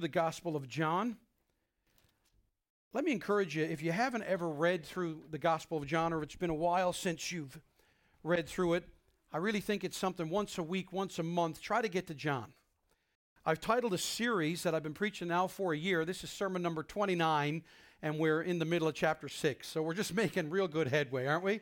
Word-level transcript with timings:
the 0.00 0.08
Gospel 0.08 0.56
of 0.56 0.68
John. 0.68 1.16
Let 2.92 3.04
me 3.04 3.12
encourage 3.12 3.56
you 3.56 3.64
if 3.64 3.82
you 3.82 3.92
haven't 3.92 4.24
ever 4.24 4.48
read 4.48 4.84
through 4.84 5.22
the 5.30 5.38
Gospel 5.38 5.78
of 5.78 5.86
John, 5.86 6.12
or 6.12 6.22
it's 6.22 6.34
been 6.34 6.50
a 6.50 6.54
while 6.54 6.92
since 6.92 7.30
you've 7.30 7.60
read 8.24 8.48
through 8.48 8.74
it, 8.74 8.88
I 9.32 9.36
really 9.36 9.60
think 9.60 9.84
it's 9.84 9.96
something 9.96 10.28
once 10.28 10.58
a 10.58 10.62
week, 10.62 10.92
once 10.92 11.18
a 11.18 11.22
month. 11.22 11.60
Try 11.60 11.82
to 11.82 11.88
get 11.88 12.08
to 12.08 12.14
John. 12.14 12.52
I've 13.46 13.60
titled 13.60 13.94
a 13.94 13.98
series 13.98 14.64
that 14.64 14.74
I've 14.74 14.82
been 14.82 14.92
preaching 14.92 15.28
now 15.28 15.46
for 15.46 15.72
a 15.72 15.76
year. 15.76 16.04
This 16.04 16.24
is 16.24 16.30
sermon 16.30 16.62
number 16.62 16.82
29, 16.82 17.62
and 18.02 18.18
we're 18.18 18.42
in 18.42 18.58
the 18.58 18.64
middle 18.64 18.88
of 18.88 18.94
chapter 18.94 19.28
6. 19.28 19.68
So 19.68 19.82
we're 19.82 19.94
just 19.94 20.14
making 20.16 20.50
real 20.50 20.66
good 20.66 20.88
headway, 20.88 21.26
aren't 21.26 21.44
we? 21.44 21.60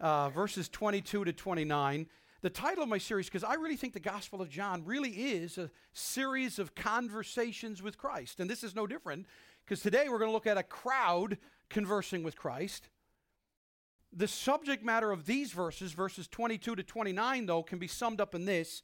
Uh, 0.00 0.28
verses 0.30 0.68
22 0.68 1.24
to 1.24 1.32
29 1.32 2.06
the 2.44 2.50
title 2.50 2.82
of 2.82 2.90
my 2.90 2.98
series, 2.98 3.24
because 3.24 3.42
I 3.42 3.54
really 3.54 3.74
think 3.74 3.94
the 3.94 4.00
Gospel 4.00 4.42
of 4.42 4.50
John 4.50 4.84
really 4.84 5.08
is 5.12 5.56
a 5.56 5.70
series 5.94 6.58
of 6.58 6.74
conversations 6.74 7.82
with 7.82 7.96
Christ. 7.96 8.38
And 8.38 8.50
this 8.50 8.62
is 8.62 8.74
no 8.74 8.86
different, 8.86 9.24
because 9.64 9.80
today 9.80 10.10
we're 10.10 10.18
going 10.18 10.28
to 10.28 10.34
look 10.34 10.46
at 10.46 10.58
a 10.58 10.62
crowd 10.62 11.38
conversing 11.70 12.22
with 12.22 12.36
Christ. 12.36 12.90
The 14.12 14.28
subject 14.28 14.84
matter 14.84 15.10
of 15.10 15.24
these 15.24 15.52
verses, 15.52 15.92
verses 15.92 16.28
22 16.28 16.74
to 16.74 16.82
29, 16.82 17.46
though, 17.46 17.62
can 17.62 17.78
be 17.78 17.86
summed 17.86 18.20
up 18.20 18.34
in 18.34 18.44
this 18.44 18.82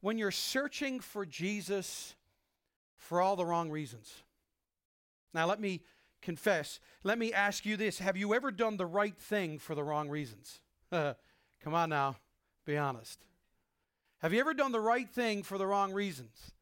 when 0.00 0.16
you're 0.16 0.30
searching 0.30 1.00
for 1.00 1.26
Jesus 1.26 2.14
for 2.96 3.20
all 3.20 3.34
the 3.34 3.44
wrong 3.44 3.68
reasons. 3.68 4.22
Now, 5.34 5.46
let 5.46 5.58
me 5.60 5.82
confess. 6.22 6.78
Let 7.02 7.18
me 7.18 7.32
ask 7.32 7.66
you 7.66 7.76
this 7.76 7.98
Have 7.98 8.16
you 8.16 8.32
ever 8.32 8.52
done 8.52 8.76
the 8.76 8.86
right 8.86 9.18
thing 9.18 9.58
for 9.58 9.74
the 9.74 9.82
wrong 9.82 10.08
reasons? 10.08 10.60
Come 10.92 11.74
on 11.74 11.88
now. 11.88 12.14
Be 12.66 12.76
honest. 12.76 13.20
Have 14.18 14.32
you 14.32 14.40
ever 14.40 14.52
done 14.52 14.72
the 14.72 14.80
right 14.80 15.08
thing 15.08 15.42
for 15.42 15.56
the 15.56 15.66
wrong 15.66 15.92
reasons? 15.92 16.52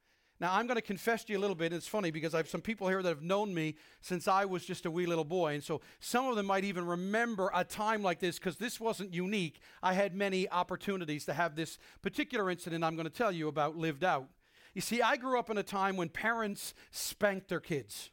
Now, 0.41 0.53
I'm 0.53 0.67
going 0.67 0.77
to 0.77 0.83
confess 0.83 1.25
to 1.25 1.33
you 1.33 1.39
a 1.39 1.41
little 1.41 1.57
bit. 1.57 1.73
It's 1.73 1.87
funny 1.87 2.11
because 2.11 2.35
I 2.35 2.39
have 2.39 2.49
some 2.49 2.61
people 2.61 2.89
here 2.89 3.03
that 3.03 3.09
have 3.09 3.23
known 3.23 3.55
me 3.55 3.77
since 4.01 4.29
I 4.29 4.45
was 4.45 4.65
just 4.65 4.85
a 4.85 4.91
wee 4.91 5.07
little 5.07 5.25
boy. 5.25 5.55
And 5.55 5.63
so 5.63 5.81
some 6.01 6.27
of 6.27 6.37
them 6.37 6.47
might 6.47 6.65
even 6.65 6.85
remember 6.85 7.51
a 7.55 7.65
time 7.65 8.03
like 8.03 8.19
this 8.19 8.39
because 8.39 8.57
this 8.57 8.79
wasn't 8.79 9.15
unique. 9.15 9.61
I 9.83 9.95
had 9.95 10.15
many 10.15 10.51
opportunities 10.51 11.25
to 11.27 11.33
have 11.33 11.55
this 11.55 11.79
particular 12.03 12.51
incident 12.51 12.85
I'm 12.85 12.97
going 12.97 13.09
to 13.09 13.11
tell 13.11 13.33
you 13.33 13.49
about 13.49 13.77
lived 13.77 14.05
out. 14.05 14.29
You 14.75 14.81
see, 14.81 15.01
I 15.01 15.17
grew 15.17 15.39
up 15.39 15.51
in 15.51 15.57
a 15.57 15.63
time 15.63 15.97
when 15.97 16.09
parents 16.09 16.75
spanked 16.91 17.49
their 17.49 17.61
kids. 17.61 18.11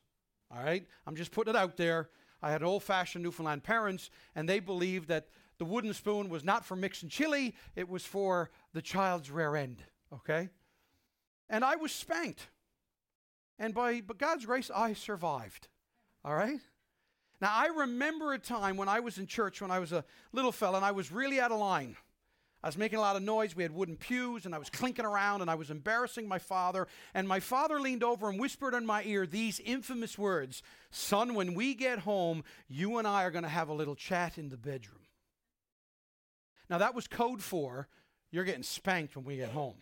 All 0.56 0.64
right? 0.64 0.86
I'm 1.08 1.16
just 1.16 1.32
putting 1.32 1.56
it 1.56 1.58
out 1.58 1.76
there. 1.76 2.10
I 2.44 2.52
had 2.52 2.64
old 2.64 2.84
fashioned 2.84 3.24
Newfoundland 3.24 3.64
parents, 3.64 4.10
and 4.36 4.48
they 4.48 4.60
believed 4.60 5.08
that 5.10 5.28
the 5.62 5.66
wooden 5.66 5.94
spoon 5.94 6.28
was 6.28 6.44
not 6.44 6.66
for 6.66 6.76
mixing 6.76 7.08
chili, 7.08 7.54
it 7.76 7.88
was 7.88 8.04
for 8.04 8.50
the 8.73 8.81
child's 8.81 9.30
rear 9.30 9.56
end, 9.56 9.78
okay? 10.12 10.50
And 11.52 11.64
I 11.64 11.76
was 11.76 11.92
spanked. 11.92 12.48
And 13.59 13.72
by 13.72 14.00
God's 14.00 14.48
grace, 14.48 14.72
I 14.76 14.94
survived, 14.94 15.68
all 16.26 16.34
right? 16.34 16.59
Now, 17.40 17.52
I 17.53 17.68
remember 17.68 18.34
a 18.34 18.40
time 18.40 18.76
when 18.76 18.90
I 18.90 19.02
was 19.02 19.20
in 19.20 19.28
church 19.28 19.62
when 19.62 19.70
I 19.70 19.78
was 19.78 19.92
a 19.92 20.03
little 20.34 20.52
fella 20.52 20.78
and 20.78 20.86
I 20.86 20.94
was 20.94 21.12
really 21.12 21.40
out 21.40 21.52
of 21.52 21.59
line. 21.59 21.96
I 22.64 22.68
was 22.68 22.75
making 22.75 22.98
a 22.98 23.02
lot 23.02 23.16
of 23.16 23.22
noise. 23.22 23.56
We 23.56 23.62
had 23.62 23.72
wooden 23.72 23.98
pews, 23.98 24.48
and 24.48 24.56
I 24.56 24.58
was 24.58 24.70
clinking 24.72 25.06
around, 25.06 25.42
and 25.42 25.50
I 25.50 25.56
was 25.56 25.70
embarrassing 25.70 26.28
my 26.28 26.40
father. 26.40 26.88
And 27.14 27.28
my 27.28 27.40
father 27.40 27.80
leaned 27.80 28.03
over 28.03 28.30
and 28.30 28.40
whispered 28.40 28.73
in 28.73 28.84
my 28.88 29.03
ear 29.03 29.28
these 29.28 29.59
infamous 29.59 30.18
words 30.18 30.64
Son, 30.90 31.36
when 31.36 31.53
we 31.53 31.75
get 31.75 32.00
home, 32.00 32.44
you 32.68 32.98
and 32.98 33.08
I 33.08 33.25
are 33.25 33.31
going 33.31 33.44
to 33.44 33.50
have 33.50 33.70
a 33.70 33.73
little 33.73 33.96
chat 33.96 34.40
in 34.40 34.50
the 34.50 34.58
bedroom. 34.58 35.01
Now, 36.72 36.78
that 36.78 36.96
was 36.96 37.06
code 37.06 37.44
for 37.44 37.90
you're 38.32 38.46
getting 38.46 38.64
spanked 38.64 39.18
when 39.18 39.26
we 39.26 39.36
get 39.36 39.50
home. 39.50 39.76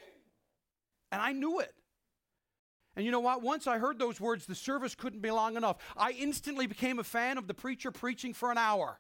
And 1.12 1.22
I 1.22 1.34
knew 1.34 1.60
it. 1.60 1.74
And 2.96 3.06
you 3.06 3.12
know 3.12 3.20
what? 3.20 3.44
Once 3.44 3.68
I 3.68 3.78
heard 3.78 4.00
those 4.00 4.20
words, 4.20 4.48
the 4.48 4.56
service 4.56 4.96
couldn't 4.96 5.22
be 5.22 5.30
long 5.30 5.56
enough. 5.56 5.78
I 5.96 6.12
instantly 6.12 6.66
became 6.66 6.98
a 6.98 7.04
fan 7.04 7.38
of 7.38 7.48
the 7.48 7.54
preacher 7.54 7.92
preaching 7.92 8.34
for 8.34 8.52
an 8.52 8.58
hour. 8.58 9.00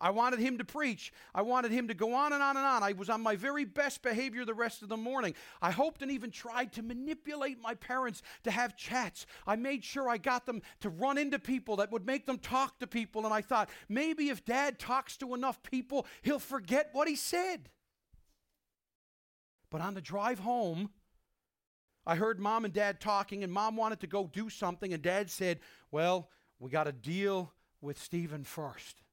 I 0.00 0.10
wanted 0.10 0.40
him 0.40 0.58
to 0.58 0.64
preach. 0.64 1.12
I 1.34 1.42
wanted 1.42 1.70
him 1.70 1.88
to 1.88 1.94
go 1.94 2.14
on 2.14 2.32
and 2.32 2.42
on 2.42 2.56
and 2.56 2.66
on. 2.66 2.82
I 2.82 2.92
was 2.92 3.08
on 3.08 3.22
my 3.22 3.36
very 3.36 3.64
best 3.64 4.02
behavior 4.02 4.44
the 4.44 4.52
rest 4.52 4.82
of 4.82 4.88
the 4.88 4.96
morning. 4.96 5.34
I 5.62 5.70
hoped 5.70 6.02
and 6.02 6.10
even 6.10 6.30
tried 6.30 6.72
to 6.72 6.82
manipulate 6.82 7.60
my 7.60 7.74
parents 7.74 8.22
to 8.42 8.50
have 8.50 8.76
chats. 8.76 9.24
I 9.46 9.56
made 9.56 9.84
sure 9.84 10.08
I 10.08 10.18
got 10.18 10.46
them 10.46 10.62
to 10.80 10.90
run 10.90 11.16
into 11.16 11.38
people 11.38 11.76
that 11.76 11.92
would 11.92 12.06
make 12.06 12.26
them 12.26 12.38
talk 12.38 12.78
to 12.80 12.86
people. 12.86 13.24
And 13.24 13.32
I 13.32 13.40
thought, 13.40 13.70
maybe 13.88 14.30
if 14.30 14.44
dad 14.44 14.78
talks 14.78 15.16
to 15.18 15.32
enough 15.32 15.62
people, 15.62 16.06
he'll 16.22 16.40
forget 16.40 16.90
what 16.92 17.08
he 17.08 17.14
said. 17.16 17.70
But 19.70 19.80
on 19.80 19.94
the 19.94 20.00
drive 20.00 20.40
home, 20.40 20.90
I 22.06 22.16
heard 22.16 22.40
mom 22.40 22.64
and 22.64 22.74
dad 22.74 23.00
talking, 23.00 23.42
and 23.42 23.52
mom 23.52 23.76
wanted 23.76 24.00
to 24.00 24.06
go 24.06 24.26
do 24.26 24.50
something, 24.50 24.92
and 24.92 25.02
dad 25.02 25.30
said, 25.30 25.60
Well, 25.90 26.28
we 26.58 26.70
got 26.70 26.84
to 26.84 26.92
deal 26.92 27.52
with 27.80 28.00
Stephen 28.00 28.44
first. 28.44 29.03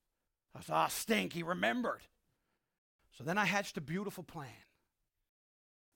I 0.56 0.62
saw 0.62 0.76
ah, 0.76 0.88
stink, 0.88 1.34
he 1.34 1.44
remembered. 1.44 2.02
So 3.18 3.24
then 3.24 3.38
I 3.38 3.46
hatched 3.46 3.78
a 3.78 3.82
beautiful 3.82 4.24
plan. 4.24 4.48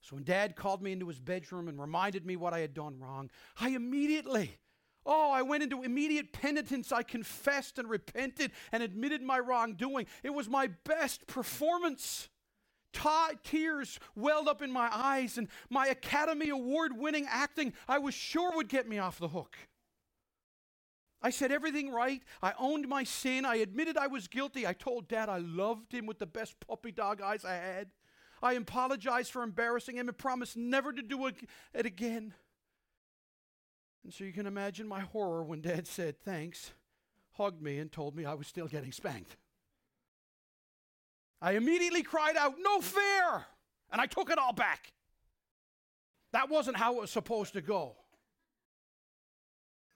So 0.01 0.15
when 0.15 0.23
dad 0.23 0.55
called 0.55 0.83
me 0.83 0.91
into 0.91 1.07
his 1.07 1.19
bedroom 1.19 1.67
and 1.67 1.81
reminded 1.81 2.25
me 2.25 2.35
what 2.35 2.53
I 2.53 2.59
had 2.59 2.73
done 2.73 2.99
wrong, 2.99 3.31
I 3.59 3.69
immediately, 3.69 4.59
oh, 5.05 5.31
I 5.31 5.41
went 5.41 5.63
into 5.63 5.81
immediate 5.81 6.31
penitence. 6.31 6.91
I 6.91 7.01
confessed 7.01 7.79
and 7.79 7.89
repented 7.89 8.51
and 8.71 8.83
admitted 8.83 9.23
my 9.23 9.39
wrongdoing. 9.39 10.05
It 10.21 10.33
was 10.33 10.47
my 10.47 10.67
best 10.83 11.25
performance. 11.25 12.29
tears 13.43 13.99
welled 14.15 14.47
up 14.47 14.61
in 14.61 14.71
my 14.71 14.89
eyes, 14.91 15.39
and 15.39 15.47
my 15.71 15.87
Academy 15.87 16.49
Award 16.49 16.91
winning 16.95 17.25
acting 17.27 17.73
I 17.87 17.97
was 17.97 18.13
sure 18.13 18.55
would 18.55 18.69
get 18.69 18.87
me 18.87 18.99
off 18.99 19.17
the 19.17 19.29
hook. 19.29 19.57
I 21.25 21.31
said 21.31 21.51
everything 21.51 21.89
right. 21.89 22.21
I 22.43 22.53
owned 22.59 22.87
my 22.87 23.03
sin. 23.03 23.45
I 23.45 23.55
admitted 23.55 23.97
I 23.97 24.05
was 24.05 24.27
guilty. 24.27 24.67
I 24.67 24.73
told 24.73 25.07
Dad 25.07 25.27
I 25.27 25.39
loved 25.39 25.91
him 25.91 26.05
with 26.05 26.19
the 26.19 26.27
best 26.27 26.59
puppy 26.59 26.91
dog 26.91 27.19
eyes 27.19 27.43
I 27.43 27.55
had. 27.55 27.87
I 28.43 28.53
apologized 28.53 29.31
for 29.31 29.41
embarrassing 29.41 29.97
him 29.97 30.07
and 30.07 30.15
promised 30.15 30.55
never 30.55 30.93
to 30.93 31.01
do 31.01 31.25
it 31.25 31.35
again. 31.73 32.35
And 34.03 34.13
so 34.13 34.23
you 34.23 34.33
can 34.33 34.45
imagine 34.45 34.87
my 34.87 34.99
horror 34.99 35.43
when 35.43 35.61
Dad 35.61 35.87
said 35.87 36.21
thanks, 36.21 36.73
hugged 37.31 37.59
me, 37.59 37.79
and 37.79 37.91
told 37.91 38.15
me 38.15 38.23
I 38.23 38.35
was 38.35 38.45
still 38.45 38.67
getting 38.67 38.91
spanked. 38.91 39.35
I 41.41 41.53
immediately 41.53 42.03
cried 42.03 42.37
out, 42.37 42.53
No 42.59 42.81
fair! 42.81 43.47
And 43.91 43.99
I 43.99 44.05
took 44.05 44.29
it 44.29 44.37
all 44.37 44.53
back. 44.53 44.93
That 46.33 46.51
wasn't 46.51 46.77
how 46.77 46.97
it 46.97 47.01
was 47.01 47.09
supposed 47.09 47.53
to 47.53 47.61
go. 47.61 47.95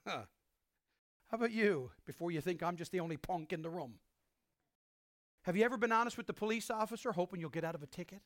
Huh. 0.08 0.24
How 1.30 1.38
about 1.38 1.52
you, 1.52 1.92
before 2.06 2.32
you 2.32 2.42
think 2.42 2.64
I'm 2.64 2.76
just 2.76 2.92
the 2.92 3.00
only 3.00 3.18
punk 3.18 3.54
in 3.54 3.62
the 3.62 3.70
room? 3.70 3.96
Have 5.44 5.56
you 5.56 5.64
ever 5.64 5.78
been 5.78 5.92
honest 5.92 6.18
with 6.18 6.26
the 6.26 6.34
police 6.34 6.72
officer, 6.72 7.12
hoping 7.12 7.40
you'll 7.40 7.52
get 7.52 7.64
out 7.64 7.76
of 7.76 7.84
a 7.84 7.88
ticket? 7.88 8.22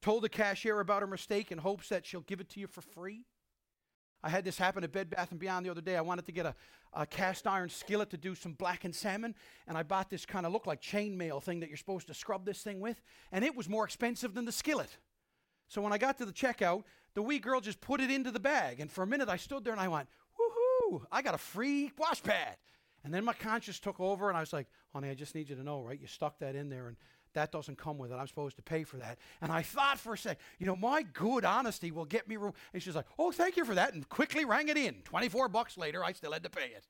Told 0.00 0.22
the 0.22 0.28
cashier 0.28 0.78
about 0.78 1.02
her 1.02 1.08
mistake 1.08 1.50
in 1.50 1.58
hopes 1.58 1.88
that 1.88 2.06
she'll 2.06 2.20
give 2.20 2.40
it 2.40 2.48
to 2.50 2.60
you 2.60 2.68
for 2.68 2.80
free? 2.80 3.26
I 4.22 4.28
had 4.28 4.44
this 4.44 4.58
happen 4.58 4.84
at 4.84 4.92
Bed 4.92 5.10
Bath 5.10 5.36
& 5.36 5.38
Beyond 5.38 5.66
the 5.66 5.70
other 5.70 5.80
day. 5.80 5.96
I 5.96 6.02
wanted 6.02 6.26
to 6.26 6.32
get 6.32 6.46
a, 6.46 6.54
a 6.92 7.04
cast 7.04 7.46
iron 7.46 7.68
skillet 7.68 8.10
to 8.10 8.16
do 8.16 8.34
some 8.34 8.52
blackened 8.52 8.94
salmon, 8.94 9.34
and 9.66 9.76
I 9.76 9.82
bought 9.82 10.08
this 10.08 10.24
kind 10.24 10.46
of 10.46 10.52
look 10.52 10.66
like 10.66 10.80
chainmail 10.80 11.42
thing 11.42 11.60
that 11.60 11.68
you're 11.68 11.78
supposed 11.78 12.06
to 12.08 12.14
scrub 12.14 12.44
this 12.44 12.62
thing 12.62 12.80
with, 12.80 13.00
and 13.32 13.44
it 13.44 13.56
was 13.56 13.68
more 13.68 13.84
expensive 13.84 14.34
than 14.34 14.44
the 14.44 14.52
skillet. 14.52 14.98
So 15.68 15.82
when 15.82 15.92
I 15.92 15.98
got 15.98 16.18
to 16.18 16.26
the 16.26 16.32
checkout, 16.32 16.84
the 17.14 17.22
wee 17.22 17.38
girl 17.38 17.60
just 17.60 17.80
put 17.80 18.00
it 18.00 18.10
into 18.10 18.30
the 18.30 18.40
bag, 18.40 18.78
and 18.80 18.90
for 18.90 19.02
a 19.02 19.06
minute 19.06 19.28
I 19.28 19.36
stood 19.36 19.64
there 19.64 19.72
and 19.72 19.80
I 19.80 19.88
went, 19.88 20.08
I 21.10 21.22
got 21.22 21.34
a 21.34 21.38
free 21.38 21.92
wash 21.98 22.22
pad. 22.22 22.56
And 23.02 23.14
then 23.14 23.24
my 23.24 23.32
conscience 23.32 23.80
took 23.80 23.98
over, 23.98 24.28
and 24.28 24.36
I 24.36 24.40
was 24.40 24.52
like, 24.52 24.66
honey, 24.92 25.08
I 25.08 25.14
just 25.14 25.34
need 25.34 25.48
you 25.48 25.56
to 25.56 25.62
know, 25.62 25.80
right? 25.80 25.98
You 25.98 26.06
stuck 26.06 26.38
that 26.40 26.54
in 26.54 26.68
there, 26.68 26.88
and 26.88 26.96
that 27.32 27.50
doesn't 27.50 27.78
come 27.78 27.96
with 27.96 28.12
it. 28.12 28.16
I'm 28.16 28.26
supposed 28.26 28.56
to 28.56 28.62
pay 28.62 28.84
for 28.84 28.98
that. 28.98 29.18
And 29.40 29.50
I 29.50 29.62
thought 29.62 29.98
for 29.98 30.14
a 30.14 30.18
sec, 30.18 30.38
you 30.58 30.66
know, 30.66 30.76
my 30.76 31.02
good 31.02 31.44
honesty 31.44 31.90
will 31.90 32.04
get 32.04 32.28
me 32.28 32.36
room. 32.36 32.52
And 32.74 32.82
she's 32.82 32.96
like, 32.96 33.06
oh, 33.18 33.32
thank 33.32 33.56
you 33.56 33.64
for 33.64 33.74
that, 33.74 33.94
and 33.94 34.06
quickly 34.08 34.44
rang 34.44 34.68
it 34.68 34.76
in. 34.76 34.96
24 35.04 35.48
bucks 35.48 35.78
later, 35.78 36.04
I 36.04 36.12
still 36.12 36.32
had 36.32 36.42
to 36.42 36.50
pay 36.50 36.66
it. 36.66 36.86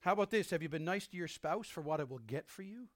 How 0.00 0.12
about 0.12 0.30
this? 0.30 0.50
Have 0.50 0.62
you 0.62 0.68
been 0.68 0.84
nice 0.84 1.06
to 1.08 1.16
your 1.16 1.28
spouse 1.28 1.68
for 1.68 1.80
what 1.80 2.00
it 2.00 2.10
will 2.10 2.18
get 2.18 2.48
for 2.48 2.62
you? 2.62 2.88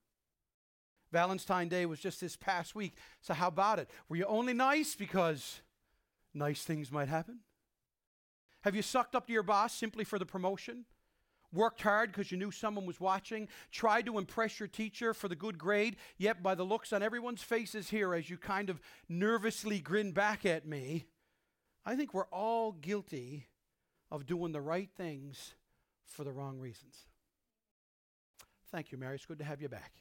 Valentine's 1.11 1.71
Day 1.71 1.85
was 1.85 2.01
just 2.01 2.21
this 2.21 2.37
past 2.37 2.75
week. 2.75 2.95
So, 3.21 3.35
how 3.35 3.49
about 3.49 3.79
it? 3.79 3.91
Were 4.09 4.17
you 4.17 4.25
only 4.25 4.55
nice 4.55 4.95
because 4.95 5.61
nice 6.33 6.63
things 6.63 6.91
might 6.91 7.09
happen? 7.09 7.41
Have 8.63 8.75
you 8.77 8.83
sucked 8.83 9.15
up 9.15 9.27
to 9.27 9.33
your 9.33 9.43
boss 9.43 9.75
simply 9.75 10.05
for 10.05 10.19
the 10.19 10.27
promotion? 10.27 10.85
Worked 11.53 11.83
hard 11.83 12.11
because 12.11 12.33
you 12.33 12.39
knew 12.39 12.51
someone 12.51 12.87
was 12.87 13.01
watching? 13.01 13.49
Tried 13.71 14.07
to 14.07 14.19
impress 14.19 14.59
your 14.59 14.69
teacher 14.69 15.13
for 15.13 15.29
the 15.29 15.37
good 15.37 15.59
grade? 15.59 15.97
Yet, 16.17 16.43
by 16.43 16.55
the 16.55 16.65
looks 16.65 16.93
on 16.93 17.03
everyone's 17.03 17.43
faces 17.43 17.91
here 17.91 18.15
as 18.15 18.31
you 18.31 18.39
kind 18.39 18.71
of 18.71 18.81
nervously 19.09 19.81
grin 19.81 20.13
back 20.13 20.47
at 20.47 20.67
me, 20.67 21.07
I 21.85 21.95
think 21.95 22.15
we're 22.15 22.27
all 22.27 22.73
guilty 22.73 23.49
of 24.11 24.25
doing 24.25 24.53
the 24.53 24.61
right 24.61 24.89
things 24.97 25.55
for 26.07 26.25
the 26.25 26.33
wrong 26.33 26.59
reasons. 26.59 26.97
Thank 28.71 28.93
you, 28.93 28.97
Mary. 28.97 29.17
It's 29.17 29.27
good 29.27 29.39
to 29.39 29.45
have 29.45 29.61
you 29.61 29.69
back. 29.69 29.93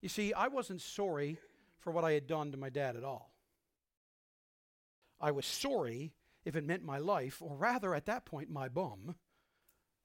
You 0.00 0.08
see, 0.08 0.32
I 0.32 0.48
wasn't 0.48 0.82
sorry 0.82 1.38
for 1.78 1.90
what 1.90 2.04
I 2.04 2.12
had 2.12 2.26
done 2.26 2.52
to 2.52 2.56
my 2.56 2.68
dad 2.68 2.96
at 2.96 3.02
all. 3.02 3.32
I 5.20 5.30
was 5.30 5.46
sorry 5.46 6.12
if 6.44 6.56
it 6.56 6.64
meant 6.64 6.84
my 6.84 6.98
life, 6.98 7.40
or 7.40 7.56
rather 7.56 7.94
at 7.94 8.06
that 8.06 8.24
point, 8.24 8.50
my 8.50 8.68
bum, 8.68 9.14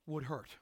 would 0.06 0.24
hurt. 0.24 0.58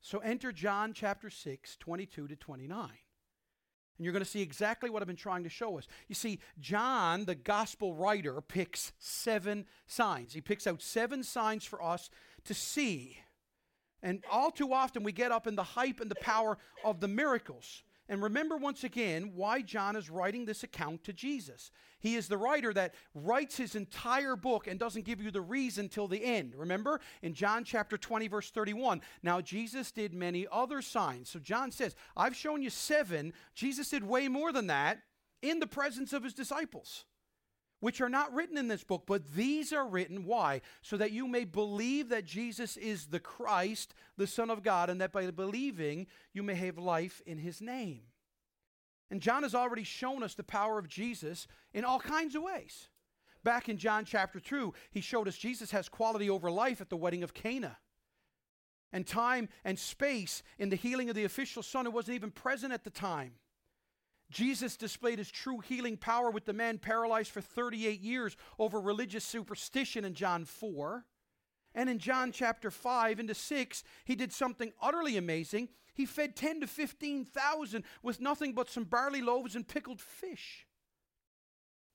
So 0.00 0.18
enter 0.18 0.52
John 0.52 0.92
chapter 0.92 1.30
6, 1.30 1.76
22 1.78 2.28
to 2.28 2.36
29. 2.36 2.90
And 3.96 4.04
you're 4.04 4.12
going 4.12 4.24
to 4.24 4.30
see 4.30 4.42
exactly 4.42 4.90
what 4.90 5.02
I've 5.02 5.06
been 5.06 5.16
trying 5.16 5.44
to 5.44 5.48
show 5.48 5.78
us. 5.78 5.86
You 6.08 6.14
see, 6.14 6.40
John, 6.58 7.26
the 7.26 7.34
gospel 7.34 7.94
writer, 7.94 8.40
picks 8.40 8.92
seven 8.98 9.66
signs. 9.86 10.34
He 10.34 10.40
picks 10.40 10.66
out 10.66 10.82
seven 10.82 11.22
signs 11.22 11.64
for 11.64 11.82
us 11.82 12.10
to 12.44 12.54
see. 12.54 13.18
And 14.02 14.22
all 14.30 14.50
too 14.50 14.72
often 14.72 15.04
we 15.04 15.12
get 15.12 15.32
up 15.32 15.46
in 15.46 15.54
the 15.54 15.62
hype 15.62 16.00
and 16.00 16.10
the 16.10 16.16
power 16.16 16.58
of 16.84 17.00
the 17.00 17.08
miracles. 17.08 17.84
And 18.08 18.22
remember 18.22 18.56
once 18.56 18.84
again 18.84 19.32
why 19.34 19.62
John 19.62 19.96
is 19.96 20.10
writing 20.10 20.44
this 20.44 20.62
account 20.62 21.04
to 21.04 21.12
Jesus. 21.12 21.70
He 21.98 22.16
is 22.16 22.28
the 22.28 22.36
writer 22.36 22.72
that 22.74 22.94
writes 23.14 23.56
his 23.56 23.74
entire 23.74 24.36
book 24.36 24.66
and 24.66 24.78
doesn't 24.78 25.06
give 25.06 25.22
you 25.22 25.30
the 25.30 25.40
reason 25.40 25.88
till 25.88 26.06
the 26.06 26.22
end. 26.22 26.54
Remember 26.54 27.00
in 27.22 27.32
John 27.32 27.64
chapter 27.64 27.96
20, 27.96 28.28
verse 28.28 28.50
31. 28.50 29.00
Now, 29.22 29.40
Jesus 29.40 29.90
did 29.90 30.12
many 30.12 30.46
other 30.52 30.82
signs. 30.82 31.30
So 31.30 31.38
John 31.38 31.70
says, 31.70 31.96
I've 32.14 32.36
shown 32.36 32.60
you 32.60 32.70
seven. 32.70 33.32
Jesus 33.54 33.88
did 33.88 34.04
way 34.04 34.28
more 34.28 34.52
than 34.52 34.66
that 34.66 34.98
in 35.40 35.60
the 35.60 35.66
presence 35.66 36.12
of 36.12 36.24
his 36.24 36.34
disciples 36.34 37.06
which 37.84 38.00
are 38.00 38.08
not 38.08 38.32
written 38.32 38.56
in 38.56 38.66
this 38.66 38.82
book, 38.82 39.02
but 39.04 39.34
these 39.34 39.70
are 39.70 39.86
written. 39.86 40.24
Why? 40.24 40.62
So 40.80 40.96
that 40.96 41.12
you 41.12 41.28
may 41.28 41.44
believe 41.44 42.08
that 42.08 42.24
Jesus 42.24 42.78
is 42.78 43.08
the 43.08 43.20
Christ, 43.20 43.92
the 44.16 44.26
Son 44.26 44.48
of 44.48 44.62
God, 44.62 44.88
and 44.88 45.02
that 45.02 45.12
by 45.12 45.30
believing 45.30 46.06
you 46.32 46.42
may 46.42 46.54
have 46.54 46.78
life 46.78 47.20
in 47.26 47.36
his 47.36 47.60
name. 47.60 48.00
And 49.10 49.20
John 49.20 49.42
has 49.42 49.54
already 49.54 49.84
shown 49.84 50.22
us 50.22 50.32
the 50.32 50.42
power 50.42 50.78
of 50.78 50.88
Jesus 50.88 51.46
in 51.74 51.84
all 51.84 52.00
kinds 52.00 52.34
of 52.34 52.42
ways. 52.42 52.88
Back 53.42 53.68
in 53.68 53.76
John 53.76 54.06
chapter 54.06 54.40
2, 54.40 54.72
he 54.90 55.02
showed 55.02 55.28
us 55.28 55.36
Jesus 55.36 55.70
has 55.72 55.90
quality 55.90 56.30
over 56.30 56.50
life 56.50 56.80
at 56.80 56.88
the 56.88 56.96
wedding 56.96 57.22
of 57.22 57.34
Cana. 57.34 57.76
And 58.94 59.06
time 59.06 59.50
and 59.62 59.78
space 59.78 60.42
in 60.58 60.70
the 60.70 60.76
healing 60.76 61.10
of 61.10 61.16
the 61.16 61.24
official 61.24 61.62
son 61.62 61.84
who 61.84 61.90
wasn't 61.90 62.14
even 62.14 62.30
present 62.30 62.72
at 62.72 62.84
the 62.84 62.88
time. 62.88 63.32
Jesus 64.30 64.76
displayed 64.76 65.18
his 65.18 65.30
true 65.30 65.60
healing 65.60 65.96
power 65.96 66.30
with 66.30 66.44
the 66.44 66.52
man 66.52 66.78
paralyzed 66.78 67.30
for 67.30 67.40
38 67.40 68.00
years 68.00 68.36
over 68.58 68.80
religious 68.80 69.24
superstition 69.24 70.04
in 70.04 70.14
John 70.14 70.44
4. 70.44 71.04
And 71.74 71.90
in 71.90 71.98
John 71.98 72.32
chapter 72.32 72.70
5 72.70 73.20
into 73.20 73.34
6, 73.34 73.84
he 74.04 74.14
did 74.14 74.32
something 74.32 74.72
utterly 74.80 75.16
amazing. 75.16 75.68
He 75.94 76.06
fed 76.06 76.36
10 76.36 76.60
to 76.62 76.66
15,000 76.66 77.84
with 78.02 78.20
nothing 78.20 78.52
but 78.52 78.70
some 78.70 78.84
barley 78.84 79.22
loaves 79.22 79.54
and 79.54 79.66
pickled 79.66 80.00
fish. 80.00 80.66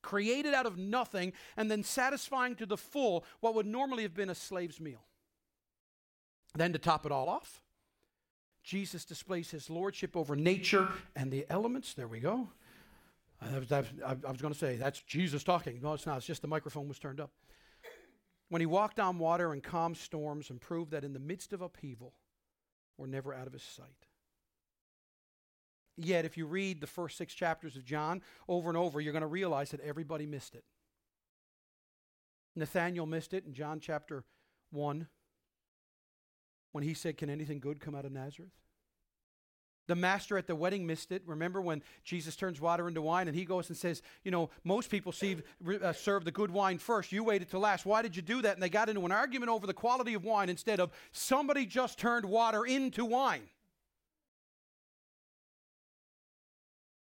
Created 0.01 0.53
out 0.53 0.65
of 0.65 0.77
nothing 0.77 1.33
and 1.57 1.69
then 1.69 1.83
satisfying 1.83 2.55
to 2.55 2.65
the 2.65 2.77
full 2.77 3.25
what 3.41 3.55
would 3.55 3.65
normally 3.65 4.03
have 4.03 4.13
been 4.13 4.29
a 4.29 4.35
slave's 4.35 4.79
meal. 4.79 5.03
Then 6.55 6.73
to 6.73 6.79
top 6.79 7.05
it 7.05 7.11
all 7.11 7.27
off, 7.27 7.61
Jesus 8.63 9.05
displays 9.05 9.51
his 9.51 9.69
lordship 9.69 10.15
over 10.15 10.35
nature 10.35 10.89
and 11.15 11.31
the 11.31 11.45
elements. 11.49 11.93
There 11.93 12.07
we 12.07 12.19
go. 12.19 12.49
I 13.41 13.57
was, 13.57 13.71
I 13.71 14.31
was 14.31 14.41
going 14.41 14.53
to 14.53 14.59
say, 14.59 14.75
that's 14.75 15.01
Jesus 15.01 15.43
talking. 15.43 15.79
No, 15.81 15.93
it's 15.93 16.05
not. 16.05 16.17
It's 16.17 16.25
just 16.25 16.41
the 16.41 16.47
microphone 16.47 16.87
was 16.87 16.99
turned 16.99 17.19
up. 17.21 17.31
When 18.49 18.59
he 18.61 18.65
walked 18.65 18.99
on 18.99 19.17
water 19.17 19.53
and 19.53 19.63
calmed 19.63 19.97
storms 19.97 20.49
and 20.49 20.59
proved 20.59 20.91
that 20.91 21.03
in 21.03 21.13
the 21.13 21.19
midst 21.19 21.53
of 21.53 21.61
upheaval, 21.61 22.13
we're 22.97 23.07
never 23.07 23.33
out 23.33 23.47
of 23.47 23.53
his 23.53 23.63
sight. 23.63 24.07
Yet, 25.95 26.25
if 26.25 26.37
you 26.37 26.45
read 26.45 26.81
the 26.81 26.87
first 26.87 27.17
six 27.17 27.33
chapters 27.33 27.75
of 27.75 27.85
John 27.85 28.21
over 28.47 28.69
and 28.69 28.77
over, 28.77 28.99
you're 28.99 29.13
going 29.13 29.21
to 29.21 29.27
realize 29.27 29.71
that 29.71 29.81
everybody 29.81 30.25
missed 30.25 30.55
it. 30.55 30.63
Nathaniel 32.55 33.05
missed 33.05 33.33
it 33.33 33.45
in 33.45 33.53
John 33.53 33.79
chapter 33.79 34.23
1 34.71 35.07
when 36.71 36.83
he 36.83 36.93
said, 36.93 37.17
Can 37.17 37.29
anything 37.29 37.59
good 37.59 37.79
come 37.79 37.95
out 37.95 38.05
of 38.05 38.11
Nazareth? 38.11 38.51
The 39.89 39.95
master 39.95 40.37
at 40.37 40.45
the 40.45 40.55
wedding 40.55 40.85
missed 40.85 41.11
it. 41.11 41.23
Remember 41.25 41.59
when 41.61 41.81
Jesus 42.03 42.35
turns 42.35 42.61
water 42.61 42.87
into 42.87 43.01
wine 43.01 43.27
and 43.27 43.35
he 43.35 43.43
goes 43.43 43.69
and 43.69 43.77
says, 43.77 44.03
You 44.23 44.29
know, 44.29 44.51
most 44.63 44.91
people 44.91 45.11
see, 45.11 45.37
uh, 45.81 45.93
serve 45.93 46.25
the 46.25 46.31
good 46.31 46.51
wine 46.51 46.77
first. 46.77 47.11
You 47.11 47.23
waited 47.23 47.49
to 47.49 47.59
last. 47.59 47.87
Why 47.87 48.03
did 48.03 48.15
you 48.15 48.21
do 48.21 48.43
that? 48.43 48.53
And 48.53 48.61
they 48.61 48.69
got 48.69 48.87
into 48.87 49.03
an 49.03 49.11
argument 49.11 49.49
over 49.49 49.65
the 49.65 49.73
quality 49.73 50.13
of 50.13 50.23
wine 50.23 50.47
instead 50.47 50.79
of 50.79 50.91
somebody 51.11 51.65
just 51.65 51.97
turned 51.97 52.23
water 52.23 52.65
into 52.65 53.03
wine. 53.03 53.49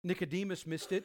Nicodemus 0.02 0.66
missed 0.66 0.92
it 0.92 1.04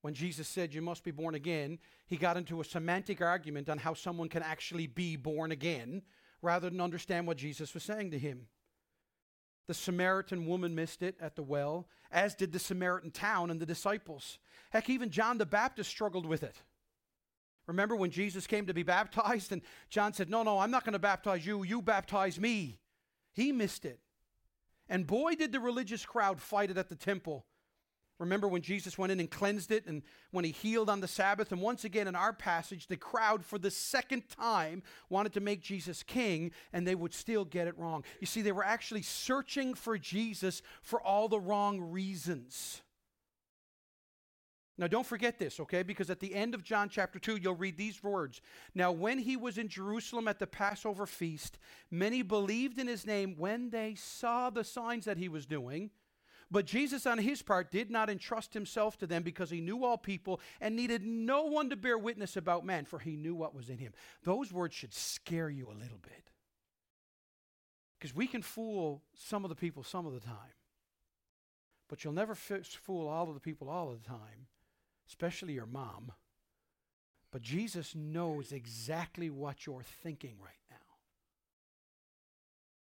when 0.00 0.14
Jesus 0.14 0.48
said, 0.48 0.72
You 0.72 0.80
must 0.80 1.04
be 1.04 1.10
born 1.10 1.34
again. 1.34 1.80
He 2.06 2.16
got 2.16 2.38
into 2.38 2.62
a 2.62 2.64
semantic 2.64 3.20
argument 3.20 3.68
on 3.68 3.76
how 3.76 3.92
someone 3.92 4.30
can 4.30 4.42
actually 4.42 4.86
be 4.86 5.16
born 5.16 5.52
again 5.52 6.00
rather 6.42 6.70
than 6.70 6.80
understand 6.80 7.26
what 7.26 7.36
Jesus 7.36 7.74
was 7.74 7.82
saying 7.82 8.10
to 8.10 8.18
him. 8.18 8.46
The 9.66 9.74
Samaritan 9.74 10.46
woman 10.46 10.74
missed 10.74 11.02
it 11.02 11.16
at 11.20 11.36
the 11.36 11.42
well, 11.42 11.88
as 12.10 12.34
did 12.34 12.52
the 12.52 12.58
Samaritan 12.58 13.10
town 13.10 13.50
and 13.50 13.58
the 13.58 13.66
disciples. 13.66 14.38
Heck, 14.70 14.90
even 14.90 15.10
John 15.10 15.38
the 15.38 15.46
Baptist 15.46 15.90
struggled 15.90 16.26
with 16.26 16.42
it. 16.42 16.56
Remember 17.66 17.96
when 17.96 18.10
Jesus 18.10 18.46
came 18.46 18.66
to 18.66 18.74
be 18.74 18.82
baptized 18.84 19.52
and 19.52 19.62
John 19.88 20.12
said, 20.12 20.28
No, 20.28 20.42
no, 20.42 20.58
I'm 20.58 20.70
not 20.70 20.84
going 20.84 20.92
to 20.92 20.98
baptize 20.98 21.46
you, 21.46 21.62
you 21.62 21.80
baptize 21.80 22.38
me. 22.38 22.78
He 23.32 23.52
missed 23.52 23.84
it. 23.84 24.00
And 24.88 25.06
boy, 25.06 25.34
did 25.34 25.50
the 25.50 25.60
religious 25.60 26.04
crowd 26.04 26.40
fight 26.40 26.70
it 26.70 26.76
at 26.76 26.90
the 26.90 26.94
temple 26.94 27.46
Remember 28.18 28.46
when 28.46 28.62
Jesus 28.62 28.96
went 28.96 29.10
in 29.10 29.18
and 29.18 29.30
cleansed 29.30 29.72
it 29.72 29.86
and 29.86 30.02
when 30.30 30.44
he 30.44 30.52
healed 30.52 30.88
on 30.88 31.00
the 31.00 31.08
Sabbath? 31.08 31.50
And 31.50 31.60
once 31.60 31.84
again 31.84 32.06
in 32.06 32.14
our 32.14 32.32
passage, 32.32 32.86
the 32.86 32.96
crowd 32.96 33.44
for 33.44 33.58
the 33.58 33.70
second 33.70 34.28
time 34.28 34.82
wanted 35.08 35.32
to 35.32 35.40
make 35.40 35.62
Jesus 35.62 36.02
king 36.02 36.52
and 36.72 36.86
they 36.86 36.94
would 36.94 37.12
still 37.12 37.44
get 37.44 37.66
it 37.66 37.76
wrong. 37.76 38.04
You 38.20 38.26
see, 38.26 38.42
they 38.42 38.52
were 38.52 38.64
actually 38.64 39.02
searching 39.02 39.74
for 39.74 39.98
Jesus 39.98 40.62
for 40.82 41.00
all 41.00 41.28
the 41.28 41.40
wrong 41.40 41.80
reasons. 41.80 42.82
Now, 44.76 44.88
don't 44.88 45.06
forget 45.06 45.38
this, 45.38 45.60
okay? 45.60 45.84
Because 45.84 46.10
at 46.10 46.18
the 46.18 46.34
end 46.34 46.54
of 46.54 46.64
John 46.64 46.88
chapter 46.88 47.20
2, 47.20 47.36
you'll 47.36 47.54
read 47.54 47.76
these 47.76 48.02
words. 48.02 48.40
Now, 48.74 48.90
when 48.90 49.18
he 49.18 49.36
was 49.36 49.56
in 49.56 49.68
Jerusalem 49.68 50.26
at 50.26 50.40
the 50.40 50.48
Passover 50.48 51.06
feast, 51.06 51.58
many 51.92 52.22
believed 52.22 52.78
in 52.78 52.88
his 52.88 53.06
name 53.06 53.36
when 53.38 53.70
they 53.70 53.94
saw 53.94 54.50
the 54.50 54.64
signs 54.64 55.04
that 55.04 55.16
he 55.16 55.28
was 55.28 55.46
doing. 55.46 55.90
But 56.54 56.66
Jesus, 56.66 57.04
on 57.04 57.18
his 57.18 57.42
part, 57.42 57.72
did 57.72 57.90
not 57.90 58.08
entrust 58.08 58.54
himself 58.54 58.96
to 58.98 59.08
them 59.08 59.24
because 59.24 59.50
he 59.50 59.60
knew 59.60 59.84
all 59.84 59.98
people 59.98 60.40
and 60.60 60.76
needed 60.76 61.04
no 61.04 61.46
one 61.46 61.68
to 61.70 61.74
bear 61.74 61.98
witness 61.98 62.36
about 62.36 62.64
man, 62.64 62.84
for 62.84 63.00
he 63.00 63.16
knew 63.16 63.34
what 63.34 63.56
was 63.56 63.68
in 63.68 63.78
him. 63.78 63.92
Those 64.22 64.52
words 64.52 64.72
should 64.72 64.94
scare 64.94 65.50
you 65.50 65.66
a 65.66 65.74
little 65.74 65.98
bit. 66.00 66.30
Because 67.98 68.14
we 68.14 68.28
can 68.28 68.40
fool 68.40 69.02
some 69.16 69.44
of 69.44 69.48
the 69.48 69.56
people 69.56 69.82
some 69.82 70.06
of 70.06 70.12
the 70.12 70.20
time. 70.20 70.54
But 71.88 72.04
you'll 72.04 72.12
never 72.12 72.36
fool 72.36 73.08
all 73.08 73.26
of 73.26 73.34
the 73.34 73.40
people 73.40 73.68
all 73.68 73.90
of 73.90 74.00
the 74.00 74.08
time, 74.08 74.46
especially 75.08 75.54
your 75.54 75.66
mom. 75.66 76.12
But 77.32 77.42
Jesus 77.42 77.96
knows 77.96 78.52
exactly 78.52 79.28
what 79.28 79.66
you're 79.66 79.82
thinking 80.04 80.36
right 80.40 80.54
now. 80.70 80.76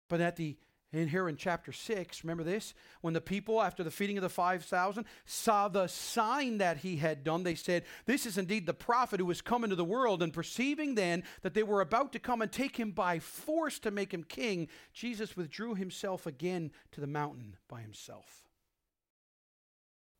But 0.09 0.19
at 0.19 0.35
the 0.35 0.57
in 0.93 1.07
here 1.07 1.27
in 1.27 1.35
chapter 1.37 1.71
6, 1.71 2.23
remember 2.23 2.43
this? 2.43 2.75
When 3.01 3.15
the 3.15 3.21
people, 3.21 3.61
after 3.61 3.83
the 3.83 3.89
feeding 3.89 4.17
of 4.17 4.21
the 4.21 4.29
5,000, 4.29 5.05
saw 5.25 5.67
the 5.67 5.87
sign 5.87 6.59
that 6.59 6.77
he 6.77 6.97
had 6.97 7.23
done, 7.23 7.43
they 7.43 7.55
said, 7.55 7.83
This 8.05 8.27
is 8.27 8.37
indeed 8.37 8.67
the 8.67 8.75
prophet 8.75 9.19
who 9.19 9.27
has 9.29 9.41
come 9.41 9.63
into 9.63 9.75
the 9.75 9.83
world. 9.83 10.21
And 10.21 10.31
perceiving 10.31 10.93
then 10.93 11.23
that 11.41 11.55
they 11.55 11.63
were 11.63 11.81
about 11.81 12.11
to 12.13 12.19
come 12.19 12.43
and 12.43 12.51
take 12.51 12.77
him 12.77 12.91
by 12.91 13.17
force 13.17 13.79
to 13.79 13.91
make 13.91 14.13
him 14.13 14.23
king, 14.23 14.67
Jesus 14.93 15.35
withdrew 15.35 15.73
himself 15.73 16.27
again 16.27 16.71
to 16.91 17.01
the 17.01 17.07
mountain 17.07 17.57
by 17.67 17.81
himself. 17.81 18.43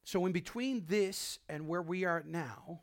So, 0.04 0.26
in 0.26 0.32
between 0.32 0.86
this 0.88 1.40
and 1.48 1.68
where 1.68 1.82
we 1.82 2.04
are 2.04 2.24
now, 2.26 2.82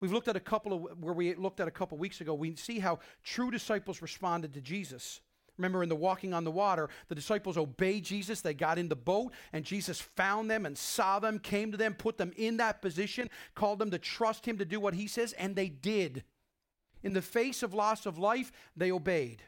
we've 0.00 0.12
looked 0.12 0.28
at 0.28 0.36
a 0.36 0.40
couple 0.40 0.72
of 0.72 0.98
where 0.98 1.14
we 1.14 1.34
looked 1.34 1.60
at 1.60 1.68
a 1.68 1.72
couple 1.72 1.96
weeks 1.96 2.20
ago, 2.20 2.34
we 2.34 2.56
see 2.56 2.80
how 2.80 2.98
true 3.22 3.50
disciples 3.50 4.02
responded 4.02 4.52
to 4.54 4.60
Jesus. 4.60 5.20
Remember 5.62 5.84
in 5.84 5.88
the 5.88 5.94
walking 5.94 6.34
on 6.34 6.42
the 6.42 6.50
water, 6.50 6.88
the 7.06 7.14
disciples 7.14 7.56
obeyed 7.56 8.04
Jesus. 8.04 8.40
They 8.40 8.52
got 8.52 8.78
in 8.78 8.88
the 8.88 8.96
boat, 8.96 9.32
and 9.52 9.64
Jesus 9.64 10.00
found 10.00 10.50
them 10.50 10.66
and 10.66 10.76
saw 10.76 11.20
them, 11.20 11.38
came 11.38 11.70
to 11.70 11.78
them, 11.78 11.94
put 11.94 12.18
them 12.18 12.32
in 12.36 12.56
that 12.56 12.82
position, 12.82 13.30
called 13.54 13.78
them 13.78 13.92
to 13.92 13.98
trust 13.98 14.44
him 14.44 14.58
to 14.58 14.64
do 14.64 14.80
what 14.80 14.94
he 14.94 15.06
says, 15.06 15.32
and 15.34 15.54
they 15.54 15.68
did. 15.68 16.24
In 17.04 17.12
the 17.12 17.22
face 17.22 17.62
of 17.62 17.74
loss 17.74 18.06
of 18.06 18.18
life, 18.18 18.50
they 18.76 18.90
obeyed. 18.90 19.44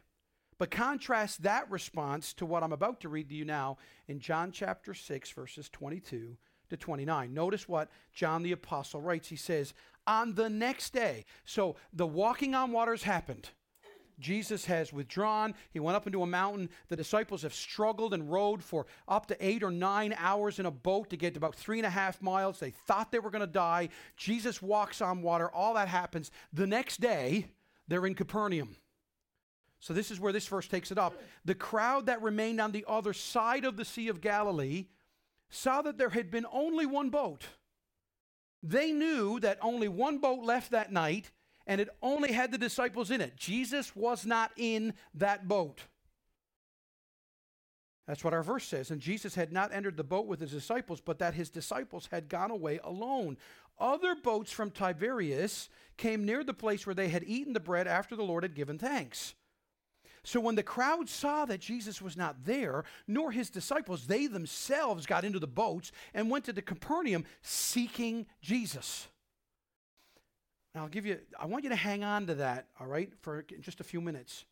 But 0.57 0.71
contrast 0.71 1.43
that 1.43 1.69
response 1.69 2.33
to 2.35 2.47
what 2.47 2.63
I'm 2.63 2.73
about 2.73 3.01
to 3.01 3.09
read 3.09 3.29
to 3.31 3.35
you 3.35 3.45
now 3.45 3.79
in 4.07 4.21
John 4.21 4.53
chapter 4.53 4.95
6, 4.95 5.33
verses 5.33 5.69
22 5.69 6.37
to 6.71 6.77
29. 6.77 7.35
Notice 7.35 7.69
what 7.69 7.91
John 8.13 8.45
the 8.45 8.53
Apostle 8.53 9.01
writes. 9.01 9.29
He 9.29 9.37
says, 9.37 9.75
On 10.07 10.35
the 10.35 10.49
next 10.49 10.93
day, 10.93 11.25
so 11.45 11.75
the 11.93 12.07
walking 12.07 12.55
on 12.55 12.71
waters 12.71 13.03
happened. 13.03 13.51
Jesus 14.19 14.65
has 14.67 14.93
withdrawn. 14.93 15.55
He 15.71 15.81
went 15.81 15.97
up 15.97 16.07
into 16.07 16.23
a 16.23 16.27
mountain. 16.27 16.71
The 16.89 16.97
disciples 16.97 17.43
have 17.43 17.55
struggled 17.55 18.15
and 18.15 18.31
rowed 18.31 18.63
for 18.63 18.87
up 19.09 19.27
to 19.27 19.47
eight 19.47 19.63
or 19.63 19.71
nine 19.71 20.15
hours 20.19 20.59
in 20.59 20.67
a 20.67 20.71
boat 20.71 21.11
to 21.11 21.17
get 21.17 21.35
to 21.35 21.39
about 21.39 21.55
three 21.55 21.79
and 21.79 21.87
a 21.87 21.91
half 21.91 22.23
miles. 22.23 22.61
They 22.61 22.71
thought 22.71 23.11
they 23.11 23.19
were 23.19 23.31
going 23.31 23.41
to 23.41 23.47
die. 23.47 23.89
Jesus 24.17 24.63
walks 24.63 25.01
on 25.01 25.23
water. 25.23 25.51
All 25.51 25.75
that 25.75 25.89
happens. 25.89 26.31
The 26.53 26.67
next 26.67 27.01
day, 27.01 27.47
they're 27.89 28.07
in 28.07 28.15
Capernaum. 28.15 28.77
So, 29.81 29.93
this 29.93 30.11
is 30.11 30.19
where 30.19 30.33
this 30.33 30.47
verse 30.47 30.67
takes 30.67 30.91
it 30.91 30.97
up. 30.97 31.15
The 31.45 31.55
crowd 31.55 32.07
that 32.07 32.23
remained 32.23 32.61
on 32.61 32.73
the 32.73 32.87
other 32.89 33.13
side 33.13 33.67
of 33.67 33.77
the 33.77 33.85
Sea 33.85 34.09
of 34.09 34.23
Galilee 34.23 34.87
saw 35.51 35.83
that 35.83 35.99
there 35.99 36.09
had 36.11 36.31
been 36.31 36.47
only 36.51 36.87
one 36.87 37.11
boat. 37.11 37.45
They 38.63 38.93
knew 38.93 39.39
that 39.41 39.59
only 39.61 39.89
one 39.89 40.19
boat 40.19 40.43
left 40.43 40.71
that 40.71 40.91
night, 40.91 41.31
and 41.67 41.81
it 41.81 41.89
only 42.03 42.33
had 42.33 42.53
the 42.53 42.59
disciples 42.59 43.11
in 43.11 43.21
it. 43.21 43.37
Jesus 43.37 43.95
was 43.97 44.27
not 44.27 44.53
in 44.57 44.95
that 45.15 45.49
boat. 45.49 45.83
That's 48.07 48.23
what 48.23 48.35
our 48.35 48.43
verse 48.43 48.67
says. 48.67 48.91
And 48.91 49.01
Jesus 49.01 49.35
had 49.35 49.53
not 49.53 49.73
entered 49.73 49.97
the 49.97 50.05
boat 50.05 50.27
with 50.27 50.41
his 50.41 50.51
disciples, 50.51 51.01
but 51.01 51.19
that 51.21 51.35
his 51.35 51.49
disciples 51.49 52.09
had 52.11 52.29
gone 52.29 52.51
away 52.51 52.79
alone. 52.85 53.39
Other 53.79 54.15
boats 54.15 54.53
from 54.53 54.71
Tiberias 54.71 55.71
came 55.97 56.25
near 56.25 56.45
the 56.45 56.53
place 56.53 56.87
where 56.87 56.95
they 56.95 57.09
had 57.09 57.25
eaten 57.27 57.55
the 57.55 57.61
bread 57.61 57.87
after 57.87 58.15
the 58.15 58.23
Lord 58.23 58.43
had 58.43 58.55
given 58.55 58.79
thanks. 58.79 59.35
So 60.23 60.41
when 60.41 60.55
the 60.55 60.63
crowd 60.63 61.09
saw 61.09 61.45
that 61.45 61.61
Jesus 61.61 62.01
was 62.01 62.17
not 62.17 62.45
there, 62.45 62.85
nor 63.07 63.31
his 63.31 63.51
disciples, 63.51 64.07
they 64.07 64.27
themselves 64.27 65.07
got 65.07 65.25
into 65.25 65.39
the 65.39 65.47
boats 65.47 65.93
and 66.15 66.31
went 66.31 66.45
to 66.47 66.53
the 66.53 66.63
Capernaum 66.63 67.25
seeking 67.43 68.27
Jesus. 68.41 69.09
Now, 70.75 70.83
I'll 70.83 70.89
give 70.89 71.07
you, 71.07 71.19
I 71.39 71.47
want 71.47 71.65
you 71.65 71.71
to 71.71 71.77
hang 71.77 72.03
on 72.03 72.27
to 72.27 72.35
that, 72.37 72.67
all 72.81 72.87
right, 72.87 73.13
for 73.21 73.45
just 73.61 73.81
a 73.81 73.85
few 73.85 74.01
minutes. 74.01 74.45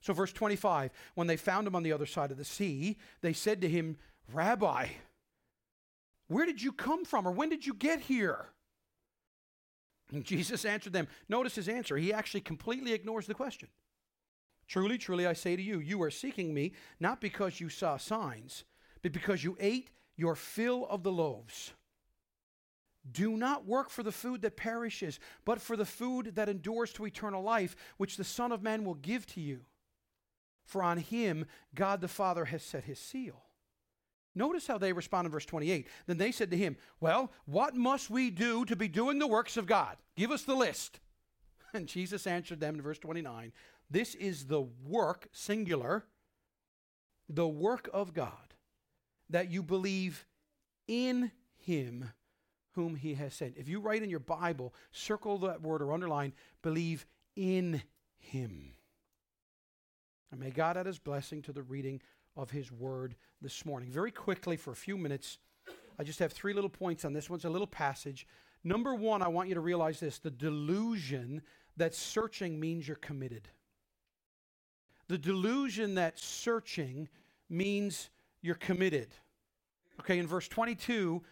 So, 0.00 0.12
verse 0.12 0.32
25 0.32 0.90
when 1.14 1.28
they 1.28 1.36
found 1.36 1.66
him 1.66 1.76
on 1.76 1.84
the 1.84 1.92
other 1.92 2.06
side 2.06 2.30
of 2.32 2.38
the 2.38 2.44
sea, 2.44 2.98
they 3.20 3.32
said 3.32 3.60
to 3.60 3.68
him, 3.68 3.96
Rabbi, 4.32 4.88
where 6.26 6.46
did 6.46 6.62
you 6.62 6.72
come 6.72 7.04
from, 7.04 7.26
or 7.26 7.30
when 7.30 7.48
did 7.48 7.66
you 7.66 7.74
get 7.74 8.00
here? 8.00 8.46
And 10.12 10.24
Jesus 10.24 10.64
answered 10.64 10.92
them. 10.92 11.08
Notice 11.28 11.54
his 11.54 11.68
answer. 11.68 11.96
He 11.96 12.12
actually 12.12 12.42
completely 12.42 12.92
ignores 12.92 13.26
the 13.26 13.34
question. 13.34 13.68
Truly, 14.68 14.98
truly, 14.98 15.26
I 15.26 15.32
say 15.32 15.56
to 15.56 15.62
you, 15.62 15.80
you 15.80 16.02
are 16.02 16.10
seeking 16.10 16.52
me 16.52 16.72
not 17.00 17.20
because 17.20 17.60
you 17.60 17.68
saw 17.68 17.96
signs, 17.96 18.64
but 19.02 19.12
because 19.12 19.42
you 19.42 19.56
ate 19.60 19.90
your 20.16 20.34
fill 20.34 20.86
of 20.86 21.02
the 21.02 21.12
loaves. 21.12 21.72
Do 23.10 23.36
not 23.36 23.66
work 23.66 23.90
for 23.90 24.02
the 24.02 24.12
food 24.12 24.42
that 24.42 24.56
perishes, 24.56 25.18
but 25.44 25.60
for 25.60 25.76
the 25.76 25.84
food 25.84 26.36
that 26.36 26.48
endures 26.48 26.92
to 26.92 27.06
eternal 27.06 27.42
life, 27.42 27.74
which 27.96 28.16
the 28.16 28.24
Son 28.24 28.52
of 28.52 28.62
Man 28.62 28.84
will 28.84 28.94
give 28.94 29.26
to 29.26 29.40
you. 29.40 29.62
For 30.64 30.82
on 30.82 30.98
him 30.98 31.46
God 31.74 32.00
the 32.00 32.08
Father 32.08 32.44
has 32.44 32.62
set 32.62 32.84
his 32.84 33.00
seal. 33.00 33.42
Notice 34.34 34.66
how 34.66 34.78
they 34.78 34.92
respond 34.92 35.26
in 35.26 35.32
verse 35.32 35.44
28. 35.44 35.86
Then 36.06 36.16
they 36.16 36.32
said 36.32 36.50
to 36.52 36.56
him, 36.56 36.76
Well, 37.00 37.32
what 37.44 37.74
must 37.74 38.08
we 38.08 38.30
do 38.30 38.64
to 38.64 38.76
be 38.76 38.88
doing 38.88 39.18
the 39.18 39.26
works 39.26 39.56
of 39.56 39.66
God? 39.66 39.96
Give 40.16 40.30
us 40.30 40.42
the 40.42 40.54
list. 40.54 41.00
And 41.74 41.86
Jesus 41.86 42.26
answered 42.26 42.60
them 42.60 42.74
in 42.74 42.82
verse 42.82 42.98
29 42.98 43.50
This 43.90 44.14
is 44.14 44.44
the 44.44 44.60
work, 44.60 45.28
singular, 45.32 46.04
the 47.30 47.48
work 47.48 47.88
of 47.94 48.12
God, 48.12 48.54
that 49.30 49.50
you 49.50 49.62
believe 49.62 50.26
in 50.86 51.32
him 51.56 52.10
whom 52.72 52.96
he 52.96 53.14
has 53.14 53.34
sent. 53.34 53.56
If 53.56 53.68
you 53.68 53.80
write 53.80 54.02
in 54.02 54.10
your 54.10 54.20
Bible, 54.20 54.74
circle 54.90 55.38
that 55.38 55.62
word 55.62 55.82
or 55.82 55.92
underline, 55.92 56.32
believe 56.62 57.06
in 57.36 57.82
him. 58.18 58.72
And 60.30 60.40
may 60.40 60.50
God 60.50 60.76
add 60.76 60.86
his 60.86 60.98
blessing 60.98 61.42
to 61.42 61.52
the 61.52 61.62
reading 61.62 62.00
of 62.36 62.50
his 62.50 62.72
word 62.72 63.14
this 63.40 63.66
morning. 63.66 63.90
Very 63.90 64.10
quickly, 64.10 64.56
for 64.56 64.72
a 64.72 64.76
few 64.76 64.96
minutes, 64.96 65.38
I 65.98 66.04
just 66.04 66.18
have 66.20 66.32
three 66.32 66.54
little 66.54 66.70
points 66.70 67.04
on 67.04 67.12
this 67.12 67.28
one's 67.28 67.44
a 67.44 67.50
little 67.50 67.66
passage. 67.66 68.26
Number 68.64 68.94
one, 68.94 69.22
I 69.22 69.28
want 69.28 69.48
you 69.48 69.54
to 69.54 69.60
realize 69.60 70.00
this 70.00 70.18
the 70.18 70.30
delusion 70.30 71.42
that 71.76 71.94
searching 71.94 72.58
means 72.58 72.86
you're 72.86 72.96
committed. 72.96 73.48
The 75.08 75.18
delusion 75.18 75.96
that 75.96 76.18
searching 76.18 77.08
means 77.50 78.08
you're 78.40 78.54
committed. 78.54 79.08
Okay, 80.00 80.18
in 80.18 80.26
verse 80.26 80.48
22, 80.48 81.22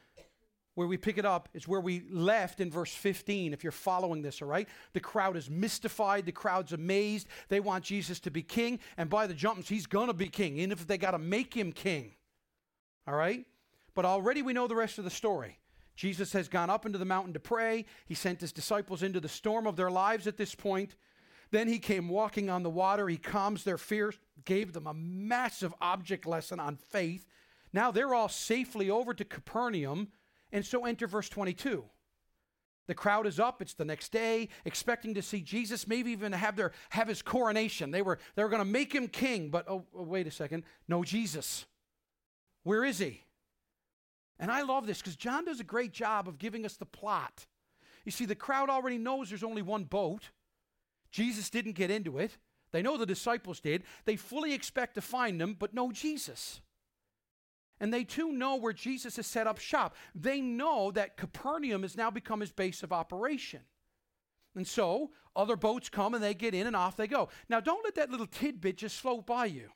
where 0.81 0.89
we 0.89 0.97
pick 0.97 1.19
it 1.19 1.27
up 1.27 1.51
is 1.53 1.69
where 1.69 1.83
we 1.83 2.05
left 2.11 2.59
in 2.59 2.71
verse 2.71 2.95
15, 2.95 3.53
if 3.53 3.63
you're 3.63 3.71
following 3.71 4.23
this, 4.23 4.41
all 4.41 4.49
right? 4.49 4.67
The 4.95 5.01
crowd 5.01 5.37
is 5.37 5.51
mystified. 5.51 6.25
The 6.25 6.33
crowd's 6.33 6.73
amazed. 6.73 7.29
They 7.51 7.61
want 7.61 7.85
Jesus 7.85 8.19
to 8.21 8.31
be 8.31 8.43
king. 8.43 8.81
And 8.97 9.11
by 9.11 9.27
the 9.27 9.35
jumps, 9.35 9.69
he's 9.69 9.87
to 9.87 10.15
be 10.15 10.29
king, 10.29 10.57
even 10.57 10.73
if 10.73 10.87
they 10.87 10.97
got 10.97 11.11
to 11.11 11.19
make 11.19 11.53
him 11.53 11.71
king. 11.71 12.15
All 13.07 13.15
right? 13.15 13.45
But 13.95 14.07
already 14.07 14.41
we 14.41 14.55
know 14.55 14.69
the 14.69 14.75
rest 14.75 14.97
of 14.97 15.05
the 15.05 15.11
story. 15.11 15.59
Jesus 15.97 16.33
has 16.33 16.49
gone 16.49 16.71
up 16.71 16.87
into 16.87 16.97
the 16.97 17.05
mountain 17.05 17.35
to 17.35 17.41
pray. 17.41 17.85
He 18.07 18.15
sent 18.15 18.41
his 18.41 18.51
disciples 18.51 19.03
into 19.03 19.21
the 19.21 19.29
storm 19.29 19.67
of 19.67 19.77
their 19.77 19.91
lives 19.91 20.27
at 20.27 20.39
this 20.39 20.55
point. 20.55 20.97
Then 21.51 21.69
he 21.69 21.79
came 21.79 22.09
walking 22.09 22.49
on 22.49 22.63
the 22.63 22.71
water. 22.71 23.07
He 23.07 23.19
calms 23.19 23.65
their 23.65 23.77
fears, 23.77 24.19
gave 24.47 24.73
them 24.73 24.87
a 24.87 24.95
massive 24.95 25.75
object 25.83 26.25
lesson 26.25 26.59
on 26.59 26.77
faith. 26.77 27.27
Now 27.71 27.91
they're 27.91 28.15
all 28.15 28.31
safely 28.31 28.89
over 28.89 29.13
to 29.13 29.27
Capernaum 29.27 30.09
and 30.53 30.65
so 30.65 30.85
enter 30.85 31.07
verse 31.07 31.29
22. 31.29 31.85
The 32.87 32.95
crowd 32.95 33.27
is 33.27 33.39
up. 33.39 33.63
It's 33.63 33.75
the 33.75 33.85
next 33.85 34.11
day, 34.11 34.49
expecting 34.65 35.15
to 35.15 35.23
see 35.23 35.43
Jesus, 35.43 35.87
maybe 35.87 36.11
even 36.11 36.33
have 36.33 36.57
their 36.57 36.73
have 36.89 37.07
his 37.07 37.23
coronation. 37.23 37.93
They 37.93 38.03
were 38.03 38.19
they 38.35 38.43
were 38.43 38.49
going 38.49 38.61
to 38.61 38.65
make 38.65 38.93
him 38.93 39.07
king, 39.07 39.51
but 39.51 39.69
oh, 39.69 39.85
oh, 39.95 40.03
wait 40.03 40.27
a 40.27 40.31
second, 40.31 40.65
no 40.89 41.05
Jesus. 41.05 41.67
Where 42.65 42.85
is 42.85 42.99
he? 42.99 43.23
And 44.41 44.51
I 44.51 44.63
love 44.63 44.87
this 44.87 44.99
because 44.99 45.17
John 45.17 45.45
does 45.45 45.61
a 45.61 45.65
great 45.65 45.93
job 45.93 46.27
of 46.27 46.39
giving 46.39 46.65
us 46.65 46.77
the 46.77 46.87
plot. 46.87 47.47
You 48.05 48.11
see, 48.11 48.25
the 48.25 48.35
crowd 48.35 48.71
already 48.71 48.99
knows 48.99 49.29
there's 49.29 49.45
only 49.45 49.63
one 49.63 49.85
boat. 49.85 50.31
Jesus 51.13 51.51
didn't 51.51 51.73
get 51.73 51.91
into 51.91 52.19
it. 52.19 52.39
They 52.73 52.83
know 52.83 52.97
the 52.97 53.07
disciples 53.07 53.61
did. 53.61 53.83
They 54.05 54.17
fully 54.17 54.53
expect 54.53 54.95
to 54.95 55.01
find 55.01 55.41
him, 55.41 55.55
but 55.59 55.75
no 55.75 55.93
Jesus. 55.93 56.61
And 57.81 57.93
they 57.93 58.05
too 58.05 58.33
know 58.33 58.57
where 58.57 58.75
Jesus 58.75 59.17
has 59.17 59.27
set 59.27 59.47
up 59.47 59.59
shop. 59.59 59.97
They 60.15 60.41
know 60.41 60.91
that 60.91 61.17
Capernaum 61.17 61.83
has 61.83 61.97
now 61.97 62.11
become 62.11 62.41
his 62.41 62.53
base 62.53 62.83
of 62.83 62.93
operation. 62.93 63.61
And 64.55 64.67
so 64.67 65.13
other 65.35 65.57
boats 65.57 65.89
come 65.89 66.15
and 66.15 66.23
they 66.23 66.35
get 66.35 66.55
in 66.55 66.67
and 66.67 66.77
off 66.77 66.97
they 66.97 67.07
go. 67.07 67.31
Now, 67.49 67.61
don't 67.61 67.85
let 67.85 67.95
that 67.95 68.11
little 68.11 68.27
tidbit 68.27 68.77
just 68.77 69.01
float 69.01 69.27
by 69.27 69.47
you. 69.47 69.71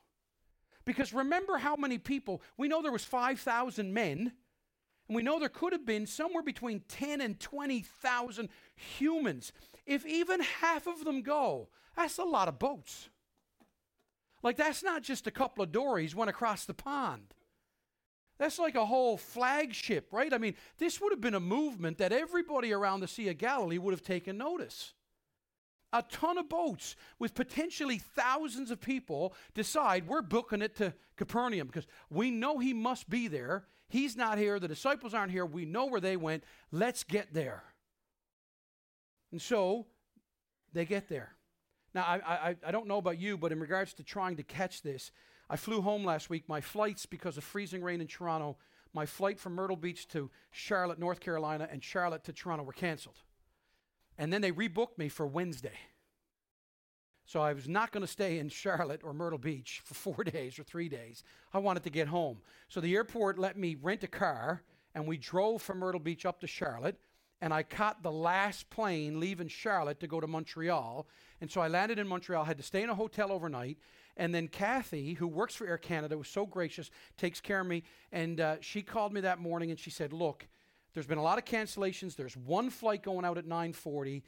Because 0.85 1.15
remember 1.15 1.57
how 1.57 1.77
many 1.77 1.97
people, 1.97 2.43
we 2.59 2.69
know 2.69 2.83
there 2.83 2.93
was 2.93 3.05
5,000 3.05 3.95
men, 3.95 4.33
and 5.09 5.17
we 5.17 5.23
know 5.23 5.39
there 5.39 5.49
could 5.49 5.73
have 5.73 5.87
been 5.87 6.07
somewhere 6.07 6.43
between 6.43 6.81
10 6.89 7.23
and 7.23 7.41
20,000 7.41 8.49
humans. 8.75 9.53
If 9.87 10.05
even 10.05 10.41
half 10.41 10.87
of 10.87 11.05
them 11.05 11.23
go, 11.23 11.69
that's 11.97 12.19
a 12.19 12.25
lot 12.25 12.49
of 12.49 12.59
boats. 12.59 13.09
Like, 14.43 14.57
that's 14.57 14.83
not 14.83 15.03
just 15.03 15.27
a 15.27 15.31
couple 15.31 15.65
of 15.65 15.73
dories 15.73 16.15
went 16.15 16.29
across 16.29 16.67
the 16.67 16.75
pond. 16.75 17.33
That's 18.39 18.59
like 18.59 18.75
a 18.75 18.85
whole 18.85 19.17
flagship, 19.17 20.09
right? 20.13 20.33
I 20.33 20.39
mean, 20.39 20.55
this 20.79 21.01
would 21.01 21.13
have 21.13 21.21
been 21.21 21.35
a 21.35 21.41
movement 21.41 21.99
that 21.99 22.13
everybody 22.13 22.73
around 22.73 23.01
the 23.01 23.09
Sea 23.09 23.29
of 23.29 23.39
Galilee 23.39 23.79
would 23.79 23.93
have 23.93 24.03
taken 24.03 24.37
notice. 24.37 24.93
A 25.93 26.03
ton 26.03 26.39
of 26.39 26.49
boats 26.49 26.97
with 27.21 27.35
potentially 27.35 27.99
thousands 27.99 28.73
of 28.73 28.81
people 28.81 29.35
decide 29.55 30.09
we're 30.09 30.23
booking 30.23 30.63
it 30.63 30.75
to 30.77 30.93
Capernaum 31.17 31.69
because 31.69 31.87
we 32.11 32.33
know 32.33 32.59
he 32.59 32.75
must 32.75 33.09
be 33.09 33.29
there. 33.29 33.67
He's 33.89 34.17
not 34.17 34.39
here. 34.39 34.59
The 34.59 34.67
disciples 34.67 35.15
aren't 35.15 35.31
here. 35.31 35.47
We 35.47 35.65
know 35.65 35.87
where 35.87 36.01
they 36.01 36.17
went. 36.17 36.43
Let's 36.73 37.05
get 37.05 37.33
there. 37.33 37.63
And 39.31 39.41
so 39.41 39.87
they 40.73 40.85
get 40.85 41.09
there. 41.09 41.37
Now, 41.95 42.03
I, 42.03 42.17
I, 42.17 42.57
I 42.67 42.71
don't 42.73 42.89
know 42.89 42.99
about 42.99 43.21
you, 43.21 43.39
but 43.39 43.53
in 43.53 43.61
regards 43.61 43.95
to 43.95 44.03
trying 44.03 44.37
to 44.37 44.43
catch 44.43 44.83
this, 44.83 45.13
I 45.49 45.57
flew 45.57 45.83
home 45.83 46.05
last 46.05 46.31
week. 46.31 46.45
My 46.49 46.61
flights, 46.61 47.07
because 47.07 47.37
of 47.37 47.45
freezing 47.45 47.83
rain 47.83 48.01
in 48.01 48.07
Toronto, 48.07 48.57
my 48.93 49.07
flight 49.07 49.39
from 49.39 49.55
Myrtle 49.55 49.77
Beach 49.77 50.07
to 50.09 50.31
Charlotte, 50.51 50.99
North 50.99 51.21
Carolina, 51.21 51.69
and 51.71 51.83
Charlotte 51.83 52.25
to 52.25 52.33
Toronto 52.33 52.65
were 52.65 52.73
canceled. 52.73 53.19
And 54.17 54.33
then 54.33 54.41
they 54.41 54.53
rebooked 54.53 54.97
me 54.97 55.09
for 55.09 55.27
Wednesday. 55.27 55.79
So 57.27 57.41
I 57.41 57.53
was 57.55 57.69
not 57.69 57.91
going 57.91 58.03
to 58.03 58.07
stay 58.07 58.39
in 58.39 58.49
Charlotte 58.49 59.01
or 59.03 59.13
Myrtle 59.13 59.39
Beach 59.39 59.81
for 59.85 59.95
four 59.95 60.25
days 60.33 60.59
or 60.59 60.63
three 60.63 60.89
days. 60.89 61.25
I 61.53 61.59
wanted 61.59 61.83
to 61.85 61.91
get 61.91 62.09
home. 62.09 62.39
So 62.69 62.81
the 62.81 62.95
airport 62.95 63.39
let 63.39 63.57
me 63.57 63.77
rent 63.81 64.05
a 64.05 64.09
car, 64.09 64.63
and 64.95 65.07
we 65.07 65.17
drove 65.17 65.63
from 65.63 65.79
Myrtle 65.79 66.01
Beach 66.01 66.27
up 66.27 66.41
to 66.41 66.47
Charlotte. 66.47 66.99
And 67.41 67.53
I 67.53 67.63
caught 67.63 68.03
the 68.03 68.13
last 68.13 68.71
plane 68.71 69.21
leaving 69.21 69.49
Charlotte 69.49 70.01
to 70.01 70.07
go 70.07 70.21
to 70.21 70.27
Montreal. 70.27 71.07
And 71.41 71.51
so 71.51 71.61
I 71.61 71.69
landed 71.69 71.99
in 71.99 72.07
Montreal, 72.07 72.45
had 72.45 72.57
to 72.59 72.63
stay 72.63 72.83
in 72.83 72.91
a 72.91 72.95
hotel 72.95 73.33
overnight. 73.33 73.79
And 74.17 74.35
then 74.35 74.49
Kathy, 74.49 75.15
who 75.15 75.27
works 75.27 75.55
for 75.55 75.67
Air 75.67 75.79
Canada, 75.79 76.17
was 76.17 76.29
so 76.29 76.47
gracious, 76.47 76.91
takes 77.17 77.41
care 77.41 77.61
of 77.61 77.67
me. 77.67 77.83
And 78.13 78.41
uh, 78.41 78.57
she 78.61 78.83
called 78.83 79.13
me 79.13 79.21
that 79.23 79.41
morning 79.41 79.71
and 79.71 79.79
she 79.79 79.91
said, 79.91 80.13
Look, 80.13 80.47
there's 80.93 81.07
been 81.07 81.19
a 81.19 81.23
lot 81.23 81.39
of 81.39 81.45
cancellations. 81.45 82.15
There's 82.15 82.37
one 82.37 82.71
flight 82.71 83.03
going 83.03 83.25
out 83.25 83.39
at 83.39 83.47
940. 83.47 84.23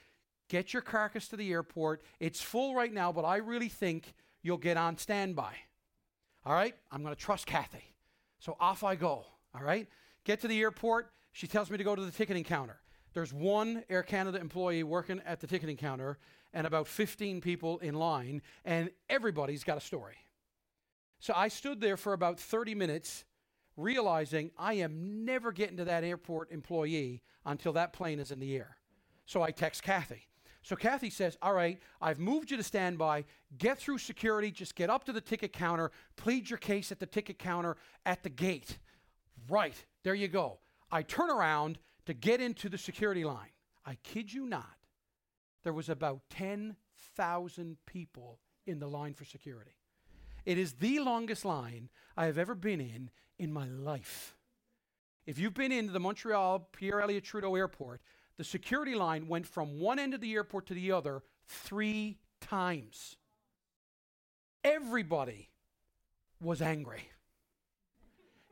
Get 0.49 0.73
your 0.73 0.83
carcass 0.83 1.29
to 1.29 1.37
the 1.37 1.51
airport. 1.53 2.03
It's 2.21 2.41
full 2.41 2.75
right 2.75 2.93
now, 2.93 3.13
but 3.13 3.25
I 3.25 3.37
really 3.37 3.69
think 3.69 4.15
you'll 4.43 4.59
get 4.59 4.77
on 4.77 4.97
standby. 4.97 5.55
All 6.45 6.53
right? 6.53 6.75
I'm 6.91 7.03
going 7.03 7.15
to 7.15 7.21
trust 7.21 7.47
Kathy. 7.47 7.95
So 8.39 8.57
off 8.61 8.85
I 8.85 8.97
go. 8.97 9.25
All 9.55 9.63
right? 9.63 9.89
Get 10.25 10.41
to 10.43 10.49
the 10.49 10.61
airport. 10.61 11.11
She 11.33 11.47
tells 11.47 11.71
me 11.71 11.79
to 11.79 11.85
go 11.85 11.95
to 11.95 12.05
the 12.05 12.11
ticketing 12.11 12.45
counter. 12.45 12.79
There's 13.17 13.33
one 13.33 13.83
Air 13.89 14.03
Canada 14.03 14.39
employee 14.39 14.83
working 14.83 15.23
at 15.25 15.41
the 15.41 15.47
ticketing 15.47 15.79
counter 15.79 16.19
and 16.53 16.67
about 16.67 16.87
15 16.87 17.41
people 17.41 17.79
in 17.79 17.95
line, 17.95 18.43
and 18.63 18.91
everybody's 19.09 19.65
got 19.65 19.79
a 19.79 19.81
story. 19.81 20.17
So 21.19 21.33
I 21.35 21.49
stood 21.49 21.81
there 21.81 21.97
for 21.97 22.13
about 22.13 22.39
30 22.39 22.75
minutes, 22.75 23.25
realizing 23.75 24.51
I 24.59 24.75
am 24.75 25.25
never 25.25 25.51
getting 25.51 25.79
to 25.79 25.87
that 25.87 26.05
airport 26.05 26.53
employee 26.53 27.23
until 27.47 27.73
that 27.73 27.95
plane 27.95 28.21
is 28.21 28.33
in 28.33 28.39
the 28.39 28.55
air. 28.55 28.77
So 29.25 29.41
I 29.41 29.51
text 29.51 29.83
Kathy. 29.83 30.29
So 30.61 30.77
Kathy 30.77 31.09
says, 31.09 31.39
All 31.41 31.55
right, 31.55 31.81
I've 32.03 32.19
moved 32.19 32.51
you 32.51 32.59
to 32.59 32.63
standby. 32.63 33.25
Get 33.57 33.79
through 33.79 33.97
security. 33.97 34.51
Just 34.51 34.75
get 34.75 34.91
up 34.91 35.05
to 35.05 35.13
the 35.15 35.23
ticket 35.23 35.55
counter. 35.55 35.91
Plead 36.17 36.51
your 36.51 36.59
case 36.59 36.93
at 36.93 37.01
the 37.01 37.07
ticket 37.07 37.39
counter 37.39 37.79
at 38.05 38.23
the 38.23 38.29
gate. 38.29 38.77
Right, 39.49 39.87
there 40.03 40.15
you 40.15 40.29
go. 40.29 40.59
I 40.93 41.01
turn 41.01 41.31
around 41.31 41.79
to 42.07 42.15
get 42.15 42.41
into 42.41 42.69
the 42.69 42.79
security 42.79 43.25
line. 43.25 43.51
I 43.85 43.97
kid 44.03 44.33
you 44.33 44.47
not, 44.47 44.77
there 45.63 45.73
was 45.73 45.89
about 45.89 46.23
10,000 46.31 47.77
people 47.87 48.41
in 48.67 48.79
the 48.79 48.89
line 48.89 49.15
for 49.15 49.25
security. 49.25 49.77
It 50.45 50.59
is 50.59 50.75
the 50.75 51.01
longest 51.01 51.45
line 51.45 51.89
I 52.17 52.27
have 52.27 52.39
ever 52.39 52.55
been 52.55 52.81
in 52.81 53.11
in 53.39 53.53
my 53.53 53.67
life. 53.67 54.37
If 55.27 55.39
you've 55.39 55.55
been 55.55 55.73
into 55.73 55.93
the 55.93 56.01
Montreal 56.01 56.69
Pierre 56.73 57.01
Elliott 57.01 57.25
Trudeau 57.25 57.57
Airport, 57.57 58.01
the 58.37 58.45
security 58.45 58.95
line 58.95 59.27
went 59.29 59.47
from 59.47 59.81
one 59.81 59.99
end 59.99 60.15
of 60.15 60.21
the 60.21 60.35
airport 60.35 60.67
to 60.67 60.75
the 60.75 60.93
other 60.93 61.23
three 61.49 62.19
times. 62.41 63.17
Everybody 64.63 65.51
was 66.41 66.63
angry. 66.63 67.09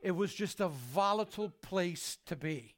It 0.02 0.12
was 0.12 0.34
just 0.34 0.60
a 0.60 0.68
volatile 0.68 1.50
place 1.62 2.18
to 2.26 2.36
be. 2.36 2.74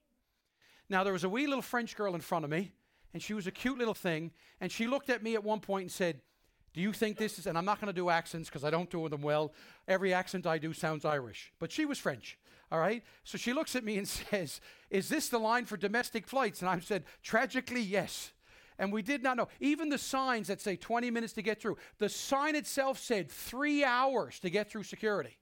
Now, 0.88 1.04
there 1.04 1.12
was 1.12 1.24
a 1.24 1.28
wee 1.28 1.46
little 1.46 1.62
French 1.62 1.96
girl 1.96 2.14
in 2.14 2.20
front 2.20 2.44
of 2.44 2.50
me, 2.50 2.72
and 3.12 3.22
she 3.22 3.34
was 3.34 3.46
a 3.46 3.50
cute 3.50 3.78
little 3.78 3.94
thing, 3.94 4.30
and 4.60 4.70
she 4.70 4.86
looked 4.86 5.10
at 5.10 5.22
me 5.22 5.34
at 5.34 5.42
one 5.42 5.60
point 5.60 5.82
and 5.82 5.92
said, 5.92 6.20
Do 6.74 6.80
you 6.80 6.92
think 6.92 7.16
this 7.16 7.38
is, 7.38 7.46
and 7.46 7.58
I'm 7.58 7.64
not 7.64 7.80
going 7.80 7.92
to 7.92 8.00
do 8.00 8.10
accents 8.10 8.48
because 8.48 8.64
I 8.64 8.70
don't 8.70 8.90
do 8.90 9.08
them 9.08 9.22
well. 9.22 9.52
Every 9.88 10.14
accent 10.14 10.46
I 10.46 10.58
do 10.58 10.72
sounds 10.72 11.04
Irish, 11.04 11.52
but 11.58 11.72
she 11.72 11.84
was 11.84 11.98
French. 11.98 12.38
All 12.70 12.80
right. 12.80 13.04
So 13.24 13.38
she 13.38 13.52
looks 13.52 13.76
at 13.76 13.84
me 13.84 13.98
and 13.98 14.08
says, 14.30 14.60
Is 14.90 15.08
this 15.08 15.28
the 15.28 15.38
line 15.38 15.64
for 15.64 15.76
domestic 15.76 16.26
flights? 16.26 16.60
And 16.60 16.68
I 16.68 16.78
said, 16.80 17.04
Tragically, 17.22 17.82
yes. 17.82 18.32
And 18.78 18.92
we 18.92 19.02
did 19.02 19.22
not 19.22 19.38
know. 19.38 19.48
Even 19.58 19.88
the 19.88 19.98
signs 19.98 20.48
that 20.48 20.60
say 20.60 20.76
20 20.76 21.10
minutes 21.10 21.32
to 21.34 21.42
get 21.42 21.60
through, 21.60 21.78
the 21.98 22.10
sign 22.10 22.54
itself 22.54 22.98
said 22.98 23.30
three 23.30 23.82
hours 23.82 24.38
to 24.40 24.50
get 24.50 24.70
through 24.70 24.82
security. 24.82 25.38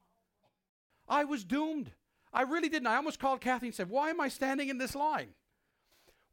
I 1.08 1.24
was 1.24 1.44
doomed. 1.44 1.90
I 2.34 2.42
really 2.42 2.68
didn't. 2.68 2.88
I 2.88 2.96
almost 2.96 3.20
called 3.20 3.40
Kathy 3.40 3.66
and 3.66 3.74
said, 3.74 3.88
Why 3.88 4.10
am 4.10 4.20
I 4.20 4.28
standing 4.28 4.68
in 4.68 4.78
this 4.78 4.94
line? 4.94 5.28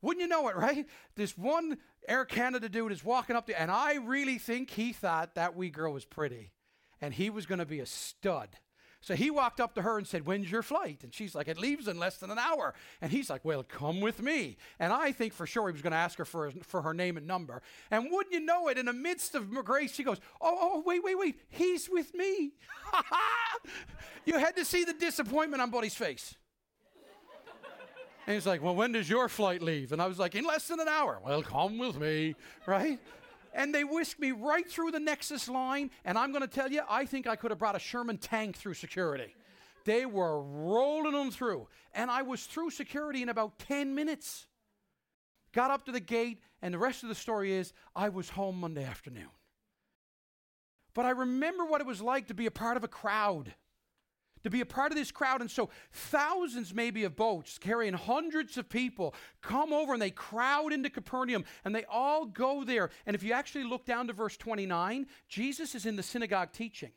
Wouldn't 0.01 0.21
you 0.21 0.27
know 0.27 0.47
it, 0.49 0.55
right? 0.57 0.85
This 1.15 1.37
one 1.37 1.77
Air 2.07 2.25
Canada 2.25 2.67
dude 2.67 2.91
is 2.91 3.03
walking 3.03 3.35
up 3.35 3.45
there, 3.45 3.59
and 3.59 3.69
I 3.69 3.95
really 3.95 4.39
think 4.39 4.71
he 4.71 4.91
thought 4.91 5.35
that 5.35 5.55
wee 5.55 5.69
girl 5.69 5.93
was 5.93 6.03
pretty, 6.03 6.51
and 6.99 7.13
he 7.13 7.29
was 7.29 7.45
going 7.45 7.59
to 7.59 7.65
be 7.65 7.79
a 7.79 7.85
stud. 7.85 8.49
So 9.03 9.15
he 9.15 9.31
walked 9.31 9.59
up 9.59 9.73
to 9.75 9.81
her 9.81 9.97
and 9.97 10.05
said, 10.05 10.27
When's 10.27 10.51
your 10.51 10.61
flight? 10.61 10.99
And 11.03 11.11
she's 11.11 11.33
like, 11.33 11.47
It 11.47 11.57
leaves 11.57 11.87
in 11.87 11.97
less 11.97 12.17
than 12.17 12.29
an 12.29 12.37
hour. 12.37 12.75
And 13.01 13.11
he's 13.11 13.31
like, 13.31 13.43
Well, 13.43 13.63
come 13.63 13.99
with 13.99 14.21
me. 14.21 14.57
And 14.79 14.93
I 14.93 15.11
think 15.11 15.33
for 15.33 15.47
sure 15.47 15.67
he 15.67 15.73
was 15.73 15.81
going 15.81 15.91
to 15.91 15.97
ask 15.97 16.19
her 16.19 16.25
for, 16.25 16.51
for 16.61 16.83
her 16.83 16.93
name 16.93 17.17
and 17.17 17.25
number. 17.25 17.63
And 17.89 18.11
wouldn't 18.11 18.31
you 18.31 18.39
know 18.39 18.67
it, 18.67 18.77
in 18.77 18.85
the 18.85 18.93
midst 18.93 19.33
of 19.33 19.51
grace, 19.65 19.91
she 19.91 20.03
goes, 20.03 20.19
Oh, 20.39 20.55
oh, 20.61 20.83
wait, 20.85 21.03
wait, 21.03 21.17
wait. 21.17 21.39
He's 21.49 21.89
with 21.89 22.13
me. 22.13 22.51
you 24.25 24.37
had 24.37 24.55
to 24.55 24.63
see 24.63 24.83
the 24.83 24.93
disappointment 24.93 25.63
on 25.63 25.71
Buddy's 25.71 25.95
face. 25.95 26.35
And 28.27 28.35
he's 28.35 28.45
like, 28.45 28.61
Well, 28.61 28.75
when 28.75 28.91
does 28.91 29.09
your 29.09 29.27
flight 29.29 29.63
leave? 29.63 29.93
And 29.93 30.01
I 30.01 30.05
was 30.05 30.19
like, 30.19 30.35
In 30.35 30.45
less 30.45 30.67
than 30.67 30.79
an 30.79 30.87
hour. 30.87 31.19
Well, 31.25 31.41
come 31.41 31.79
with 31.79 31.99
me, 31.99 32.35
right? 32.67 32.99
And 33.53 33.73
they 33.73 33.83
whisked 33.83 34.19
me 34.19 34.31
right 34.31 34.69
through 34.69 34.91
the 34.91 34.99
Nexus 34.99 35.47
line. 35.47 35.91
And 36.05 36.17
I'm 36.17 36.31
going 36.31 36.41
to 36.41 36.47
tell 36.47 36.71
you, 36.71 36.81
I 36.89 37.05
think 37.05 37.27
I 37.27 37.35
could 37.35 37.51
have 37.51 37.59
brought 37.59 37.75
a 37.75 37.79
Sherman 37.79 38.17
tank 38.17 38.57
through 38.57 38.75
security. 38.75 39.35
They 39.85 40.05
were 40.05 40.41
rolling 40.41 41.13
them 41.13 41.31
through. 41.31 41.67
And 41.93 42.09
I 42.09 42.21
was 42.21 42.45
through 42.45 42.69
security 42.71 43.21
in 43.21 43.29
about 43.29 43.59
10 43.59 43.95
minutes. 43.95 44.47
Got 45.53 45.71
up 45.71 45.85
to 45.85 45.91
the 45.91 45.99
gate, 45.99 46.39
and 46.61 46.73
the 46.73 46.77
rest 46.77 47.03
of 47.03 47.09
the 47.09 47.15
story 47.15 47.51
is 47.51 47.73
I 47.95 48.09
was 48.09 48.29
home 48.29 48.59
Monday 48.59 48.85
afternoon. 48.85 49.29
But 50.93 51.05
I 51.05 51.11
remember 51.11 51.65
what 51.65 51.81
it 51.81 51.87
was 51.87 52.01
like 52.01 52.27
to 52.27 52.33
be 52.33 52.45
a 52.45 52.51
part 52.51 52.77
of 52.77 52.83
a 52.83 52.87
crowd 52.87 53.53
to 54.43 54.49
be 54.49 54.61
a 54.61 54.65
part 54.65 54.91
of 54.91 54.97
this 54.97 55.11
crowd. 55.11 55.41
And 55.41 55.49
so 55.49 55.69
thousands 55.91 56.73
maybe 56.73 57.03
of 57.03 57.15
boats 57.15 57.57
carrying 57.57 57.93
hundreds 57.93 58.57
of 58.57 58.69
people 58.69 59.13
come 59.41 59.73
over 59.73 59.93
and 59.93 60.01
they 60.01 60.11
crowd 60.11 60.73
into 60.73 60.89
Capernaum 60.89 61.45
and 61.65 61.75
they 61.75 61.85
all 61.85 62.25
go 62.25 62.63
there. 62.63 62.89
And 63.05 63.15
if 63.15 63.23
you 63.23 63.33
actually 63.33 63.63
look 63.63 63.85
down 63.85 64.07
to 64.07 64.13
verse 64.13 64.37
29, 64.37 65.07
Jesus 65.27 65.75
is 65.75 65.85
in 65.85 65.95
the 65.95 66.03
synagogue 66.03 66.51
teaching. 66.51 66.91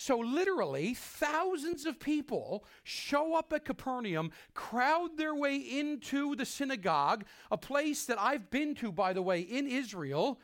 So, 0.00 0.18
literally, 0.18 0.94
thousands 0.94 1.84
of 1.84 1.98
people 1.98 2.64
show 2.84 3.34
up 3.34 3.52
at 3.52 3.64
Capernaum, 3.64 4.30
crowd 4.54 5.16
their 5.16 5.34
way 5.34 5.56
into 5.56 6.36
the 6.36 6.44
synagogue, 6.44 7.24
a 7.50 7.58
place 7.58 8.04
that 8.04 8.16
I've 8.20 8.48
been 8.48 8.76
to, 8.76 8.92
by 8.92 9.12
the 9.12 9.22
way, 9.22 9.40
in 9.40 9.66
Israel 9.66 10.38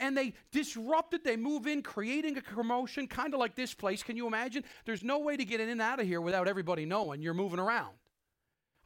and 0.00 0.16
they 0.16 0.32
disrupt 0.50 1.14
it. 1.14 1.22
They 1.22 1.36
move 1.36 1.66
in, 1.66 1.82
creating 1.82 2.36
a 2.36 2.42
commotion, 2.42 3.06
kind 3.06 3.32
of 3.34 3.38
like 3.38 3.54
this 3.54 3.74
place. 3.74 4.02
Can 4.02 4.16
you 4.16 4.26
imagine? 4.26 4.64
There's 4.86 5.04
no 5.04 5.20
way 5.20 5.36
to 5.36 5.44
get 5.44 5.60
in 5.60 5.68
and 5.68 5.80
out 5.80 6.00
of 6.00 6.06
here 6.06 6.20
without 6.20 6.48
everybody 6.48 6.86
knowing 6.86 7.22
you're 7.22 7.34
moving 7.34 7.60
around. 7.60 7.94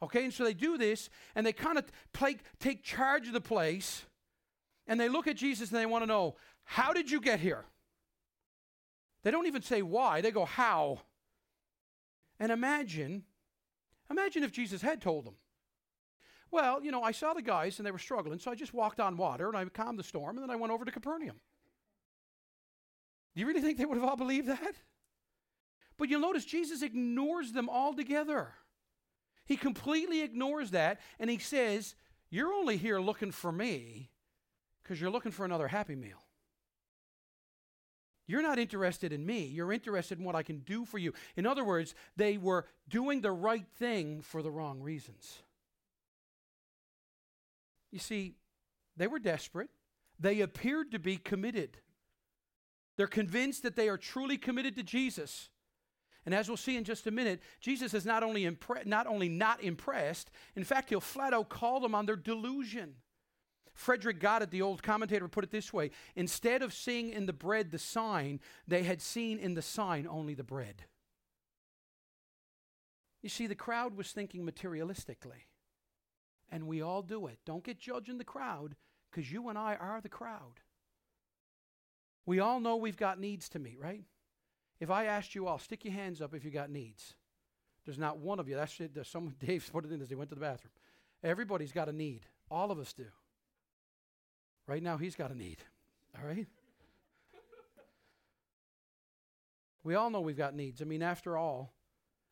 Okay, 0.03 0.25
and 0.25 0.33
so 0.33 0.43
they 0.43 0.53
do 0.53 0.77
this, 0.77 1.09
and 1.33 1.45
they 1.45 1.53
kind 1.53 1.77
of 1.77 1.85
take 2.59 2.83
charge 2.83 3.27
of 3.27 3.33
the 3.33 3.41
place, 3.41 4.05
and 4.87 4.99
they 4.99 5.09
look 5.09 5.25
at 5.25 5.37
Jesus 5.37 5.71
and 5.71 5.79
they 5.79 5.85
want 5.85 6.03
to 6.03 6.07
know, 6.07 6.35
How 6.65 6.93
did 6.93 7.09
you 7.09 7.21
get 7.21 7.39
here? 7.39 7.65
They 9.23 9.31
don't 9.31 9.47
even 9.47 9.63
say 9.63 9.81
why, 9.81 10.21
they 10.21 10.31
go, 10.31 10.45
How? 10.45 10.99
And 12.39 12.51
imagine, 12.51 13.23
imagine 14.11 14.43
if 14.43 14.51
Jesus 14.51 14.81
had 14.81 15.01
told 15.01 15.25
them. 15.25 15.35
Well, 16.51 16.83
you 16.83 16.91
know, 16.91 17.03
I 17.03 17.11
saw 17.11 17.33
the 17.33 17.41
guys 17.41 17.79
and 17.79 17.85
they 17.85 17.91
were 17.91 17.99
struggling, 17.99 18.39
so 18.39 18.51
I 18.51 18.55
just 18.55 18.73
walked 18.73 18.99
on 18.99 19.17
water 19.17 19.47
and 19.47 19.57
I 19.57 19.65
calmed 19.65 19.99
the 19.99 20.03
storm 20.03 20.37
and 20.37 20.43
then 20.43 20.49
I 20.49 20.55
went 20.55 20.71
over 20.71 20.85
to 20.85 20.91
Capernaum. 20.91 21.39
Do 23.33 23.41
you 23.41 23.47
really 23.47 23.61
think 23.61 23.77
they 23.77 23.85
would 23.85 23.97
have 23.97 24.07
all 24.07 24.15
believed 24.15 24.47
that? 24.47 24.75
But 25.97 26.09
you'll 26.09 26.21
notice 26.21 26.45
Jesus 26.45 26.81
ignores 26.81 27.51
them 27.51 27.69
altogether. 27.69 28.53
He 29.45 29.57
completely 29.57 30.21
ignores 30.21 30.71
that 30.71 30.99
and 31.19 31.29
he 31.29 31.37
says, 31.37 31.95
You're 32.29 32.53
only 32.53 32.77
here 32.77 32.99
looking 32.99 33.31
for 33.31 33.51
me 33.51 34.11
because 34.83 34.99
you're 34.99 35.11
looking 35.11 35.31
for 35.31 35.45
another 35.45 35.67
happy 35.67 35.95
meal. 35.95 36.21
You're 38.27 38.41
not 38.41 38.57
interested 38.57 39.13
in 39.13 39.25
me. 39.25 39.45
You're 39.45 39.71
interested 39.71 40.17
in 40.17 40.25
what 40.25 40.35
I 40.35 40.41
can 40.41 40.59
do 40.59 40.83
for 40.83 40.97
you. 40.97 41.13
In 41.35 41.45
other 41.45 41.63
words, 41.63 41.93
they 42.15 42.37
were 42.37 42.65
doing 42.89 43.21
the 43.21 43.31
right 43.31 43.67
thing 43.77 44.21
for 44.21 44.41
the 44.41 44.49
wrong 44.49 44.81
reasons. 44.81 45.43
You 47.95 47.99
see, 48.01 48.35
they 48.97 49.07
were 49.07 49.19
desperate. 49.19 49.69
They 50.19 50.41
appeared 50.41 50.91
to 50.91 50.99
be 50.99 51.15
committed. 51.15 51.77
They're 52.97 53.07
convinced 53.07 53.63
that 53.63 53.77
they 53.77 53.87
are 53.87 53.97
truly 53.97 54.37
committed 54.37 54.75
to 54.75 54.83
Jesus. 54.83 55.47
And 56.25 56.35
as 56.35 56.49
we'll 56.49 56.57
see 56.57 56.75
in 56.75 56.83
just 56.83 57.07
a 57.07 57.11
minute, 57.11 57.39
Jesus 57.61 57.93
is 57.93 58.05
not 58.05 58.21
only, 58.21 58.43
impre- 58.43 58.85
not 58.85 59.07
only 59.07 59.29
not 59.29 59.63
impressed, 59.63 60.29
in 60.57 60.65
fact, 60.65 60.89
he'll 60.89 60.99
flat 60.99 61.33
out 61.33 61.47
call 61.47 61.79
them 61.79 61.95
on 61.95 62.05
their 62.05 62.17
delusion. 62.17 62.95
Frederick 63.73 64.19
Godet, 64.19 64.51
the 64.51 64.61
old 64.61 64.83
commentator, 64.83 65.29
put 65.29 65.45
it 65.45 65.51
this 65.51 65.71
way 65.71 65.91
Instead 66.17 66.63
of 66.63 66.73
seeing 66.73 67.11
in 67.11 67.27
the 67.27 67.33
bread 67.33 67.71
the 67.71 67.79
sign, 67.79 68.41
they 68.67 68.83
had 68.83 69.01
seen 69.01 69.39
in 69.39 69.53
the 69.53 69.61
sign 69.61 70.05
only 70.05 70.33
the 70.33 70.43
bread. 70.43 70.83
You 73.23 73.29
see, 73.29 73.47
the 73.47 73.55
crowd 73.55 73.95
was 73.95 74.11
thinking 74.11 74.45
materialistically. 74.45 75.45
And 76.51 76.67
we 76.67 76.81
all 76.81 77.01
do 77.01 77.27
it. 77.27 77.39
Don't 77.45 77.63
get 77.63 77.79
judging 77.79 78.17
the 78.17 78.23
crowd 78.23 78.75
because 79.11 79.31
you 79.31 79.49
and 79.49 79.57
I 79.57 79.75
are 79.75 80.01
the 80.01 80.09
crowd. 80.09 80.61
We 82.25 82.39
all 82.39 82.59
know 82.59 82.75
we've 82.75 82.97
got 82.97 83.19
needs 83.19 83.49
to 83.49 83.59
meet, 83.59 83.79
right? 83.79 84.03
If 84.79 84.89
I 84.89 85.05
asked 85.05 85.35
you 85.35 85.47
all, 85.47 85.59
stick 85.59 85.85
your 85.85 85.93
hands 85.93 86.21
up 86.21 86.33
if 86.33 86.43
you 86.43 86.51
got 86.51 86.69
needs. 86.69 87.13
There's 87.85 87.99
not 87.99 88.17
one 88.17 88.39
of 88.39 88.49
you. 88.49 88.55
That's 88.55 88.79
it. 88.79 88.93
There's 88.93 89.07
someone, 89.07 89.35
Dave 89.45 89.69
put 89.71 89.85
it 89.85 89.91
in 89.91 90.01
as 90.01 90.09
he 90.09 90.15
went 90.15 90.29
to 90.29 90.35
the 90.35 90.41
bathroom. 90.41 90.71
Everybody's 91.23 91.71
got 91.71 91.89
a 91.89 91.93
need. 91.93 92.25
All 92.49 92.71
of 92.71 92.79
us 92.79 92.93
do. 92.93 93.05
Right 94.67 94.81
now, 94.81 94.97
he's 94.97 95.15
got 95.15 95.31
a 95.31 95.37
need. 95.37 95.57
All 96.17 96.27
right? 96.27 96.47
we 99.83 99.95
all 99.95 100.09
know 100.09 100.21
we've 100.21 100.37
got 100.37 100.55
needs. 100.55 100.81
I 100.81 100.85
mean, 100.85 101.03
after 101.03 101.37
all, 101.37 101.73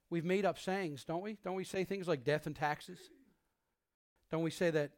we've 0.09 0.25
made 0.25 0.45
up 0.45 0.57
sayings, 0.57 1.03
don't 1.03 1.23
we? 1.23 1.37
Don't 1.43 1.55
we 1.55 1.63
say 1.63 1.83
things 1.83 2.07
like 2.07 2.23
death 2.23 2.47
and 2.47 2.55
taxes? 2.55 2.99
Don't 4.33 4.41
we 4.41 4.49
say 4.49 4.71
that 4.71 4.89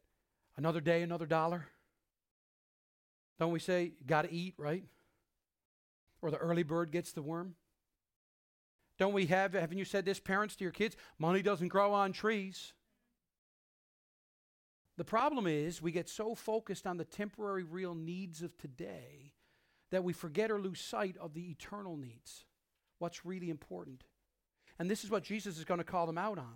another 0.55 0.79
day, 0.79 1.01
another 1.01 1.25
dollar? 1.25 1.65
Don't 3.37 3.51
we 3.51 3.59
say, 3.59 3.91
got 4.07 4.21
to 4.21 4.31
eat, 4.31 4.53
right? 4.57 4.85
Or 6.21 6.31
the 6.31 6.37
early 6.37 6.63
bird 6.63 6.89
gets 6.89 7.11
the 7.11 7.21
worm? 7.21 7.55
Don't 8.97 9.11
we 9.11 9.25
have, 9.25 9.51
haven't 9.51 9.77
you 9.77 9.83
said 9.83 10.05
this, 10.05 10.21
parents, 10.21 10.55
to 10.55 10.63
your 10.63 10.71
kids? 10.71 10.95
Money 11.19 11.41
doesn't 11.41 11.67
grow 11.67 11.91
on 11.91 12.13
trees. 12.13 12.71
The 14.95 15.03
problem 15.03 15.47
is 15.47 15.81
we 15.81 15.91
get 15.91 16.07
so 16.07 16.33
focused 16.33 16.87
on 16.87 16.95
the 16.95 17.03
temporary, 17.03 17.63
real 17.63 17.93
needs 17.93 18.41
of 18.41 18.57
today 18.57 19.33
that 19.91 20.05
we 20.05 20.13
forget 20.13 20.49
or 20.49 20.61
lose 20.61 20.79
sight 20.79 21.17
of 21.19 21.33
the 21.33 21.51
eternal 21.51 21.97
needs. 21.97 22.45
What's 22.99 23.25
really 23.25 23.49
important. 23.49 24.05
And 24.79 24.89
this 24.89 25.03
is 25.03 25.11
what 25.11 25.23
Jesus 25.23 25.57
is 25.57 25.65
going 25.65 25.79
to 25.79 25.83
call 25.83 26.05
them 26.05 26.17
out 26.17 26.37
on. 26.37 26.55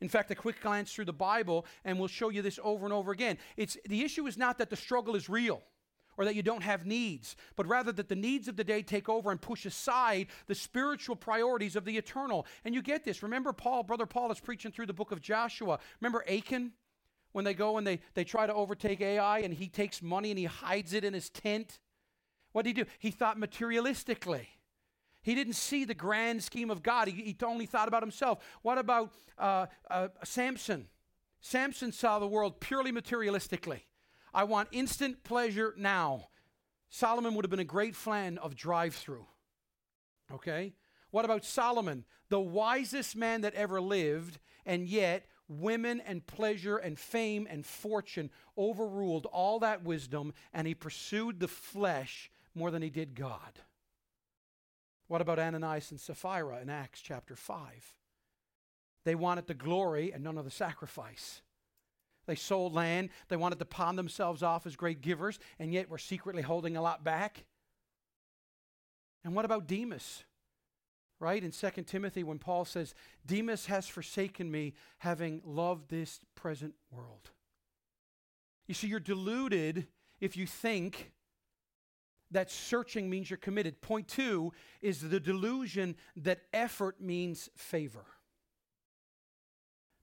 In 0.00 0.08
fact, 0.08 0.30
a 0.30 0.34
quick 0.34 0.60
glance 0.62 0.92
through 0.92 1.04
the 1.04 1.12
Bible, 1.12 1.66
and 1.84 1.98
we'll 1.98 2.08
show 2.08 2.30
you 2.30 2.42
this 2.42 2.58
over 2.62 2.84
and 2.84 2.92
over 2.92 3.12
again. 3.12 3.36
It's, 3.56 3.76
the 3.86 4.02
issue 4.02 4.26
is 4.26 4.38
not 4.38 4.58
that 4.58 4.70
the 4.70 4.76
struggle 4.76 5.14
is 5.14 5.28
real 5.28 5.62
or 6.16 6.24
that 6.24 6.34
you 6.34 6.42
don't 6.42 6.62
have 6.62 6.86
needs, 6.86 7.36
but 7.56 7.66
rather 7.66 7.92
that 7.92 8.08
the 8.08 8.16
needs 8.16 8.48
of 8.48 8.56
the 8.56 8.64
day 8.64 8.82
take 8.82 9.08
over 9.08 9.30
and 9.30 9.40
push 9.40 9.64
aside 9.64 10.26
the 10.46 10.54
spiritual 10.54 11.16
priorities 11.16 11.76
of 11.76 11.84
the 11.84 11.96
eternal. 11.96 12.46
And 12.64 12.74
you 12.74 12.82
get 12.82 13.04
this. 13.04 13.22
Remember, 13.22 13.52
Paul, 13.52 13.82
Brother 13.82 14.06
Paul 14.06 14.30
is 14.30 14.40
preaching 14.40 14.72
through 14.72 14.86
the 14.86 14.92
book 14.92 15.12
of 15.12 15.20
Joshua. 15.20 15.78
Remember 16.00 16.24
Achan? 16.28 16.72
When 17.32 17.44
they 17.44 17.54
go 17.54 17.78
and 17.78 17.86
they, 17.86 18.00
they 18.14 18.24
try 18.24 18.46
to 18.46 18.52
overtake 18.52 19.00
Ai, 19.00 19.38
and 19.38 19.54
he 19.54 19.68
takes 19.68 20.02
money 20.02 20.30
and 20.30 20.38
he 20.38 20.46
hides 20.46 20.92
it 20.92 21.04
in 21.04 21.14
his 21.14 21.30
tent. 21.30 21.78
What 22.52 22.64
did 22.64 22.76
he 22.76 22.82
do? 22.82 22.90
He 22.98 23.12
thought 23.12 23.38
materialistically. 23.38 24.46
He 25.22 25.34
didn't 25.34 25.54
see 25.54 25.84
the 25.84 25.94
grand 25.94 26.42
scheme 26.42 26.70
of 26.70 26.82
God. 26.82 27.08
He, 27.08 27.22
he 27.22 27.36
only 27.44 27.66
thought 27.66 27.88
about 27.88 28.02
himself. 28.02 28.38
What 28.62 28.78
about 28.78 29.12
uh, 29.38 29.66
uh, 29.90 30.08
Samson? 30.24 30.88
Samson 31.40 31.92
saw 31.92 32.18
the 32.18 32.26
world 32.26 32.60
purely 32.60 32.92
materialistically. 32.92 33.82
I 34.32 34.44
want 34.44 34.68
instant 34.72 35.24
pleasure 35.24 35.74
now. 35.76 36.28
Solomon 36.88 37.34
would 37.34 37.44
have 37.44 37.50
been 37.50 37.60
a 37.60 37.64
great 37.64 37.96
fan 37.96 38.38
of 38.38 38.56
drive 38.56 38.94
through. 38.94 39.26
Okay? 40.32 40.74
What 41.10 41.24
about 41.24 41.44
Solomon, 41.44 42.04
the 42.28 42.40
wisest 42.40 43.16
man 43.16 43.40
that 43.40 43.54
ever 43.54 43.80
lived, 43.80 44.38
and 44.64 44.86
yet 44.86 45.26
women 45.48 46.00
and 46.00 46.26
pleasure 46.26 46.76
and 46.76 46.98
fame 46.98 47.46
and 47.50 47.66
fortune 47.66 48.30
overruled 48.56 49.26
all 49.26 49.58
that 49.60 49.82
wisdom, 49.82 50.32
and 50.52 50.66
he 50.66 50.74
pursued 50.74 51.40
the 51.40 51.48
flesh 51.48 52.30
more 52.54 52.70
than 52.70 52.82
he 52.82 52.90
did 52.90 53.14
God? 53.14 53.60
What 55.10 55.20
about 55.20 55.40
Ananias 55.40 55.90
and 55.90 55.98
Sapphira 55.98 56.60
in 56.62 56.70
Acts 56.70 57.00
chapter 57.00 57.34
5? 57.34 57.96
They 59.04 59.16
wanted 59.16 59.48
the 59.48 59.54
glory 59.54 60.12
and 60.12 60.22
none 60.22 60.38
of 60.38 60.44
the 60.44 60.52
sacrifice. 60.52 61.42
They 62.28 62.36
sold 62.36 62.74
land. 62.74 63.08
They 63.26 63.36
wanted 63.36 63.58
to 63.58 63.64
pawn 63.64 63.96
themselves 63.96 64.44
off 64.44 64.68
as 64.68 64.76
great 64.76 65.00
givers, 65.00 65.40
and 65.58 65.72
yet 65.74 65.90
were 65.90 65.98
secretly 65.98 66.42
holding 66.42 66.76
a 66.76 66.80
lot 66.80 67.02
back. 67.02 67.42
And 69.24 69.34
what 69.34 69.44
about 69.44 69.66
Demas? 69.66 70.22
Right? 71.18 71.42
In 71.42 71.50
2 71.50 71.70
Timothy, 71.88 72.22
when 72.22 72.38
Paul 72.38 72.64
says, 72.64 72.94
Demas 73.26 73.66
has 73.66 73.88
forsaken 73.88 74.48
me, 74.48 74.74
having 74.98 75.42
loved 75.44 75.90
this 75.90 76.20
present 76.36 76.74
world. 76.88 77.32
You 78.68 78.74
see, 78.74 78.86
you're 78.86 79.00
deluded 79.00 79.88
if 80.20 80.36
you 80.36 80.46
think 80.46 81.10
that 82.30 82.50
searching 82.50 83.10
means 83.10 83.30
you're 83.30 83.36
committed. 83.36 83.80
Point 83.80 84.08
two 84.08 84.52
is 84.80 85.00
the 85.00 85.20
delusion 85.20 85.96
that 86.16 86.40
effort 86.52 87.00
means 87.00 87.50
favor. 87.56 88.04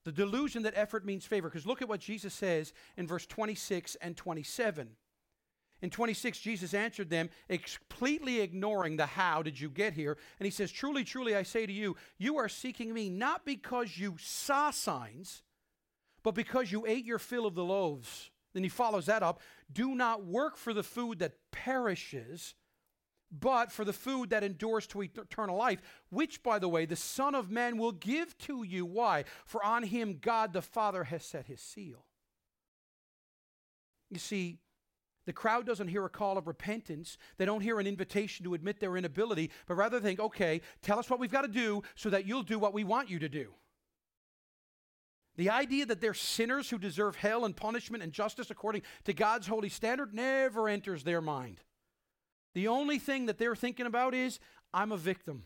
The 0.03 0.11
delusion 0.11 0.63
that 0.63 0.73
effort 0.77 1.05
means 1.05 1.25
favor. 1.25 1.49
Because 1.49 1.65
look 1.65 1.81
at 1.81 1.89
what 1.89 1.99
Jesus 1.99 2.33
says 2.33 2.73
in 2.95 3.07
verse 3.07 3.25
26 3.25 3.95
and 3.95 4.15
27. 4.15 4.89
In 5.81 5.89
26, 5.89 6.39
Jesus 6.39 6.73
answered 6.73 7.09
them, 7.09 7.29
completely 7.49 8.39
ignoring 8.41 8.97
the 8.97 9.05
how 9.05 9.43
did 9.43 9.59
you 9.59 9.69
get 9.69 9.93
here. 9.93 10.17
And 10.39 10.45
he 10.45 10.51
says, 10.51 10.71
Truly, 10.71 11.03
truly, 11.03 11.35
I 11.35 11.43
say 11.43 11.65
to 11.65 11.73
you, 11.73 11.95
you 12.17 12.37
are 12.37 12.49
seeking 12.49 12.93
me 12.93 13.09
not 13.09 13.45
because 13.45 13.97
you 13.97 14.15
saw 14.19 14.71
signs, 14.71 15.43
but 16.23 16.33
because 16.33 16.71
you 16.71 16.87
ate 16.87 17.05
your 17.05 17.19
fill 17.19 17.45
of 17.45 17.53
the 17.53 17.63
loaves. 17.63 18.31
Then 18.53 18.63
he 18.63 18.69
follows 18.69 19.05
that 19.05 19.21
up 19.21 19.39
Do 19.71 19.95
not 19.95 20.25
work 20.25 20.57
for 20.57 20.73
the 20.73 20.83
food 20.83 21.19
that 21.19 21.33
perishes, 21.51 22.55
but 23.31 23.71
for 23.71 23.83
the 23.83 23.93
food 23.93 24.29
that 24.29 24.43
endures 24.43 24.87
to 24.87 25.01
eternal 25.01 25.57
life, 25.57 25.81
which, 26.09 26.41
by 26.41 26.59
the 26.59 26.69
way, 26.69 26.85
the 26.85 26.95
Son 26.95 27.35
of 27.35 27.51
Man 27.51 27.77
will 27.77 27.91
give 27.91 28.37
to 28.39 28.63
you. 28.63 28.85
Why? 28.85 29.25
For 29.45 29.63
on 29.63 29.83
him 29.83 30.19
God 30.21 30.53
the 30.53 30.61
Father 30.61 31.03
has 31.05 31.25
set 31.25 31.47
his 31.47 31.61
seal. 31.61 32.05
You 34.09 34.19
see, 34.19 34.59
the 35.25 35.33
crowd 35.33 35.65
doesn't 35.65 35.89
hear 35.89 36.05
a 36.05 36.09
call 36.09 36.37
of 36.37 36.47
repentance. 36.47 37.17
They 37.37 37.43
don't 37.43 37.59
hear 37.59 37.81
an 37.81 37.87
invitation 37.87 38.45
to 38.45 38.53
admit 38.53 38.79
their 38.79 38.95
inability, 38.95 39.51
but 39.67 39.75
rather 39.75 39.99
think, 39.99 40.21
okay, 40.21 40.61
tell 40.81 40.97
us 40.97 41.09
what 41.09 41.19
we've 41.19 41.29
got 41.29 41.41
to 41.41 41.49
do 41.49 41.83
so 41.95 42.09
that 42.09 42.25
you'll 42.25 42.43
do 42.43 42.57
what 42.57 42.73
we 42.73 42.85
want 42.85 43.09
you 43.09 43.19
to 43.19 43.27
do. 43.27 43.53
The 45.37 45.51
idea 45.51 45.85
that 45.85 46.01
they're 46.01 46.15
sinners 46.15 46.69
who 46.69 46.79
deserve 46.79 47.15
hell 47.15 47.45
and 47.45 47.55
punishment 47.55 48.03
and 48.03 48.11
justice 48.11 48.49
according 48.49 48.81
to 49.05 49.13
God's 49.13 49.47
holy 49.47 49.69
standard 49.69 50.13
never 50.13 50.67
enters 50.67 51.03
their 51.03 51.21
mind. 51.21 51.61
The 52.55 52.67
only 52.67 52.97
thing 52.97 53.27
that 53.27 53.37
they're 53.37 53.55
thinking 53.55 53.85
about 53.85 54.15
is, 54.15 54.39
I'm 54.73 54.91
a 54.91 54.97
victim. 54.97 55.43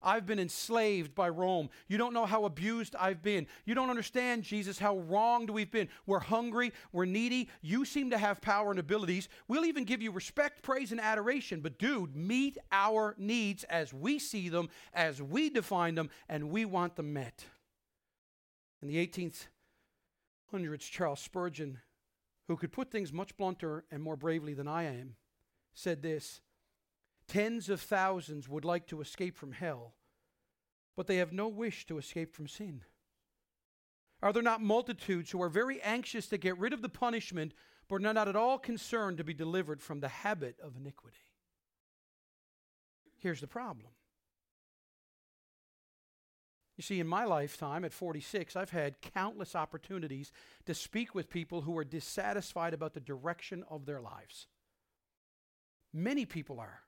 I've 0.00 0.26
been 0.26 0.38
enslaved 0.38 1.14
by 1.14 1.28
Rome. 1.28 1.70
You 1.88 1.98
don't 1.98 2.14
know 2.14 2.26
how 2.26 2.44
abused 2.44 2.94
I've 2.94 3.22
been. 3.22 3.46
You 3.64 3.74
don't 3.74 3.90
understand, 3.90 4.44
Jesus, 4.44 4.78
how 4.78 4.98
wronged 4.98 5.50
we've 5.50 5.72
been. 5.72 5.88
We're 6.06 6.20
hungry. 6.20 6.72
We're 6.92 7.04
needy. 7.04 7.48
You 7.62 7.84
seem 7.84 8.10
to 8.10 8.18
have 8.18 8.40
power 8.40 8.70
and 8.70 8.78
abilities. 8.78 9.28
We'll 9.48 9.64
even 9.64 9.84
give 9.84 10.00
you 10.00 10.12
respect, 10.12 10.62
praise, 10.62 10.92
and 10.92 11.00
adoration. 11.00 11.60
But, 11.62 11.78
dude, 11.78 12.14
meet 12.14 12.58
our 12.70 13.16
needs 13.18 13.64
as 13.64 13.92
we 13.92 14.20
see 14.20 14.48
them, 14.48 14.68
as 14.94 15.20
we 15.20 15.50
define 15.50 15.96
them, 15.96 16.10
and 16.28 16.50
we 16.50 16.64
want 16.64 16.94
them 16.94 17.12
met. 17.12 17.46
In 18.80 18.88
the 18.88 19.06
18th 19.06 19.46
hundreds, 20.50 20.86
Charles 20.86 21.20
Spurgeon, 21.20 21.78
who 22.46 22.56
could 22.56 22.72
put 22.72 22.90
things 22.90 23.12
much 23.12 23.36
blunter 23.36 23.84
and 23.90 24.02
more 24.02 24.16
bravely 24.16 24.54
than 24.54 24.68
I 24.68 24.84
am, 24.84 25.16
said 25.74 26.02
this 26.02 26.40
Tens 27.26 27.68
of 27.68 27.80
thousands 27.80 28.48
would 28.48 28.64
like 28.64 28.86
to 28.88 29.00
escape 29.00 29.36
from 29.36 29.52
hell, 29.52 29.94
but 30.96 31.06
they 31.06 31.16
have 31.16 31.32
no 31.32 31.48
wish 31.48 31.86
to 31.86 31.98
escape 31.98 32.34
from 32.34 32.48
sin. 32.48 32.82
Are 34.22 34.32
there 34.32 34.42
not 34.42 34.62
multitudes 34.62 35.30
who 35.30 35.42
are 35.42 35.48
very 35.48 35.80
anxious 35.82 36.26
to 36.28 36.38
get 36.38 36.58
rid 36.58 36.72
of 36.72 36.82
the 36.82 36.88
punishment, 36.88 37.52
but 37.88 37.96
are 37.96 38.12
not 38.12 38.28
at 38.28 38.36
all 38.36 38.58
concerned 38.58 39.18
to 39.18 39.24
be 39.24 39.34
delivered 39.34 39.80
from 39.80 40.00
the 40.00 40.08
habit 40.08 40.58
of 40.60 40.76
iniquity? 40.76 41.18
Here's 43.18 43.40
the 43.40 43.46
problem 43.46 43.90
you 46.78 46.82
see, 46.82 47.00
in 47.00 47.08
my 47.08 47.24
lifetime 47.24 47.84
at 47.84 47.92
46, 47.92 48.54
I've 48.54 48.70
had 48.70 49.02
countless 49.02 49.56
opportunities 49.56 50.30
to 50.64 50.74
speak 50.74 51.12
with 51.12 51.28
people 51.28 51.62
who 51.62 51.76
are 51.76 51.82
dissatisfied 51.84 52.72
about 52.72 52.94
the 52.94 53.00
direction 53.00 53.64
of 53.68 53.84
their 53.84 54.00
lives. 54.00 54.46
Many 55.92 56.24
people 56.24 56.60
are. 56.60 56.82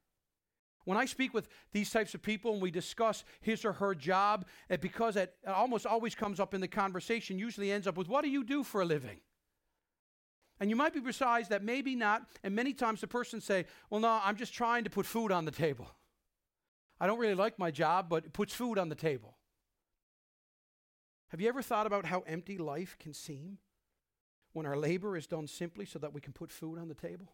When 0.84 0.96
I 0.96 1.06
speak 1.06 1.34
with 1.34 1.48
these 1.72 1.90
types 1.90 2.14
of 2.14 2.22
people 2.22 2.52
and 2.52 2.62
we 2.62 2.70
discuss 2.70 3.24
his 3.40 3.64
or 3.64 3.72
her 3.72 3.96
job, 3.96 4.46
and 4.68 4.80
because 4.80 5.16
it 5.16 5.34
almost 5.44 5.86
always 5.86 6.14
comes 6.14 6.38
up 6.38 6.54
in 6.54 6.60
the 6.60 6.68
conversation, 6.68 7.36
usually 7.36 7.72
ends 7.72 7.88
up 7.88 7.96
with, 7.96 8.08
What 8.08 8.22
do 8.22 8.30
you 8.30 8.44
do 8.44 8.62
for 8.62 8.82
a 8.82 8.84
living? 8.86 9.18
And 10.60 10.70
you 10.70 10.76
might 10.76 10.94
be 10.94 11.00
precise 11.00 11.48
that 11.48 11.64
maybe 11.64 11.96
not, 11.96 12.22
and 12.44 12.54
many 12.54 12.74
times 12.74 13.00
the 13.00 13.08
person 13.08 13.40
say, 13.40 13.66
Well, 13.90 14.00
no, 14.00 14.20
I'm 14.22 14.36
just 14.36 14.54
trying 14.54 14.84
to 14.84 14.90
put 14.90 15.04
food 15.04 15.32
on 15.32 15.46
the 15.46 15.50
table. 15.50 15.88
I 17.00 17.08
don't 17.08 17.18
really 17.18 17.34
like 17.34 17.58
my 17.58 17.72
job, 17.72 18.08
but 18.08 18.26
it 18.26 18.32
puts 18.32 18.54
food 18.54 18.78
on 18.78 18.88
the 18.88 18.94
table. 18.94 19.34
Have 21.30 21.40
you 21.40 21.48
ever 21.48 21.62
thought 21.62 21.86
about 21.86 22.06
how 22.06 22.24
empty 22.26 22.58
life 22.58 22.96
can 22.98 23.14
seem 23.14 23.58
when 24.52 24.66
our 24.66 24.76
labor 24.76 25.16
is 25.16 25.28
done 25.28 25.46
simply 25.46 25.84
so 25.86 25.98
that 26.00 26.12
we 26.12 26.20
can 26.20 26.32
put 26.32 26.50
food 26.50 26.78
on 26.78 26.88
the 26.88 26.94
table? 26.94 27.32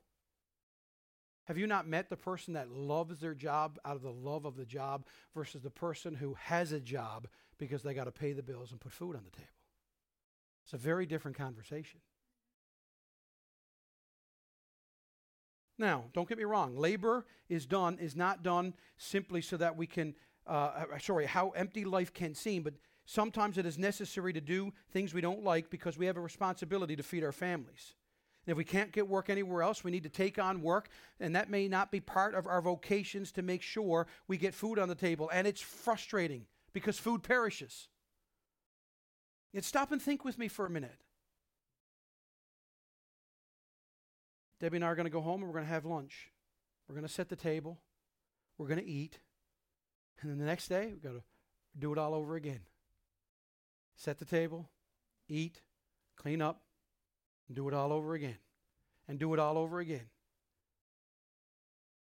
Have 1.44 1.56
you 1.56 1.66
not 1.66 1.86
met 1.88 2.10
the 2.10 2.16
person 2.16 2.54
that 2.54 2.70
loves 2.70 3.20
their 3.20 3.34
job 3.34 3.78
out 3.84 3.96
of 3.96 4.02
the 4.02 4.12
love 4.12 4.44
of 4.44 4.56
the 4.56 4.66
job 4.66 5.06
versus 5.34 5.62
the 5.62 5.70
person 5.70 6.14
who 6.14 6.34
has 6.34 6.72
a 6.72 6.80
job 6.80 7.26
because 7.56 7.82
they 7.82 7.94
got 7.94 8.04
to 8.04 8.12
pay 8.12 8.32
the 8.32 8.42
bills 8.42 8.70
and 8.70 8.80
put 8.80 8.92
food 8.92 9.16
on 9.16 9.24
the 9.24 9.30
table? 9.30 9.48
It's 10.64 10.74
a 10.74 10.78
very 10.78 11.06
different 11.06 11.38
conversation. 11.38 12.00
Now, 15.78 16.04
don't 16.12 16.28
get 16.28 16.36
me 16.36 16.44
wrong. 16.44 16.76
Labor 16.76 17.24
is 17.48 17.64
done 17.64 17.98
is 17.98 18.16
not 18.16 18.42
done 18.42 18.74
simply 18.98 19.40
so 19.40 19.56
that 19.56 19.76
we 19.76 19.86
can. 19.86 20.14
Uh, 20.46 20.84
uh 20.94 20.98
sorry, 20.98 21.26
how 21.26 21.50
empty 21.50 21.84
life 21.84 22.12
can 22.12 22.34
seem, 22.34 22.62
but 22.62 22.74
Sometimes 23.06 23.56
it 23.56 23.66
is 23.66 23.78
necessary 23.78 24.32
to 24.32 24.40
do 24.40 24.72
things 24.90 25.14
we 25.14 25.20
don't 25.20 25.44
like 25.44 25.70
because 25.70 25.96
we 25.96 26.06
have 26.06 26.16
a 26.16 26.20
responsibility 26.20 26.96
to 26.96 27.04
feed 27.04 27.22
our 27.22 27.32
families. 27.32 27.94
And 28.44 28.52
if 28.52 28.58
we 28.58 28.64
can't 28.64 28.92
get 28.92 29.08
work 29.08 29.30
anywhere 29.30 29.62
else, 29.62 29.84
we 29.84 29.92
need 29.92 30.02
to 30.02 30.08
take 30.08 30.38
on 30.38 30.60
work, 30.60 30.88
and 31.20 31.34
that 31.34 31.48
may 31.48 31.68
not 31.68 31.92
be 31.92 32.00
part 32.00 32.34
of 32.34 32.46
our 32.46 32.60
vocations 32.60 33.32
to 33.32 33.42
make 33.42 33.62
sure 33.62 34.08
we 34.26 34.36
get 34.36 34.54
food 34.54 34.78
on 34.78 34.88
the 34.88 34.94
table. 34.94 35.30
And 35.32 35.46
it's 35.46 35.60
frustrating 35.60 36.46
because 36.72 36.98
food 36.98 37.22
perishes. 37.22 37.88
Yet 39.52 39.64
stop 39.64 39.92
and 39.92 40.02
think 40.02 40.24
with 40.24 40.38
me 40.38 40.48
for 40.48 40.66
a 40.66 40.70
minute. 40.70 41.00
Debbie 44.60 44.76
and 44.76 44.84
I 44.84 44.88
are 44.88 44.94
going 44.96 45.06
to 45.06 45.10
go 45.10 45.20
home 45.20 45.42
and 45.42 45.48
we're 45.48 45.58
going 45.58 45.66
to 45.66 45.72
have 45.72 45.84
lunch. 45.84 46.30
We're 46.88 46.94
going 46.94 47.06
to 47.06 47.12
set 47.12 47.28
the 47.28 47.36
table. 47.36 47.78
We're 48.58 48.68
going 48.68 48.80
to 48.80 48.86
eat. 48.86 49.18
And 50.20 50.30
then 50.30 50.38
the 50.38 50.44
next 50.44 50.68
day, 50.68 50.86
we've 50.86 51.02
got 51.02 51.10
to 51.10 51.22
do 51.78 51.92
it 51.92 51.98
all 51.98 52.14
over 52.14 52.36
again. 52.36 52.60
Set 53.96 54.18
the 54.18 54.24
table, 54.24 54.68
eat, 55.28 55.62
clean 56.16 56.42
up, 56.42 56.60
and 57.48 57.56
do 57.56 57.66
it 57.68 57.74
all 57.74 57.92
over 57.92 58.14
again. 58.14 58.36
And 59.08 59.18
do 59.18 59.32
it 59.34 59.40
all 59.40 59.56
over 59.56 59.78
again. 59.78 60.08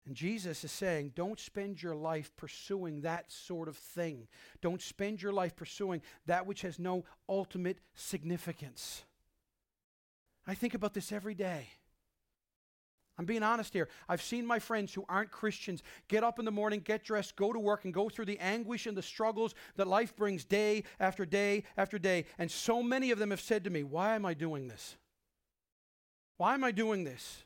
And 0.05 0.15
Jesus 0.15 0.63
is 0.63 0.71
saying, 0.71 1.13
don't 1.15 1.39
spend 1.39 1.81
your 1.81 1.95
life 1.95 2.31
pursuing 2.35 3.01
that 3.01 3.31
sort 3.31 3.67
of 3.67 3.77
thing. 3.77 4.27
Don't 4.61 4.81
spend 4.81 5.21
your 5.21 5.31
life 5.31 5.55
pursuing 5.55 6.01
that 6.25 6.45
which 6.45 6.61
has 6.61 6.79
no 6.79 7.05
ultimate 7.29 7.79
significance. 7.93 9.03
I 10.47 10.55
think 10.55 10.73
about 10.73 10.93
this 10.93 11.11
every 11.11 11.35
day. 11.35 11.67
I'm 13.21 13.25
being 13.25 13.43
honest 13.43 13.71
here. 13.71 13.87
I've 14.09 14.23
seen 14.23 14.47
my 14.47 14.57
friends 14.57 14.95
who 14.95 15.05
aren't 15.07 15.29
Christians 15.29 15.83
get 16.07 16.23
up 16.23 16.39
in 16.39 16.45
the 16.45 16.49
morning, 16.49 16.79
get 16.79 17.03
dressed, 17.03 17.35
go 17.35 17.53
to 17.53 17.59
work, 17.59 17.85
and 17.85 17.93
go 17.93 18.09
through 18.09 18.25
the 18.25 18.39
anguish 18.39 18.87
and 18.87 18.97
the 18.97 19.03
struggles 19.03 19.53
that 19.75 19.87
life 19.87 20.15
brings 20.15 20.43
day 20.43 20.85
after 20.99 21.23
day 21.23 21.65
after 21.77 21.99
day. 21.99 22.25
And 22.39 22.49
so 22.49 22.81
many 22.81 23.11
of 23.11 23.19
them 23.19 23.29
have 23.29 23.39
said 23.39 23.63
to 23.65 23.69
me, 23.69 23.83
Why 23.83 24.15
am 24.15 24.25
I 24.25 24.33
doing 24.33 24.67
this? 24.67 24.95
Why 26.37 26.55
am 26.55 26.63
I 26.63 26.71
doing 26.71 27.03
this? 27.03 27.43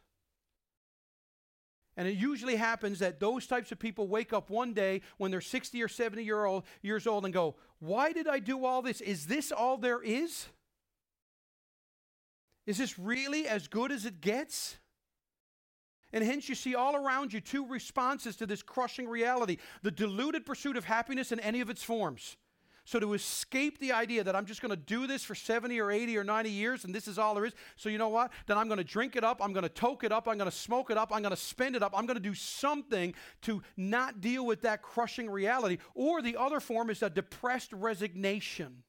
And 1.98 2.08
it 2.08 2.16
usually 2.16 2.56
happens 2.56 3.00
that 3.00 3.20
those 3.20 3.46
types 3.46 3.74
of 3.74 3.78
people 3.78 4.08
wake 4.08 4.32
up 4.32 4.50
one 4.50 4.72
day 4.72 5.02
when 5.18 5.30
they're 5.30 5.42
60 5.42 5.84
or 5.84 5.90
70 5.90 6.24
year 6.24 6.46
old, 6.46 6.64
years 6.84 7.06
old 7.06 7.26
and 7.26 7.34
go, 7.34 7.56
Why 7.80 8.14
did 8.14 8.30
I 8.30 8.40
do 8.40 8.64
all 8.64 8.82
this? 8.82 9.02
Is 9.02 9.28
this 9.28 9.52
all 9.52 9.76
there 9.76 10.02
is? 10.02 10.46
Is 12.66 12.78
this 12.78 12.98
really 12.98 13.46
as 13.46 13.68
good 13.68 13.92
as 13.92 14.06
it 14.06 14.22
gets? 14.22 14.78
And 16.16 16.24
hence, 16.24 16.48
you 16.48 16.56
see 16.56 16.76
all 16.76 16.96
around 16.96 17.34
you 17.34 17.42
two 17.42 17.68
responses 17.68 18.38
to 18.38 18.46
this 18.46 18.64
crushing 18.64 19.06
reality 19.06 19.58
the 19.84 19.92
deluded 19.92 20.46
pursuit 20.46 20.78
of 20.78 20.86
happiness 20.86 21.34
in 21.34 21.42
any 21.42 21.60
of 21.60 21.70
its 21.70 21.84
forms. 21.84 22.38
So, 22.86 23.00
to 23.00 23.16
escape 23.16 23.80
the 23.80 23.92
idea 23.92 24.24
that 24.24 24.34
I'm 24.34 24.46
just 24.46 24.62
going 24.62 24.70
to 24.70 24.78
do 24.78 25.08
this 25.08 25.24
for 25.26 25.36
70 25.36 25.78
or 25.82 25.92
80 25.92 26.18
or 26.18 26.24
90 26.24 26.50
years 26.50 26.86
and 26.86 26.96
this 26.96 27.10
is 27.10 27.20
all 27.20 27.36
there 27.36 27.44
is, 27.44 27.54
so 27.76 27.90
you 27.90 27.98
know 27.98 28.08
what? 28.08 28.32
Then 28.46 28.58
I'm 28.58 28.68
going 28.68 28.78
to 28.78 28.84
drink 28.84 29.18
it 29.18 29.26
up, 29.26 29.44
I'm 29.44 29.52
going 29.52 29.64
to 29.64 29.70
toke 29.70 30.06
it 30.06 30.14
up, 30.14 30.28
I'm 30.28 30.38
going 30.38 30.50
to 30.50 30.56
smoke 30.56 30.90
it 30.90 30.98
up, 30.98 31.12
I'm 31.12 31.22
going 31.22 31.36
to 31.36 31.42
spend 31.42 31.76
it 31.76 31.84
up, 31.84 31.94
I'm 31.94 32.06
going 32.06 32.16
to 32.16 32.24
do 32.24 32.36
something 32.36 33.14
to 33.42 33.62
not 33.76 34.22
deal 34.22 34.46
with 34.46 34.62
that 34.62 34.84
crushing 34.84 35.30
reality. 35.30 35.80
Or 35.96 36.22
the 36.22 36.38
other 36.38 36.62
form 36.62 36.90
is 36.90 37.04
a 37.04 37.10
depressed 37.10 37.74
resignation. 37.74 38.84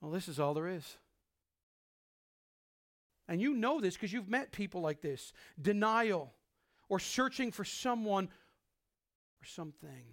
Well, 0.00 0.10
this 0.10 0.26
is 0.26 0.40
all 0.40 0.54
there 0.54 0.66
is. 0.66 0.96
And 3.28 3.40
you 3.40 3.54
know 3.54 3.80
this 3.80 3.94
because 3.94 4.12
you've 4.12 4.28
met 4.28 4.52
people 4.52 4.80
like 4.80 5.00
this 5.00 5.32
denial 5.60 6.32
or 6.88 7.00
searching 7.00 7.50
for 7.50 7.64
someone 7.64 8.26
or 8.26 9.46
something. 9.46 10.04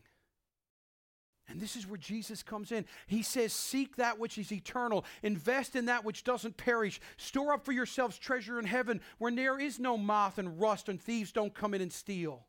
And 1.50 1.60
this 1.60 1.76
is 1.76 1.86
where 1.86 1.98
Jesus 1.98 2.42
comes 2.42 2.72
in. 2.72 2.86
He 3.06 3.22
says, 3.22 3.52
Seek 3.52 3.98
that 3.98 4.18
which 4.18 4.38
is 4.38 4.52
eternal, 4.52 5.06
invest 5.22 5.76
in 5.76 5.86
that 5.86 6.06
which 6.06 6.24
doesn't 6.24 6.58
perish, 6.58 7.02
store 7.18 7.54
up 7.54 7.66
for 7.66 7.74
yourselves 7.74 8.18
treasure 8.18 8.60
in 8.60 8.66
heaven 8.66 9.02
where 9.18 9.32
there 9.32 9.60
is 9.60 9.80
no 9.80 9.98
moth 9.98 10.38
and 10.38 10.60
rust 10.60 10.90
and 10.90 11.02
thieves 11.02 11.32
don't 11.32 11.54
come 11.54 11.74
in 11.74 11.82
and 11.82 11.92
steal. 11.92 12.46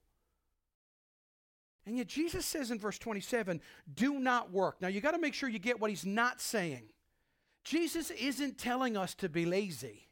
And 1.86 1.98
yet 1.98 2.06
Jesus 2.06 2.46
says 2.46 2.70
in 2.70 2.78
verse 2.78 2.98
27, 2.98 3.60
Do 3.92 4.18
not 4.18 4.52
work. 4.52 4.80
Now 4.80 4.88
you 4.88 5.00
got 5.00 5.12
to 5.12 5.18
make 5.18 5.34
sure 5.34 5.48
you 5.48 5.58
get 5.58 5.80
what 5.80 5.90
he's 5.90 6.06
not 6.06 6.40
saying. 6.40 6.84
Jesus 7.64 8.10
isn't 8.10 8.58
telling 8.58 8.96
us 8.96 9.14
to 9.16 9.28
be 9.28 9.44
lazy. 9.44 10.08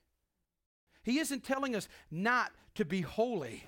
He 1.02 1.18
isn't 1.18 1.44
telling 1.44 1.74
us 1.74 1.88
not 2.10 2.52
to 2.74 2.84
be 2.84 3.00
holy. 3.00 3.64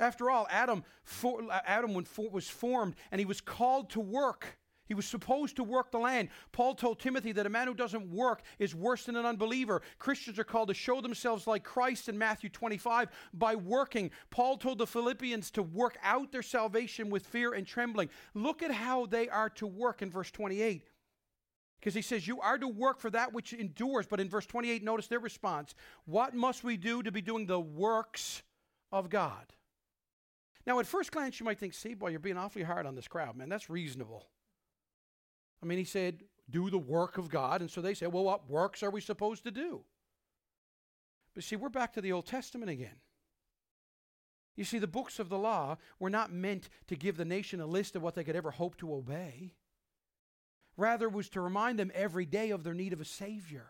After 0.00 0.30
all, 0.30 0.46
Adam, 0.50 0.84
for, 1.04 1.40
Adam 1.66 1.94
was 1.94 2.48
formed 2.48 2.96
and 3.10 3.18
he 3.20 3.24
was 3.24 3.40
called 3.40 3.90
to 3.90 4.00
work. 4.00 4.58
He 4.86 4.94
was 4.94 5.06
supposed 5.06 5.56
to 5.56 5.64
work 5.64 5.90
the 5.90 5.98
land. 5.98 6.28
Paul 6.50 6.74
told 6.74 6.98
Timothy 6.98 7.32
that 7.32 7.46
a 7.46 7.50
man 7.50 7.66
who 7.66 7.74
doesn't 7.74 8.10
work 8.10 8.42
is 8.58 8.74
worse 8.74 9.06
than 9.06 9.16
an 9.16 9.24
unbeliever. 9.24 9.80
Christians 9.98 10.38
are 10.38 10.44
called 10.44 10.68
to 10.68 10.74
show 10.74 11.00
themselves 11.00 11.46
like 11.46 11.64
Christ 11.64 12.08
in 12.08 12.18
Matthew 12.18 12.50
25 12.50 13.08
by 13.32 13.54
working. 13.54 14.10
Paul 14.30 14.58
told 14.58 14.78
the 14.78 14.86
Philippians 14.86 15.50
to 15.52 15.62
work 15.62 15.96
out 16.02 16.32
their 16.32 16.42
salvation 16.42 17.08
with 17.08 17.24
fear 17.24 17.54
and 17.54 17.66
trembling. 17.66 18.10
Look 18.34 18.62
at 18.62 18.72
how 18.72 19.06
they 19.06 19.28
are 19.28 19.50
to 19.50 19.66
work 19.66 20.02
in 20.02 20.10
verse 20.10 20.30
28. 20.30 20.84
Because 21.82 21.94
he 21.94 22.02
says, 22.02 22.28
You 22.28 22.40
are 22.40 22.58
to 22.58 22.68
work 22.68 23.00
for 23.00 23.10
that 23.10 23.32
which 23.32 23.52
endures. 23.52 24.06
But 24.06 24.20
in 24.20 24.28
verse 24.28 24.46
28, 24.46 24.84
notice 24.84 25.08
their 25.08 25.18
response 25.18 25.74
What 26.04 26.32
must 26.32 26.62
we 26.62 26.76
do 26.76 27.02
to 27.02 27.10
be 27.10 27.20
doing 27.20 27.46
the 27.46 27.60
works 27.60 28.42
of 28.92 29.10
God? 29.10 29.52
Now, 30.64 30.78
at 30.78 30.86
first 30.86 31.10
glance, 31.10 31.40
you 31.40 31.44
might 31.44 31.58
think, 31.58 31.74
See, 31.74 31.94
boy, 31.94 32.10
you're 32.10 32.20
being 32.20 32.38
awfully 32.38 32.62
hard 32.62 32.86
on 32.86 32.94
this 32.94 33.08
crowd, 33.08 33.36
man. 33.36 33.48
That's 33.48 33.68
reasonable. 33.68 34.28
I 35.60 35.66
mean, 35.66 35.78
he 35.78 35.84
said, 35.84 36.22
Do 36.48 36.70
the 36.70 36.78
work 36.78 37.18
of 37.18 37.28
God. 37.28 37.60
And 37.60 37.70
so 37.70 37.80
they 37.80 37.94
say, 37.94 38.06
Well, 38.06 38.24
what 38.24 38.48
works 38.48 38.84
are 38.84 38.90
we 38.90 39.00
supposed 39.00 39.42
to 39.42 39.50
do? 39.50 39.80
But 41.34 41.42
see, 41.42 41.56
we're 41.56 41.68
back 41.68 41.94
to 41.94 42.00
the 42.00 42.12
Old 42.12 42.26
Testament 42.26 42.70
again. 42.70 43.00
You 44.54 44.64
see, 44.64 44.78
the 44.78 44.86
books 44.86 45.18
of 45.18 45.30
the 45.30 45.38
law 45.38 45.78
were 45.98 46.10
not 46.10 46.30
meant 46.30 46.68
to 46.86 46.94
give 46.94 47.16
the 47.16 47.24
nation 47.24 47.60
a 47.60 47.66
list 47.66 47.96
of 47.96 48.02
what 48.02 48.14
they 48.14 48.22
could 48.22 48.36
ever 48.36 48.50
hope 48.52 48.76
to 48.76 48.94
obey. 48.94 49.54
Rather, 50.82 51.08
was 51.08 51.28
to 51.28 51.40
remind 51.40 51.78
them 51.78 51.92
every 51.94 52.26
day 52.26 52.50
of 52.50 52.64
their 52.64 52.74
need 52.74 52.92
of 52.92 53.00
a 53.00 53.04
Savior. 53.04 53.66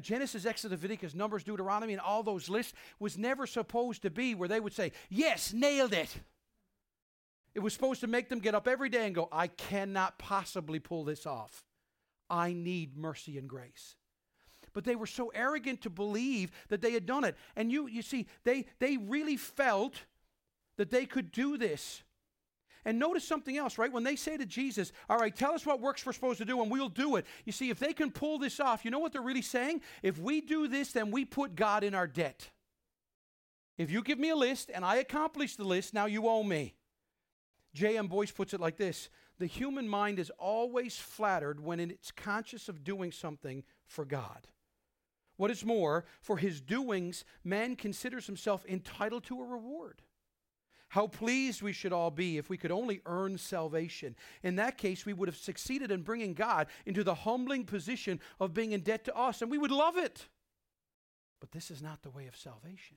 Genesis, 0.00 0.46
Exodus, 0.46 0.70
Leviticus, 0.70 1.16
Numbers, 1.16 1.42
Deuteronomy, 1.42 1.94
and 1.94 2.00
all 2.00 2.22
those 2.22 2.48
lists 2.48 2.74
was 3.00 3.18
never 3.18 3.44
supposed 3.44 4.02
to 4.02 4.10
be 4.10 4.36
where 4.36 4.48
they 4.48 4.60
would 4.60 4.72
say, 4.72 4.92
Yes, 5.10 5.52
nailed 5.52 5.92
it. 5.92 6.14
It 7.56 7.58
was 7.58 7.72
supposed 7.72 8.02
to 8.02 8.06
make 8.06 8.28
them 8.28 8.38
get 8.38 8.54
up 8.54 8.68
every 8.68 8.88
day 8.88 9.04
and 9.04 9.16
go, 9.16 9.28
I 9.32 9.48
cannot 9.48 10.16
possibly 10.16 10.78
pull 10.78 11.02
this 11.02 11.26
off. 11.26 11.64
I 12.30 12.52
need 12.52 12.96
mercy 12.96 13.36
and 13.36 13.48
grace. 13.48 13.96
But 14.74 14.84
they 14.84 14.94
were 14.94 15.06
so 15.06 15.32
arrogant 15.34 15.80
to 15.80 15.90
believe 15.90 16.52
that 16.68 16.82
they 16.82 16.92
had 16.92 17.04
done 17.04 17.24
it. 17.24 17.36
And 17.56 17.72
you, 17.72 17.88
you 17.88 18.02
see, 18.02 18.28
they, 18.44 18.66
they 18.78 18.96
really 18.96 19.36
felt 19.36 19.94
that 20.76 20.90
they 20.90 21.04
could 21.04 21.32
do 21.32 21.58
this. 21.58 22.03
And 22.84 22.98
notice 22.98 23.26
something 23.26 23.56
else, 23.56 23.78
right? 23.78 23.92
When 23.92 24.04
they 24.04 24.16
say 24.16 24.36
to 24.36 24.44
Jesus, 24.44 24.92
All 25.08 25.18
right, 25.18 25.34
tell 25.34 25.52
us 25.52 25.64
what 25.64 25.80
works 25.80 26.04
we're 26.04 26.12
supposed 26.12 26.38
to 26.38 26.44
do 26.44 26.60
and 26.62 26.70
we'll 26.70 26.88
do 26.88 27.16
it. 27.16 27.26
You 27.44 27.52
see, 27.52 27.70
if 27.70 27.78
they 27.78 27.92
can 27.92 28.10
pull 28.10 28.38
this 28.38 28.60
off, 28.60 28.84
you 28.84 28.90
know 28.90 28.98
what 28.98 29.12
they're 29.12 29.22
really 29.22 29.42
saying? 29.42 29.80
If 30.02 30.18
we 30.18 30.40
do 30.40 30.68
this, 30.68 30.92
then 30.92 31.10
we 31.10 31.24
put 31.24 31.54
God 31.54 31.84
in 31.84 31.94
our 31.94 32.06
debt. 32.06 32.50
If 33.76 33.90
you 33.90 34.02
give 34.02 34.18
me 34.18 34.30
a 34.30 34.36
list 34.36 34.70
and 34.72 34.84
I 34.84 34.96
accomplish 34.96 35.56
the 35.56 35.64
list, 35.64 35.94
now 35.94 36.06
you 36.06 36.28
owe 36.28 36.42
me. 36.42 36.74
J.M. 37.74 38.06
Boice 38.06 38.30
puts 38.30 38.54
it 38.54 38.60
like 38.60 38.76
this 38.76 39.08
The 39.38 39.46
human 39.46 39.88
mind 39.88 40.18
is 40.18 40.30
always 40.38 40.96
flattered 40.96 41.60
when 41.60 41.80
it's 41.80 42.12
conscious 42.12 42.68
of 42.68 42.84
doing 42.84 43.12
something 43.12 43.64
for 43.86 44.04
God. 44.04 44.46
What 45.36 45.50
is 45.50 45.64
more, 45.64 46.04
for 46.20 46.36
his 46.36 46.60
doings, 46.60 47.24
man 47.42 47.74
considers 47.74 48.26
himself 48.26 48.64
entitled 48.68 49.24
to 49.24 49.40
a 49.40 49.44
reward. 49.44 50.02
How 50.88 51.06
pleased 51.08 51.60
we 51.60 51.72
should 51.72 51.92
all 51.92 52.10
be 52.10 52.38
if 52.38 52.48
we 52.48 52.56
could 52.56 52.70
only 52.70 53.00
earn 53.04 53.36
salvation. 53.36 54.14
In 54.42 54.56
that 54.56 54.78
case, 54.78 55.04
we 55.04 55.12
would 55.12 55.28
have 55.28 55.36
succeeded 55.36 55.90
in 55.90 56.02
bringing 56.02 56.34
God 56.34 56.68
into 56.86 57.02
the 57.02 57.14
humbling 57.14 57.64
position 57.64 58.20
of 58.38 58.54
being 58.54 58.72
in 58.72 58.80
debt 58.80 59.04
to 59.06 59.16
us, 59.16 59.42
and 59.42 59.50
we 59.50 59.58
would 59.58 59.72
love 59.72 59.96
it. 59.96 60.26
But 61.40 61.50
this 61.50 61.70
is 61.70 61.82
not 61.82 62.02
the 62.02 62.10
way 62.10 62.26
of 62.26 62.36
salvation. 62.36 62.96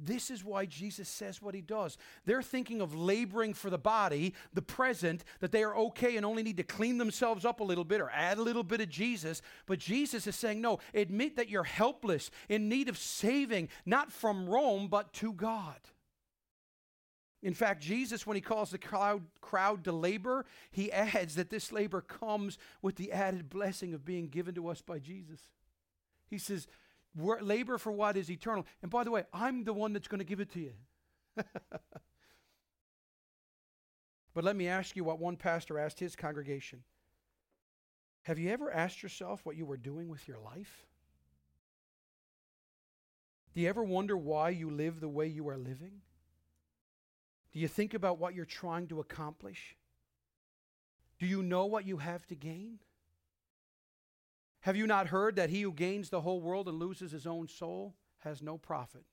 This 0.00 0.28
is 0.28 0.44
why 0.44 0.66
Jesus 0.66 1.08
says 1.08 1.40
what 1.40 1.54
he 1.54 1.60
does. 1.60 1.96
They're 2.24 2.42
thinking 2.42 2.80
of 2.80 2.96
laboring 2.96 3.54
for 3.54 3.70
the 3.70 3.78
body, 3.78 4.34
the 4.52 4.62
present, 4.62 5.24
that 5.38 5.52
they 5.52 5.62
are 5.62 5.76
okay 5.76 6.16
and 6.16 6.26
only 6.26 6.42
need 6.42 6.56
to 6.56 6.64
clean 6.64 6.98
themselves 6.98 7.44
up 7.44 7.60
a 7.60 7.64
little 7.64 7.84
bit 7.84 8.00
or 8.00 8.10
add 8.10 8.38
a 8.38 8.42
little 8.42 8.64
bit 8.64 8.80
of 8.80 8.88
Jesus. 8.88 9.40
But 9.66 9.78
Jesus 9.78 10.26
is 10.26 10.34
saying, 10.34 10.60
no, 10.60 10.80
admit 10.94 11.36
that 11.36 11.48
you're 11.48 11.64
helpless, 11.64 12.30
in 12.48 12.68
need 12.68 12.88
of 12.88 12.98
saving, 12.98 13.68
not 13.86 14.10
from 14.10 14.48
Rome, 14.48 14.88
but 14.88 15.12
to 15.14 15.32
God. 15.32 15.78
In 17.44 17.52
fact, 17.52 17.82
Jesus, 17.82 18.26
when 18.26 18.36
he 18.36 18.40
calls 18.40 18.70
the 18.70 18.78
crowd, 18.78 19.22
crowd 19.42 19.84
to 19.84 19.92
labor, 19.92 20.46
he 20.70 20.90
adds 20.90 21.34
that 21.34 21.50
this 21.50 21.70
labor 21.70 22.00
comes 22.00 22.56
with 22.80 22.96
the 22.96 23.12
added 23.12 23.50
blessing 23.50 23.92
of 23.92 24.02
being 24.02 24.28
given 24.28 24.54
to 24.54 24.68
us 24.68 24.80
by 24.80 24.98
Jesus. 24.98 25.40
He 26.30 26.38
says, 26.38 26.66
labor 27.14 27.76
for 27.76 27.92
what 27.92 28.16
is 28.16 28.30
eternal. 28.30 28.64
And 28.80 28.90
by 28.90 29.04
the 29.04 29.10
way, 29.10 29.24
I'm 29.30 29.64
the 29.64 29.74
one 29.74 29.92
that's 29.92 30.08
going 30.08 30.20
to 30.20 30.24
give 30.24 30.40
it 30.40 30.54
to 30.54 30.60
you. 30.60 30.72
but 31.36 31.44
let 34.42 34.56
me 34.56 34.66
ask 34.66 34.96
you 34.96 35.04
what 35.04 35.18
one 35.18 35.36
pastor 35.36 35.78
asked 35.78 36.00
his 36.00 36.16
congregation 36.16 36.82
Have 38.22 38.38
you 38.38 38.48
ever 38.50 38.72
asked 38.72 39.02
yourself 39.02 39.44
what 39.44 39.56
you 39.56 39.66
were 39.66 39.76
doing 39.76 40.08
with 40.08 40.26
your 40.26 40.38
life? 40.38 40.86
Do 43.54 43.60
you 43.60 43.68
ever 43.68 43.84
wonder 43.84 44.16
why 44.16 44.48
you 44.48 44.70
live 44.70 45.00
the 45.00 45.10
way 45.10 45.26
you 45.26 45.46
are 45.50 45.58
living? 45.58 46.00
Do 47.54 47.60
you 47.60 47.68
think 47.68 47.94
about 47.94 48.18
what 48.18 48.34
you're 48.34 48.44
trying 48.44 48.88
to 48.88 48.98
accomplish? 48.98 49.76
Do 51.20 51.26
you 51.26 51.42
know 51.42 51.66
what 51.66 51.86
you 51.86 51.98
have 51.98 52.26
to 52.26 52.34
gain? 52.34 52.80
Have 54.62 54.76
you 54.76 54.86
not 54.88 55.06
heard 55.06 55.36
that 55.36 55.50
he 55.50 55.62
who 55.62 55.72
gains 55.72 56.10
the 56.10 56.22
whole 56.22 56.40
world 56.40 56.68
and 56.68 56.80
loses 56.80 57.12
his 57.12 57.26
own 57.26 57.46
soul 57.46 57.94
has 58.18 58.42
no 58.42 58.58
profit? 58.58 59.04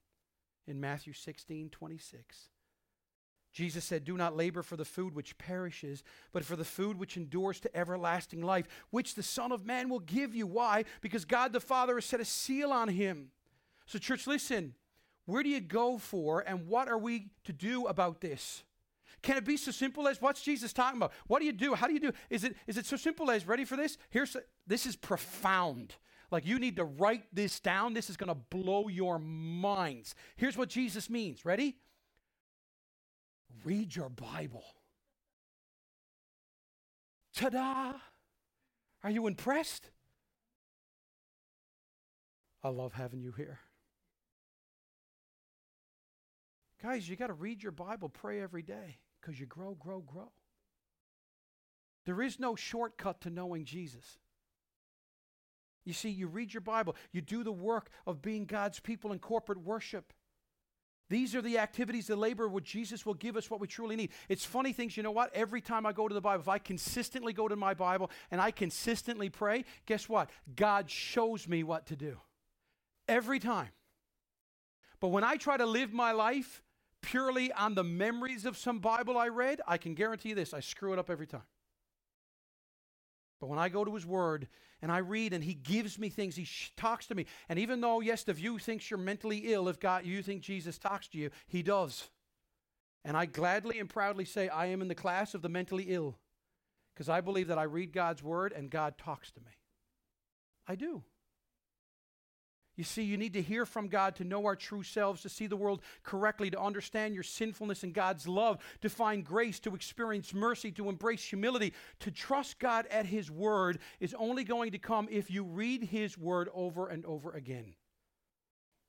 In 0.66 0.80
Matthew 0.80 1.14
16, 1.14 1.70
26. 1.70 2.50
Jesus 3.52 3.84
said, 3.84 4.06
Do 4.06 4.18
not 4.18 4.36
labor 4.36 4.64
for 4.64 4.78
the 4.78 4.86
food 4.86 5.14
which 5.14 5.38
perishes, 5.38 6.04
but 6.32 6.46
for 6.46 6.56
the 6.56 6.64
food 6.64 6.98
which 6.98 7.18
endures 7.18 7.60
to 7.60 7.76
everlasting 7.76 8.42
life, 8.42 8.68
which 8.90 9.14
the 9.14 9.24
Son 9.24 9.52
of 9.52 9.66
Man 9.66 9.90
will 9.90 10.00
give 10.00 10.34
you. 10.34 10.48
Why? 10.48 10.86
Because 11.02 11.26
God 11.26 11.52
the 11.52 11.60
Father 11.60 11.96
has 11.96 12.06
set 12.06 12.22
a 12.22 12.26
seal 12.26 12.72
on 12.72 12.88
him. 12.88 13.28
So, 13.86 14.00
church, 14.00 14.26
listen. 14.26 14.74
Where 15.26 15.44
do 15.44 15.50
you 15.50 15.62
go 15.62 15.98
for, 15.98 16.42
and 16.42 16.68
what 16.68 16.88
are 16.88 16.98
we 16.98 17.32
to 17.44 17.54
do 17.54 17.86
about 17.86 18.22
this? 18.22 18.64
Can 19.22 19.38
it 19.38 19.46
be 19.46 19.56
so 19.56 19.72
simple 19.72 20.08
as 20.08 20.22
what's 20.22 20.42
Jesus 20.42 20.74
talking 20.74 20.98
about? 20.98 21.12
What 21.28 21.40
do 21.40 21.46
you 21.46 21.54
do? 21.54 21.76
How 21.76 21.88
do 21.88 21.94
you 21.94 22.00
do? 22.00 22.12
Is 22.30 22.44
it 22.44 22.56
is 22.66 22.78
it 22.78 22.86
so 22.86 22.98
simple 22.98 23.30
as 23.30 23.48
ready 23.48 23.66
for 23.66 23.78
this? 23.78 23.98
Here's 24.10 24.36
this 24.66 24.86
is 24.86 24.96
profound. 24.96 25.96
Like 26.32 26.46
you 26.46 26.58
need 26.58 26.78
to 26.78 26.86
write 26.86 27.24
this 27.34 27.60
down. 27.60 27.94
This 27.94 28.10
is 28.10 28.18
going 28.18 28.30
to 28.30 28.36
blow 28.36 28.88
your 28.88 29.20
minds. 29.20 30.16
Here's 30.38 30.58
what 30.58 30.70
Jesus 30.70 31.10
means. 31.10 31.46
Ready? 31.46 31.78
Read 33.64 33.96
your 33.96 34.10
Bible. 34.10 34.64
Ta 37.36 37.50
da! 37.50 37.94
Are 39.04 39.12
you 39.12 39.28
impressed? 39.28 39.90
I 42.64 42.70
love 42.70 42.94
having 42.94 43.22
you 43.22 43.34
here. 43.34 43.60
Guys, 46.82 47.08
you 47.08 47.16
got 47.16 47.28
to 47.28 47.34
read 47.34 47.62
your 47.62 47.72
Bible, 47.72 48.10
pray 48.10 48.42
every 48.42 48.64
day 48.64 48.98
because 49.20 49.40
you 49.40 49.46
grow, 49.46 49.76
grow, 49.76 50.00
grow. 50.00 50.32
There 52.06 52.22
is 52.22 52.40
no 52.40 52.56
shortcut 52.56 53.22
to 53.22 53.30
knowing 53.30 53.66
Jesus. 53.66 54.18
You 55.86 55.94
see, 55.94 56.10
you 56.10 56.28
read 56.28 56.54
your 56.54 56.62
Bible, 56.62 56.96
you 57.12 57.22
do 57.22 57.44
the 57.44 57.52
work 57.52 57.90
of 58.08 58.22
being 58.22 58.46
God's 58.46 58.80
people 58.80 59.12
in 59.12 59.20
corporate 59.20 59.60
worship. 59.60 60.14
These 61.10 61.36
are 61.36 61.42
the 61.42 61.58
activities, 61.58 62.08
the 62.08 62.16
labor 62.16 62.48
which 62.48 62.66
Jesus 62.66 63.06
will 63.06 63.16
give 63.16 63.36
us 63.36 63.50
what 63.50 63.60
we 63.60 63.68
truly 63.68 63.96
need. 63.96 64.12
It's 64.30 64.46
funny 64.46 64.72
things, 64.72 64.96
you 64.96 65.04
know 65.04 65.12
what? 65.12 65.34
Every 65.36 65.60
time 65.60 65.86
I 65.86 65.92
go 65.92 66.08
to 66.08 66.14
the 66.14 66.22
Bible, 66.22 66.42
if 66.42 66.48
I 66.48 66.58
consistently 66.58 67.34
go 67.34 67.48
to 67.48 67.56
my 67.56 67.74
Bible 67.74 68.10
and 68.32 68.40
I 68.40 68.52
consistently 68.52 69.30
pray, 69.30 69.66
guess 69.86 70.08
what? 70.08 70.30
God 70.56 70.90
shows 70.90 71.48
me 71.48 71.64
what 71.64 71.88
to 71.88 71.96
do. 71.96 72.18
Every 73.08 73.40
time. 73.40 73.70
But 75.02 75.10
when 75.10 75.24
I 75.24 75.36
try 75.36 75.58
to 75.58 75.66
live 75.66 75.92
my 75.92 76.14
life 76.14 76.64
purely 77.02 77.52
on 77.54 77.76
the 77.76 77.84
memories 77.84 78.46
of 78.46 78.58
some 78.58 78.80
Bible 78.80 79.18
I 79.18 79.28
read, 79.28 79.62
I 79.68 79.78
can 79.78 79.94
guarantee 79.94 80.30
you 80.30 80.36
this 80.36 80.54
I 80.54 80.60
screw 80.60 80.94
it 80.94 81.00
up 81.00 81.10
every 81.10 81.28
time. 81.28 81.42
But 83.40 83.48
when 83.48 83.60
I 83.60 83.70
go 83.70 83.84
to 83.84 83.94
His 83.94 84.06
Word 84.06 84.48
and 84.82 84.92
I 84.92 85.00
read 85.00 85.34
and 85.34 85.44
He 85.44 85.56
gives 85.56 85.98
me 85.98 86.10
things, 86.10 86.36
He 86.36 86.46
sh- 86.46 86.72
talks 86.78 87.08
to 87.08 87.16
me. 87.16 87.26
And 87.50 87.58
even 87.58 87.82
though, 87.82 88.00
yes, 88.00 88.24
the 88.24 88.34
view 88.34 88.60
thinks 88.60 88.90
you're 88.90 89.00
mentally 89.00 89.52
ill, 89.52 89.68
if 89.68 89.80
God, 89.80 90.06
you 90.06 90.22
think 90.22 90.42
Jesus 90.44 90.78
talks 90.78 91.08
to 91.10 91.18
you, 91.18 91.32
He 91.48 91.64
does. 91.64 92.10
And 93.04 93.18
I 93.18 93.26
gladly 93.26 93.80
and 93.80 93.90
proudly 93.90 94.26
say 94.26 94.48
I 94.48 94.68
am 94.68 94.82
in 94.82 94.88
the 94.88 94.96
class 94.96 95.34
of 95.34 95.42
the 95.42 95.50
mentally 95.50 95.86
ill 95.90 96.20
because 96.94 97.10
I 97.10 97.22
believe 97.22 97.48
that 97.48 97.58
I 97.58 97.64
read 97.64 97.94
God's 97.94 98.22
Word 98.22 98.54
and 98.54 98.70
God 98.70 98.98
talks 98.98 99.32
to 99.32 99.40
me. 99.40 99.52
I 100.68 100.76
do. 100.76 101.04
You 102.82 102.86
see, 102.86 103.04
you 103.04 103.16
need 103.16 103.34
to 103.34 103.44
hear 103.44 103.68
from 103.68 103.90
God 103.90 104.16
to 104.16 104.24
know 104.24 104.44
our 104.48 104.56
true 104.56 104.82
selves, 104.82 105.22
to 105.22 105.30
see 105.30 105.46
the 105.46 105.56
world 105.56 105.84
correctly, 106.02 106.50
to 106.50 106.60
understand 106.60 107.14
your 107.14 107.22
sinfulness 107.22 107.84
and 107.84 107.94
God's 107.94 108.28
love, 108.28 108.58
to 108.82 108.90
find 108.90 109.24
grace, 109.24 109.60
to 109.60 109.76
experience 109.76 110.34
mercy, 110.34 110.72
to 110.72 110.90
embrace 110.90 111.24
humility. 111.24 111.74
To 112.00 112.10
trust 112.10 112.58
God 112.58 112.88
at 112.90 113.06
His 113.06 113.30
Word 113.30 113.78
is 114.00 114.16
only 114.18 114.44
going 114.44 114.72
to 114.72 114.80
come 114.80 115.08
if 115.12 115.30
you 115.30 115.44
read 115.44 115.84
His 115.84 116.18
Word 116.18 116.50
over 116.56 116.88
and 116.88 117.06
over 117.06 117.34
again. 117.34 117.76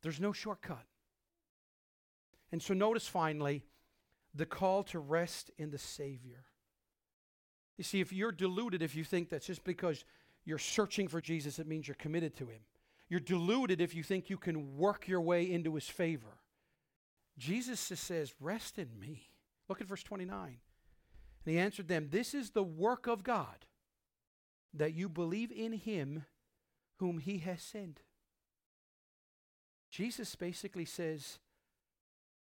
There's 0.01 0.23
no 0.23 0.33
shortcut. 0.33 0.87
And 2.51 2.63
so, 2.63 2.73
notice 2.73 3.07
finally 3.07 3.63
the 4.35 4.47
call 4.47 4.85
to 4.85 5.01
rest 5.01 5.51
in 5.59 5.71
the 5.71 5.77
Savior. 5.77 6.45
You 7.77 7.85
see, 7.85 8.01
if 8.01 8.11
you're 8.11 8.33
deluded, 8.33 8.81
if 8.81 8.97
you 8.97 9.05
think 9.05 9.29
that's 9.29 9.49
just 9.49 9.65
because 9.65 10.07
you're 10.47 10.57
searching 10.57 11.09
for 11.09 11.21
Jesus, 11.21 11.59
it 11.59 11.67
means 11.67 11.87
you're 11.87 11.95
committed 11.97 12.35
to 12.37 12.47
Him. 12.47 12.61
You're 13.13 13.21
deluded 13.21 13.83
if 13.83 13.95
you 13.95 14.03
think 14.03 14.31
you 14.31 14.39
can 14.39 14.79
work 14.79 15.07
your 15.07 15.21
way 15.21 15.43
into 15.43 15.75
his 15.75 15.87
favor. 15.87 16.39
Jesus 17.37 17.79
says, 17.79 18.33
Rest 18.41 18.79
in 18.79 18.89
me. 18.99 19.29
Look 19.69 19.83
at 19.83 19.87
verse 19.87 20.03
29. 20.03 20.47
And 21.45 21.55
he 21.55 21.59
answered 21.59 21.89
them, 21.89 22.09
This 22.11 22.33
is 22.33 22.49
the 22.53 22.63
work 22.63 23.07
of 23.07 23.23
God, 23.23 23.67
that 24.73 24.95
you 24.95 25.11
believe 25.11 25.53
in 25.53 25.75
him 25.75 26.25
whom 27.01 27.19
he 27.19 27.37
has 27.41 27.61
sent. 27.61 28.01
Jesus 29.91 30.35
basically 30.35 30.87
says, 30.87 31.39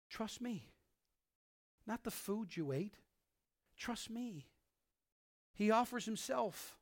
Trust 0.10 0.41
me. 0.41 0.74
Not 1.88 2.04
the 2.04 2.12
food 2.12 2.58
you 2.58 2.74
ate. 2.74 2.95
Trust 3.78 4.10
me. 4.10 4.48
He 5.54 5.72
offers 5.72 6.04
himself. 6.04 6.76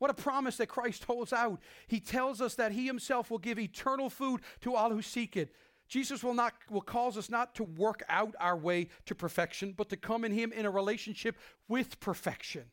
What 0.00 0.10
a 0.10 0.14
promise 0.14 0.56
that 0.56 0.68
Christ 0.68 1.04
holds 1.04 1.30
out. 1.30 1.60
He 1.86 2.00
tells 2.00 2.40
us 2.40 2.54
that 2.54 2.72
he 2.72 2.86
himself 2.86 3.30
will 3.30 3.38
give 3.38 3.58
eternal 3.58 4.08
food 4.08 4.40
to 4.62 4.74
all 4.74 4.90
who 4.90 5.02
seek 5.02 5.36
it. 5.36 5.54
Jesus 5.88 6.24
will 6.24 6.32
not 6.32 6.54
will 6.70 6.80
calls 6.80 7.18
us 7.18 7.28
not 7.28 7.54
to 7.56 7.64
work 7.64 8.02
out 8.08 8.34
our 8.40 8.56
way 8.56 8.88
to 9.04 9.14
perfection, 9.14 9.74
but 9.76 9.90
to 9.90 9.98
come 9.98 10.24
in 10.24 10.32
him 10.32 10.52
in 10.52 10.64
a 10.64 10.70
relationship 10.70 11.36
with 11.68 12.00
perfection. 12.00 12.64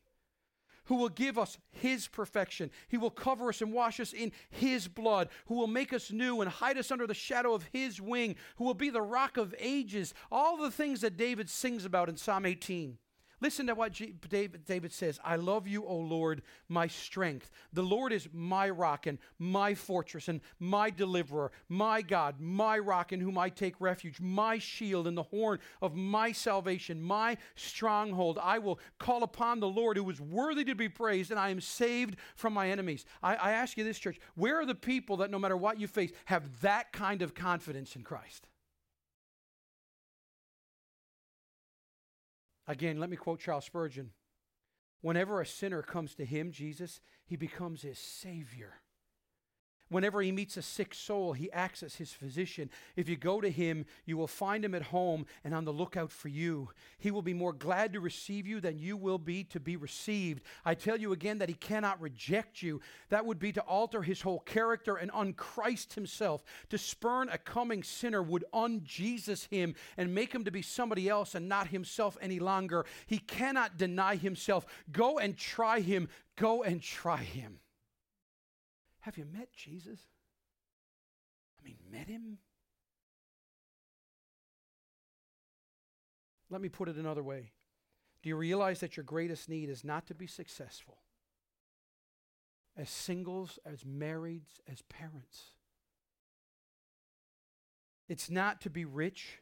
Who 0.84 0.94
will 0.94 1.10
give 1.10 1.36
us 1.36 1.58
his 1.70 2.08
perfection. 2.08 2.70
He 2.88 2.96
will 2.96 3.10
cover 3.10 3.50
us 3.50 3.60
and 3.60 3.74
wash 3.74 4.00
us 4.00 4.14
in 4.14 4.32
his 4.48 4.88
blood. 4.88 5.28
Who 5.48 5.56
will 5.56 5.66
make 5.66 5.92
us 5.92 6.10
new 6.10 6.40
and 6.40 6.50
hide 6.50 6.78
us 6.78 6.90
under 6.90 7.06
the 7.06 7.12
shadow 7.12 7.52
of 7.52 7.68
his 7.74 8.00
wing. 8.00 8.36
Who 8.56 8.64
will 8.64 8.72
be 8.72 8.88
the 8.88 9.02
rock 9.02 9.36
of 9.36 9.54
ages. 9.58 10.14
All 10.32 10.56
the 10.56 10.70
things 10.70 11.02
that 11.02 11.18
David 11.18 11.50
sings 11.50 11.84
about 11.84 12.08
in 12.08 12.16
Psalm 12.16 12.46
18. 12.46 12.96
Listen 13.40 13.68
to 13.68 13.74
what 13.74 13.92
David, 14.28 14.64
David 14.64 14.92
says 14.92 15.20
I 15.24 15.36
love 15.36 15.68
you, 15.68 15.84
O 15.84 15.96
Lord, 15.96 16.42
my 16.68 16.88
strength. 16.88 17.50
The 17.72 17.82
Lord 17.82 18.12
is 18.12 18.28
my 18.32 18.68
rock 18.68 19.06
and 19.06 19.18
my 19.38 19.74
fortress 19.74 20.26
and 20.26 20.40
my 20.58 20.90
deliverer, 20.90 21.52
my 21.68 22.02
God, 22.02 22.40
my 22.40 22.78
rock 22.78 23.12
in 23.12 23.20
whom 23.20 23.38
I 23.38 23.48
take 23.48 23.80
refuge, 23.80 24.20
my 24.20 24.58
shield 24.58 25.06
and 25.06 25.16
the 25.16 25.22
horn 25.22 25.60
of 25.80 25.94
my 25.94 26.32
salvation, 26.32 27.00
my 27.00 27.36
stronghold. 27.54 28.40
I 28.42 28.58
will 28.58 28.80
call 28.98 29.22
upon 29.22 29.60
the 29.60 29.68
Lord 29.68 29.96
who 29.96 30.10
is 30.10 30.20
worthy 30.20 30.64
to 30.64 30.74
be 30.74 30.88
praised, 30.88 31.30
and 31.30 31.38
I 31.38 31.50
am 31.50 31.60
saved 31.60 32.16
from 32.34 32.52
my 32.52 32.70
enemies. 32.70 33.04
I, 33.22 33.36
I 33.36 33.52
ask 33.52 33.76
you 33.78 33.84
this, 33.84 33.98
church 33.98 34.18
where 34.34 34.60
are 34.60 34.66
the 34.66 34.74
people 34.74 35.18
that 35.18 35.30
no 35.30 35.38
matter 35.38 35.56
what 35.56 35.78
you 35.78 35.86
face 35.86 36.10
have 36.24 36.60
that 36.62 36.92
kind 36.92 37.22
of 37.22 37.34
confidence 37.34 37.94
in 37.94 38.02
Christ? 38.02 38.47
Again, 42.68 43.00
let 43.00 43.08
me 43.08 43.16
quote 43.16 43.40
Charles 43.40 43.64
Spurgeon. 43.64 44.10
Whenever 45.00 45.40
a 45.40 45.46
sinner 45.46 45.82
comes 45.82 46.14
to 46.16 46.24
him, 46.26 46.52
Jesus, 46.52 47.00
he 47.24 47.34
becomes 47.34 47.80
his 47.80 47.98
Savior. 47.98 48.74
Whenever 49.88 50.20
he 50.20 50.32
meets 50.32 50.56
a 50.56 50.62
sick 50.62 50.94
soul, 50.94 51.32
he 51.32 51.50
acts 51.52 51.82
as 51.82 51.96
his 51.96 52.12
physician. 52.12 52.68
If 52.96 53.08
you 53.08 53.16
go 53.16 53.40
to 53.40 53.48
him, 53.48 53.86
you 54.04 54.16
will 54.16 54.26
find 54.26 54.64
him 54.64 54.74
at 54.74 54.82
home 54.82 55.24
and 55.44 55.54
on 55.54 55.64
the 55.64 55.72
lookout 55.72 56.12
for 56.12 56.28
you. 56.28 56.70
He 56.98 57.10
will 57.10 57.22
be 57.22 57.34
more 57.34 57.52
glad 57.52 57.94
to 57.94 58.00
receive 58.00 58.46
you 58.46 58.60
than 58.60 58.78
you 58.78 58.96
will 58.96 59.18
be 59.18 59.44
to 59.44 59.60
be 59.60 59.76
received. 59.76 60.42
I 60.64 60.74
tell 60.74 60.98
you 60.98 61.12
again 61.12 61.38
that 61.38 61.48
he 61.48 61.54
cannot 61.54 62.00
reject 62.00 62.62
you. 62.62 62.80
That 63.08 63.24
would 63.24 63.38
be 63.38 63.52
to 63.52 63.62
alter 63.62 64.02
his 64.02 64.20
whole 64.20 64.40
character 64.40 64.96
and 64.96 65.10
unchrist 65.12 65.94
himself. 65.94 66.44
To 66.68 66.78
spurn 66.78 67.30
a 67.30 67.38
coming 67.38 67.82
sinner 67.82 68.22
would 68.22 68.44
unJesus 68.52 69.48
him 69.48 69.74
and 69.96 70.14
make 70.14 70.34
him 70.34 70.44
to 70.44 70.50
be 70.50 70.62
somebody 70.62 71.08
else 71.08 71.34
and 71.34 71.48
not 71.48 71.68
himself 71.68 72.18
any 72.20 72.38
longer. 72.38 72.84
He 73.06 73.18
cannot 73.18 73.78
deny 73.78 74.16
himself. 74.16 74.66
Go 74.92 75.18
and 75.18 75.36
try 75.36 75.80
him. 75.80 76.08
Go 76.36 76.62
and 76.62 76.82
try 76.82 77.18
him. 77.18 77.60
Have 79.08 79.16
you 79.16 79.24
met 79.24 79.50
Jesus? 79.54 80.00
I 81.58 81.64
mean, 81.64 81.78
met 81.90 82.08
him? 82.08 82.36
Let 86.50 86.60
me 86.60 86.68
put 86.68 86.90
it 86.90 86.96
another 86.96 87.22
way. 87.22 87.52
Do 88.22 88.28
you 88.28 88.36
realize 88.36 88.80
that 88.80 88.98
your 88.98 89.04
greatest 89.04 89.48
need 89.48 89.70
is 89.70 89.82
not 89.82 90.08
to 90.08 90.14
be 90.14 90.26
successful 90.26 90.98
as 92.76 92.90
singles, 92.90 93.58
as 93.64 93.82
marrieds, 93.82 94.60
as 94.70 94.82
parents? 94.82 95.52
It's 98.10 98.28
not 98.28 98.60
to 98.60 98.68
be 98.68 98.84
rich 98.84 99.38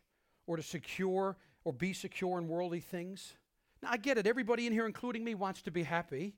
or 0.46 0.56
to 0.56 0.62
secure 0.62 1.38
or 1.64 1.72
be 1.72 1.92
secure 1.92 2.38
in 2.38 2.46
worldly 2.46 2.78
things. 2.78 3.34
Now, 3.82 3.88
I 3.90 3.96
get 3.96 4.16
it. 4.16 4.28
Everybody 4.28 4.68
in 4.68 4.72
here, 4.72 4.86
including 4.86 5.24
me, 5.24 5.34
wants 5.34 5.62
to 5.62 5.72
be 5.72 5.82
happy. 5.82 6.34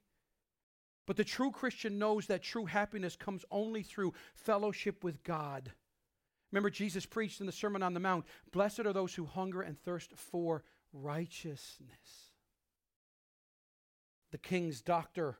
But 1.08 1.16
the 1.16 1.24
true 1.24 1.50
Christian 1.50 1.98
knows 1.98 2.26
that 2.26 2.42
true 2.42 2.66
happiness 2.66 3.16
comes 3.16 3.42
only 3.50 3.82
through 3.82 4.12
fellowship 4.34 5.02
with 5.02 5.24
God. 5.24 5.72
Remember, 6.52 6.68
Jesus 6.68 7.06
preached 7.06 7.40
in 7.40 7.46
the 7.46 7.52
Sermon 7.52 7.82
on 7.82 7.94
the 7.94 8.00
Mount 8.00 8.26
Blessed 8.52 8.80
are 8.80 8.92
those 8.92 9.14
who 9.14 9.24
hunger 9.24 9.62
and 9.62 9.80
thirst 9.80 10.12
for 10.14 10.64
righteousness. 10.92 12.32
The 14.32 14.38
King's 14.38 14.82
doctor, 14.82 15.38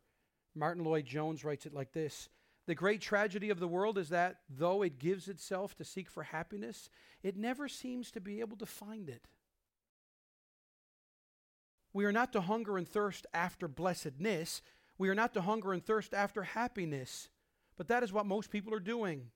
Martyn 0.55 0.85
Lloyd-Jones, 0.85 1.45
writes 1.45 1.66
it 1.66 1.75
like 1.75 1.93
this 1.93 2.31
The 2.64 2.75
great 2.75 3.03
tragedy 3.03 3.51
of 3.51 3.61
the 3.61 3.69
world 3.69 3.99
is 3.99 4.09
that 4.09 4.37
though 4.49 4.81
it 4.81 4.99
gives 4.99 5.29
itself 5.29 5.77
to 5.77 5.85
seek 5.85 6.09
for 6.09 6.23
happiness, 6.23 6.89
it 7.23 7.37
never 7.37 7.69
seems 7.69 8.11
to 8.12 8.23
be 8.23 8.41
able 8.41 8.57
to 8.57 8.64
find 8.64 9.11
it. 9.11 9.29
We 11.93 12.05
are 12.05 12.12
not 12.12 12.33
to 12.33 12.41
hunger 12.41 12.79
and 12.79 12.89
thirst 12.89 13.27
after 13.35 13.69
blessedness. 13.69 14.62
We 14.99 15.09
are 15.09 15.14
not 15.14 15.32
to 15.34 15.40
hunger 15.40 15.72
and 15.72 15.84
thirst 15.84 16.12
after 16.12 16.42
happiness. 16.42 17.28
But 17.76 17.88
that 17.88 18.03
is 18.03 18.12
what 18.12 18.26
most 18.26 18.51
people 18.51 18.74
are 18.74 18.80
doing. 18.80 19.30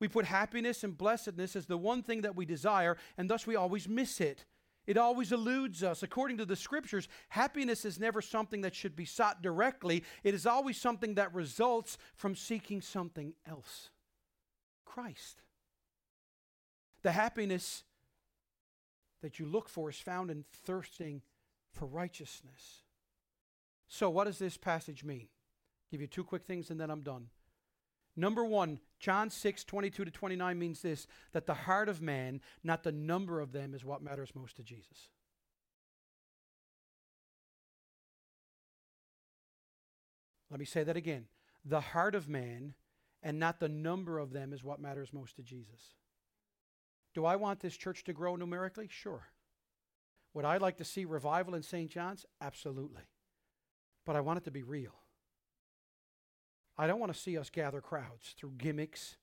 We 0.00 0.08
put 0.08 0.26
happiness 0.26 0.84
and 0.84 0.98
blessedness 0.98 1.56
as 1.56 1.66
the 1.66 1.78
one 1.78 2.02
thing 2.02 2.22
that 2.22 2.36
we 2.36 2.44
desire, 2.44 2.98
and 3.16 3.30
thus 3.30 3.46
we 3.46 3.56
always 3.56 3.88
miss 3.88 4.20
it. 4.20 4.44
It 4.86 4.98
always 4.98 5.32
eludes 5.32 5.82
us. 5.82 6.02
According 6.02 6.36
to 6.38 6.44
the 6.44 6.54
scriptures, 6.56 7.08
happiness 7.30 7.84
is 7.84 7.98
never 7.98 8.20
something 8.20 8.60
that 8.60 8.74
should 8.74 8.94
be 8.94 9.04
sought 9.04 9.42
directly, 9.42 10.04
it 10.22 10.34
is 10.34 10.46
always 10.46 10.80
something 10.80 11.14
that 11.14 11.34
results 11.34 11.96
from 12.14 12.36
seeking 12.36 12.80
something 12.80 13.34
else 13.48 13.90
Christ. 14.84 15.42
The 17.02 17.12
happiness 17.12 17.84
that 19.22 19.38
you 19.38 19.46
look 19.46 19.68
for 19.68 19.90
is 19.90 19.96
found 19.96 20.30
in 20.30 20.44
thirsting 20.64 21.22
for 21.72 21.86
righteousness. 21.86 22.82
So, 23.88 24.10
what 24.10 24.24
does 24.24 24.38
this 24.38 24.56
passage 24.56 25.04
mean? 25.04 25.28
Give 25.90 26.00
you 26.00 26.06
two 26.06 26.24
quick 26.24 26.44
things 26.44 26.70
and 26.70 26.80
then 26.80 26.90
I'm 26.90 27.02
done. 27.02 27.28
Number 28.16 28.44
one, 28.44 28.80
John 28.98 29.28
6, 29.28 29.64
22 29.64 30.06
to 30.06 30.10
29 30.10 30.58
means 30.58 30.82
this 30.82 31.06
that 31.32 31.46
the 31.46 31.54
heart 31.54 31.88
of 31.88 32.00
man, 32.00 32.40
not 32.64 32.82
the 32.82 32.92
number 32.92 33.40
of 33.40 33.52
them, 33.52 33.74
is 33.74 33.84
what 33.84 34.02
matters 34.02 34.30
most 34.34 34.56
to 34.56 34.62
Jesus. 34.62 35.10
Let 40.50 40.60
me 40.60 40.66
say 40.66 40.84
that 40.84 40.96
again. 40.96 41.26
The 41.64 41.80
heart 41.80 42.14
of 42.14 42.28
man 42.28 42.74
and 43.22 43.38
not 43.38 43.60
the 43.60 43.68
number 43.68 44.18
of 44.18 44.32
them 44.32 44.52
is 44.52 44.62
what 44.62 44.80
matters 44.80 45.12
most 45.12 45.36
to 45.36 45.42
Jesus. 45.42 45.94
Do 47.14 47.24
I 47.24 47.36
want 47.36 47.60
this 47.60 47.76
church 47.76 48.04
to 48.04 48.12
grow 48.12 48.36
numerically? 48.36 48.88
Sure. 48.88 49.26
Would 50.32 50.44
I 50.44 50.58
like 50.58 50.76
to 50.78 50.84
see 50.84 51.04
revival 51.04 51.54
in 51.54 51.62
St. 51.62 51.90
John's? 51.90 52.24
Absolutely. 52.40 53.02
But 54.06 54.16
I 54.16 54.20
want 54.20 54.38
it 54.38 54.44
to 54.44 54.50
be 54.50 54.62
real. 54.62 54.94
I 56.78 56.86
don't 56.86 57.00
want 57.00 57.12
to 57.12 57.18
see 57.18 57.36
us 57.36 57.50
gather 57.50 57.82
crowds 57.82 58.34
through 58.38 58.52
gimmicks 58.56 59.16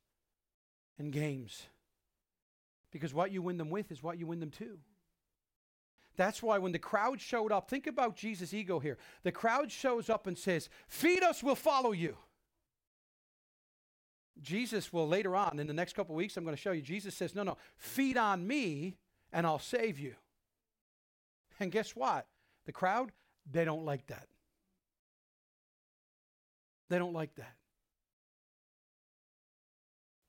and 1.00 1.12
games. 1.12 1.64
Because 2.92 3.14
what 3.14 3.32
you 3.32 3.42
win 3.42 3.58
them 3.58 3.72
with 3.72 3.92
is 3.92 4.04
what 4.04 4.20
you 4.20 4.28
win 4.28 4.40
them 4.40 4.52
to. 4.52 4.78
That's 6.16 6.44
why 6.44 6.60
when 6.60 6.74
the 6.74 6.80
crowd 6.80 7.20
showed 7.20 7.52
up, 7.52 7.70
think 7.70 7.88
about 7.88 8.16
Jesus' 8.16 8.54
ego 8.54 8.80
here. 8.80 8.98
The 9.24 9.32
crowd 9.32 9.72
shows 9.72 10.10
up 10.10 10.28
and 10.28 10.38
says, 10.38 10.70
Feed 10.88 11.24
us, 11.24 11.42
we'll 11.42 11.56
follow 11.56 11.92
you. 11.92 12.18
Jesus 14.42 14.92
will 14.92 15.08
later 15.08 15.36
on, 15.36 15.60
in 15.60 15.68
the 15.68 15.74
next 15.74 15.96
couple 15.96 16.14
weeks, 16.14 16.38
I'm 16.38 16.44
going 16.44 16.56
to 16.56 16.62
show 16.62 16.72
you, 16.72 16.82
Jesus 16.82 17.16
says, 17.16 17.34
No, 17.34 17.44
no, 17.44 17.58
feed 17.78 18.18
on 18.18 18.46
me 18.46 18.98
and 19.32 19.48
I'll 19.48 19.60
save 19.60 19.98
you. 19.98 20.14
And 21.60 21.72
guess 21.72 21.96
what? 21.96 22.28
The 22.66 22.72
crowd, 22.72 23.12
they 23.50 23.66
don't 23.66 23.86
like 23.86 24.06
that. 24.08 24.28
They 26.94 27.00
don't 27.00 27.12
like 27.12 27.34
that. 27.38 27.56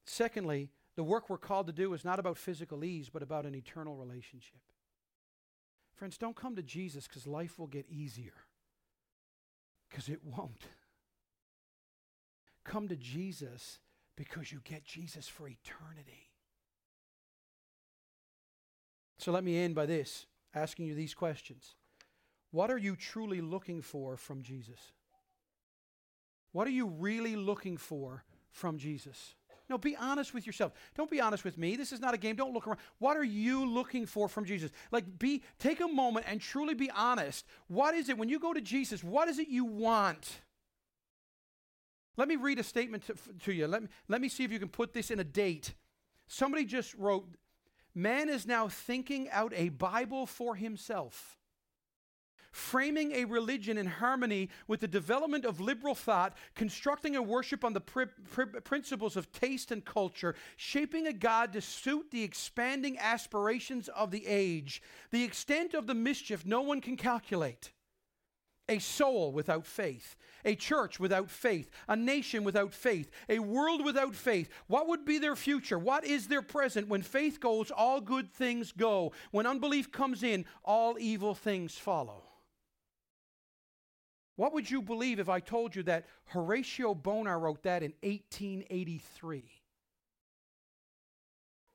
Secondly, 0.07 0.71
the 0.97 1.05
work 1.05 1.29
we're 1.29 1.37
called 1.37 1.67
to 1.67 1.75
do 1.75 1.93
is 1.93 2.07
not 2.07 2.19
about 2.19 2.39
physical 2.39 2.83
ease, 2.85 3.11
but 3.13 3.23
about 3.23 3.45
an 3.45 3.55
eternal 3.55 3.97
relationship. 3.97 4.61
Friends, 5.95 6.17
don't 6.17 6.35
come 6.35 6.57
to 6.57 6.63
Jesus 6.63 7.07
because 7.07 7.27
life 7.27 7.59
will 7.59 7.67
get 7.67 7.85
easier, 7.91 8.33
because 9.91 10.09
it 10.09 10.21
won't. 10.25 10.65
Come 12.65 12.89
to 12.89 12.97
Jesus 12.97 13.81
because 14.17 14.51
you 14.51 14.63
get 14.65 14.87
Jesus 14.87 15.29
for 15.29 15.47
eternity. 15.47 16.31
So 19.19 19.33
let 19.33 19.45
me 19.45 19.59
end 19.59 19.75
by 19.75 19.85
this 19.85 20.25
asking 20.55 20.87
you 20.87 20.95
these 20.95 21.13
questions. 21.13 21.75
What 22.53 22.71
are 22.71 22.79
you 22.79 22.97
truly 22.97 23.43
looking 23.43 23.83
for 23.83 24.17
from 24.17 24.43
Jesus? 24.43 24.93
What 26.55 26.69
are 26.69 26.71
you 26.71 26.87
really 26.87 27.35
looking 27.35 27.77
for 27.77 28.23
from 28.53 28.79
Jesus? 28.79 29.35
No, 29.69 29.77
be 29.77 29.97
honest 29.97 30.33
with 30.33 30.47
yourself. 30.47 30.73
Don't 30.95 31.11
be 31.11 31.21
honest 31.21 31.43
with 31.43 31.59
me. 31.59 31.75
This 31.75 31.91
is 31.91 31.99
not 31.99 32.15
a 32.15 32.17
game. 32.17 32.37
Don't 32.37 32.55
look 32.55 32.69
around. 32.69 32.79
What 33.01 33.17
are 33.17 33.25
you 33.25 33.69
looking 33.69 34.07
for 34.07 34.29
from 34.29 34.45
Jesus? 34.45 34.71
Like 34.93 35.19
be 35.19 35.43
take 35.59 35.81
a 35.81 35.89
moment 35.89 36.27
and 36.29 36.41
truly 36.41 36.75
be 36.75 36.89
honest. 36.93 37.45
What 37.67 37.97
is 37.97 38.09
it 38.09 38.17
when 38.17 38.29
you 38.29 38.39
go 38.39 38.53
to 38.53 38.61
Jesus? 38.61 39.03
What 39.03 39.27
is 39.27 39.41
it 39.41 39.49
you 39.49 39.65
want? 39.65 40.43
Let 42.17 42.29
me 42.29 42.37
read 42.37 42.61
a 42.61 42.63
statement 42.63 43.05
to, 43.09 43.15
to 43.47 43.53
you. 43.53 43.67
Let 43.67 43.83
me, 43.83 43.89
let 44.07 44.21
me 44.21 44.29
see 44.29 44.45
if 44.45 44.53
you 44.53 44.61
can 44.61 44.69
put 44.69 44.93
this 44.93 45.11
in 45.11 45.19
a 45.19 45.25
date. 45.25 45.75
Somebody 46.29 46.67
just 46.67 46.95
wrote, 46.95 47.27
Man 47.97 48.29
is 48.29 48.47
now 48.47 48.69
thinking 48.69 49.29
out 49.31 49.53
a 49.57 49.71
Bible 49.71 50.25
for 50.25 50.55
himself 50.55 51.37
framing 52.55 53.13
a 53.13 53.25
religion 53.25 53.77
in 53.77 53.87
harmony 53.87 54.49
with 54.69 54.81
the 54.81 54.89
development 54.89 55.45
of 55.45 55.61
liberal 55.61 55.95
thought, 55.95 56.37
constructing 56.55 57.17
a 57.17 57.23
worship 57.23 57.65
on 57.65 57.73
the 57.73 57.81
pri- 57.81 58.07
pri- 58.31 58.61
principles 58.63 59.17
of 59.17 59.31
taste 59.33 59.73
and 59.73 59.85
culture, 59.85 60.35
shaping 60.57 61.09
a 61.09 61.13
God 61.13 61.53
to 61.53 61.61
suit 61.61 62.11
the 62.11 62.23
expanding 62.23 62.97
aspirations 62.99 63.89
of 63.89 64.11
the 64.11 64.25
age. 64.27 64.83
The 65.11 65.25
extent 65.25 65.75
of 65.75 65.87
the 65.87 65.95
mischief 65.95 66.47
no 66.47 66.63
one 66.63 66.81
can 66.81 66.97
calculate. 66.97 67.73
A 68.69 68.79
soul 68.79 69.33
without 69.33 69.67
faith, 69.67 70.17
a 70.43 70.55
church 70.55 70.99
without 70.99 71.31
faith, 71.31 71.69
a 71.87 71.97
nation 71.97 72.45
without 72.45 72.73
faith, 72.73 73.11
a 73.29 73.41
world 73.41 73.85
without 73.85 74.15
faith. 74.15 74.49
What 74.69 74.89
would 74.89 75.05
be 75.05 75.19
their 75.19 75.37
future? 75.37 75.79
What 75.79 76.05
is 76.05 76.29
their 76.29 76.41
present? 76.41 76.89
When 76.89 77.03
faith 77.03 77.41
goes, 77.41 77.71
all 77.71 78.01
good 78.01 78.33
things 78.33 78.73
go. 78.73 79.13
When 79.33 79.47
unbelief 79.47 79.93
comes 79.93 80.23
in, 80.23 80.47
all 80.65 80.97
evil 80.99 81.35
things 81.35 81.75
follow. 81.75 82.24
What 84.37 84.53
would 84.53 84.71
you 84.71 84.83
believe 84.83 85.19
if 85.19 85.29
I 85.29 85.41
told 85.41 85.77
you 85.77 85.85
that 85.85 86.07
Horatio 86.27 86.95
Bonar 86.95 87.39
wrote 87.39 87.63
that 87.63 87.83
in 87.83 87.93
1883? 88.03 89.45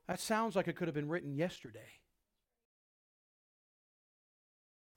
That 0.06 0.20
sounds 0.20 0.56
like 0.56 0.68
it 0.68 0.76
could 0.76 0.88
have 0.88 0.94
been 0.94 1.08
written 1.08 1.34
yesterday. 1.34 2.00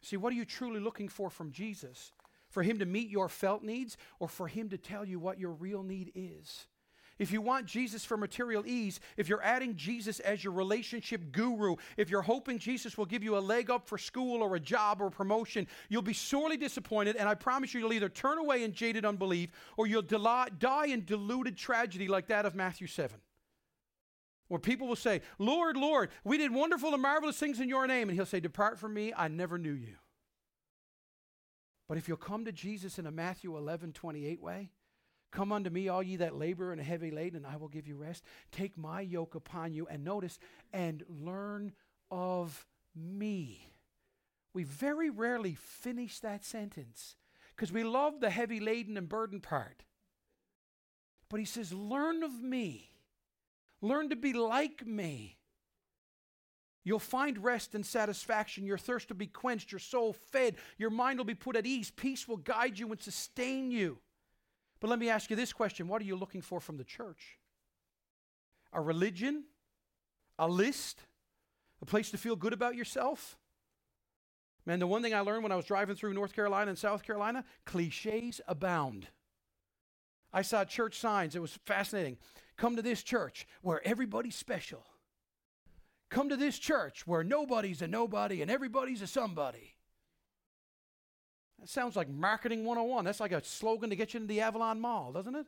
See, 0.01 0.17
what 0.17 0.33
are 0.33 0.35
you 0.35 0.43
truly 0.43 0.81
looking 0.81 1.07
for 1.07 1.29
from 1.29 1.51
Jesus? 1.51 2.11
For 2.49 2.61
him 2.61 2.79
to 2.79 2.85
meet 2.85 3.09
your 3.09 3.29
felt 3.29 3.63
needs 3.63 3.97
or 4.19 4.27
for 4.27 4.47
him 4.47 4.69
to 4.69 4.77
tell 4.77 5.05
you 5.05 5.19
what 5.19 5.39
your 5.39 5.51
real 5.51 5.81
need 5.81 6.11
is? 6.13 6.67
If 7.23 7.31
you 7.31 7.41
want 7.41 7.65
Jesus 7.65 8.03
for 8.03 8.17
material 8.17 8.65
ease, 8.67 8.99
if 9.15 9.29
you're 9.29 9.41
adding 9.41 9.77
Jesus 9.77 10.19
as 10.19 10.43
your 10.43 10.51
relationship 10.51 11.31
guru, 11.31 11.77
if 11.95 12.09
you're 12.09 12.21
hoping 12.21 12.59
Jesus 12.59 12.97
will 12.97 13.05
give 13.05 13.23
you 13.23 13.37
a 13.37 13.39
leg 13.39 13.69
up 13.69 13.87
for 13.87 13.97
school 13.97 14.43
or 14.43 14.57
a 14.57 14.59
job 14.59 15.01
or 15.01 15.07
a 15.07 15.11
promotion, 15.11 15.65
you'll 15.87 16.01
be 16.01 16.13
sorely 16.13 16.57
disappointed. 16.57 17.15
And 17.15 17.29
I 17.29 17.35
promise 17.35 17.73
you, 17.73 17.79
you'll 17.79 17.93
either 17.93 18.09
turn 18.09 18.39
away 18.39 18.63
in 18.63 18.73
jaded 18.73 19.05
unbelief 19.05 19.51
or 19.77 19.87
you'll 19.87 20.01
die 20.01 20.87
in 20.87 21.05
deluded 21.05 21.55
tragedy 21.55 22.09
like 22.09 22.27
that 22.27 22.45
of 22.45 22.55
Matthew 22.55 22.87
7. 22.87 23.17
Where 24.49 24.59
people 24.59 24.87
will 24.87 24.97
say, 24.97 25.21
Lord, 25.39 25.77
Lord, 25.77 26.09
we 26.25 26.37
did 26.37 26.53
wonderful 26.53 26.91
and 26.91 27.01
marvelous 27.01 27.39
things 27.39 27.61
in 27.61 27.69
your 27.69 27.87
name. 27.87 28.09
And 28.09 28.17
he'll 28.17 28.25
say, 28.25 28.41
Depart 28.41 28.77
from 28.77 28.93
me, 28.93 29.13
I 29.15 29.29
never 29.29 29.57
knew 29.57 29.71
you. 29.71 29.95
But 31.87 31.97
if 31.97 32.09
you'll 32.09 32.17
come 32.17 32.43
to 32.43 32.51
Jesus 32.51 32.99
in 32.99 33.05
a 33.05 33.11
Matthew 33.11 33.55
11 33.55 33.93
28 33.93 34.41
way, 34.41 34.71
Come 35.33 35.51
unto 35.51 35.71
me, 35.71 35.89
all 35.89 36.03
ye 36.03 36.17
that 36.17 36.37
labor 36.37 36.71
and 36.71 36.79
are 36.79 36.83
heavy 36.83 37.09
laden, 37.09 37.43
and 37.43 37.47
I 37.47 37.57
will 37.57 37.67
give 37.67 37.87
you 37.87 37.95
rest. 37.95 38.23
Take 38.51 38.77
my 38.77 39.01
yoke 39.01 39.33
upon 39.33 39.73
you, 39.73 39.87
and 39.87 40.03
notice, 40.03 40.37
and 40.71 41.03
learn 41.09 41.73
of 42.11 42.67
me. 42.95 43.67
We 44.53 44.63
very 44.63 45.09
rarely 45.09 45.55
finish 45.55 46.19
that 46.19 46.45
sentence 46.45 47.15
because 47.55 47.71
we 47.71 47.83
love 47.83 48.19
the 48.19 48.29
heavy 48.29 48.59
laden 48.59 48.95
and 48.95 49.09
burden 49.09 49.41
part. 49.41 49.83
But 51.29 51.39
he 51.39 51.45
says, 51.47 51.73
Learn 51.73 52.21
of 52.21 52.43
me. 52.43 52.91
Learn 53.81 54.09
to 54.09 54.15
be 54.15 54.33
like 54.33 54.85
me. 54.85 55.39
You'll 56.83 56.99
find 56.99 57.43
rest 57.43 57.73
and 57.73 57.83
satisfaction. 57.83 58.67
Your 58.67 58.77
thirst 58.77 59.09
will 59.09 59.15
be 59.15 59.25
quenched, 59.25 59.71
your 59.71 59.79
soul 59.79 60.13
fed, 60.13 60.57
your 60.77 60.91
mind 60.91 61.17
will 61.17 61.25
be 61.25 61.33
put 61.33 61.55
at 61.55 61.65
ease. 61.65 61.89
Peace 61.89 62.27
will 62.27 62.37
guide 62.37 62.77
you 62.77 62.91
and 62.91 63.01
sustain 63.01 63.71
you. 63.71 63.97
But 64.83 64.89
let 64.89 64.99
me 64.99 65.07
ask 65.07 65.29
you 65.29 65.37
this 65.37 65.53
question 65.53 65.87
What 65.87 66.01
are 66.01 66.05
you 66.05 66.17
looking 66.17 66.41
for 66.41 66.59
from 66.59 66.75
the 66.75 66.83
church? 66.83 67.39
A 68.73 68.81
religion? 68.81 69.45
A 70.37 70.49
list? 70.49 70.99
A 71.81 71.85
place 71.85 72.11
to 72.11 72.17
feel 72.17 72.35
good 72.35 72.51
about 72.51 72.75
yourself? 72.75 73.37
Man, 74.65 74.79
the 74.79 74.87
one 74.87 75.01
thing 75.01 75.13
I 75.13 75.21
learned 75.21 75.43
when 75.43 75.53
I 75.53 75.55
was 75.55 75.63
driving 75.63 75.95
through 75.95 76.13
North 76.13 76.33
Carolina 76.33 76.67
and 76.67 76.77
South 76.77 77.01
Carolina 77.01 77.45
cliches 77.65 78.41
abound. 78.45 79.07
I 80.33 80.41
saw 80.41 80.65
church 80.65 80.99
signs, 80.99 81.33
it 81.33 81.41
was 81.41 81.57
fascinating. 81.65 82.17
Come 82.57 82.75
to 82.75 82.81
this 82.81 83.03
church 83.03 83.47
where 83.61 83.85
everybody's 83.87 84.35
special. 84.35 84.85
Come 86.09 86.27
to 86.27 86.35
this 86.35 86.59
church 86.59 87.07
where 87.07 87.23
nobody's 87.23 87.81
a 87.81 87.87
nobody 87.87 88.41
and 88.41 88.51
everybody's 88.51 89.01
a 89.01 89.07
somebody. 89.07 89.72
That 91.63 91.69
sounds 91.69 91.95
like 91.95 92.09
marketing 92.09 92.65
101. 92.65 93.05
That's 93.05 93.21
like 93.21 93.31
a 93.31 93.41
slogan 93.41 93.89
to 93.89 93.95
get 93.95 94.13
you 94.13 94.19
into 94.19 94.27
the 94.27 94.41
Avalon 94.41 94.81
Mall, 94.81 95.13
doesn't 95.13 95.33
it? 95.33 95.45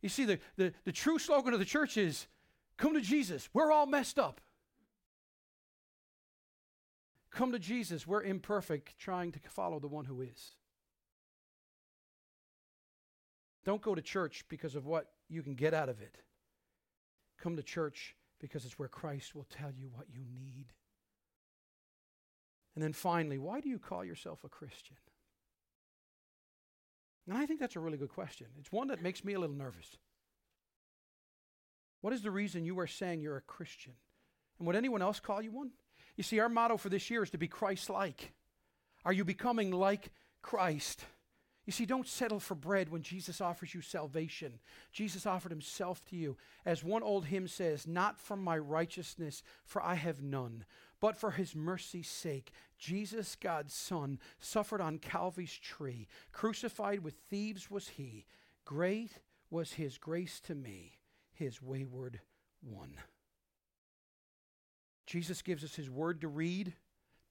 You 0.00 0.08
see, 0.08 0.24
the, 0.24 0.38
the, 0.54 0.72
the 0.84 0.92
true 0.92 1.18
slogan 1.18 1.52
of 1.52 1.58
the 1.58 1.64
church 1.64 1.96
is 1.96 2.28
come 2.76 2.94
to 2.94 3.00
Jesus. 3.00 3.48
We're 3.52 3.72
all 3.72 3.86
messed 3.86 4.20
up. 4.20 4.40
Come 7.32 7.50
to 7.50 7.58
Jesus. 7.58 8.06
We're 8.06 8.22
imperfect, 8.22 8.96
trying 8.96 9.32
to 9.32 9.40
follow 9.48 9.80
the 9.80 9.88
one 9.88 10.04
who 10.04 10.20
is. 10.20 10.52
Don't 13.64 13.82
go 13.82 13.96
to 13.96 14.02
church 14.02 14.44
because 14.48 14.76
of 14.76 14.86
what 14.86 15.10
you 15.28 15.42
can 15.42 15.56
get 15.56 15.74
out 15.74 15.88
of 15.88 16.00
it. 16.00 16.18
Come 17.42 17.56
to 17.56 17.64
church 17.64 18.14
because 18.38 18.64
it's 18.64 18.78
where 18.78 18.88
Christ 18.88 19.34
will 19.34 19.48
tell 19.50 19.72
you 19.72 19.88
what 19.92 20.06
you 20.08 20.20
need. 20.32 20.66
And 22.74 22.82
then 22.82 22.92
finally, 22.92 23.38
why 23.38 23.60
do 23.60 23.68
you 23.68 23.78
call 23.78 24.04
yourself 24.04 24.44
a 24.44 24.48
Christian? 24.48 24.96
And 27.26 27.36
I 27.38 27.46
think 27.46 27.60
that's 27.60 27.76
a 27.76 27.80
really 27.80 27.96
good 27.96 28.10
question. 28.10 28.48
It's 28.58 28.72
one 28.72 28.88
that 28.88 29.02
makes 29.02 29.24
me 29.24 29.34
a 29.34 29.40
little 29.40 29.56
nervous. 29.56 29.96
What 32.00 32.12
is 32.12 32.22
the 32.22 32.30
reason 32.30 32.66
you 32.66 32.78
are 32.80 32.86
saying 32.86 33.22
you're 33.22 33.36
a 33.36 33.42
Christian? 33.42 33.94
And 34.58 34.66
would 34.66 34.76
anyone 34.76 35.02
else 35.02 35.20
call 35.20 35.40
you 35.40 35.52
one? 35.52 35.70
You 36.16 36.22
see, 36.22 36.38
our 36.38 36.48
motto 36.48 36.76
for 36.76 36.88
this 36.88 37.10
year 37.10 37.22
is 37.22 37.30
to 37.30 37.38
be 37.38 37.48
Christ 37.48 37.88
like. 37.88 38.32
Are 39.04 39.12
you 39.12 39.24
becoming 39.24 39.70
like 39.70 40.10
Christ? 40.42 41.04
You 41.66 41.72
see, 41.72 41.86
don't 41.86 42.06
settle 42.06 42.40
for 42.40 42.54
bread 42.54 42.90
when 42.90 43.02
Jesus 43.02 43.40
offers 43.40 43.74
you 43.74 43.80
salvation. 43.80 44.58
Jesus 44.92 45.24
offered 45.24 45.50
himself 45.50 46.04
to 46.10 46.16
you. 46.16 46.36
As 46.66 46.84
one 46.84 47.02
old 47.02 47.26
hymn 47.26 47.48
says, 47.48 47.86
Not 47.86 48.20
from 48.20 48.44
my 48.44 48.58
righteousness, 48.58 49.42
for 49.64 49.82
I 49.82 49.94
have 49.94 50.22
none, 50.22 50.66
but 51.04 51.18
for 51.18 51.32
his 51.32 51.54
mercy's 51.54 52.08
sake. 52.08 52.50
Jesus, 52.78 53.36
God's 53.36 53.74
Son, 53.74 54.18
suffered 54.38 54.80
on 54.80 54.96
Calvary's 54.96 55.52
tree. 55.52 56.08
Crucified 56.32 57.00
with 57.00 57.12
thieves 57.28 57.70
was 57.70 57.88
he. 57.88 58.24
Great 58.64 59.10
was 59.50 59.74
his 59.74 59.98
grace 59.98 60.40
to 60.40 60.54
me, 60.54 60.92
his 61.34 61.60
wayward 61.60 62.20
one. 62.62 62.94
Jesus 65.06 65.42
gives 65.42 65.62
us 65.62 65.74
his 65.74 65.90
word 65.90 66.22
to 66.22 66.28
read 66.28 66.72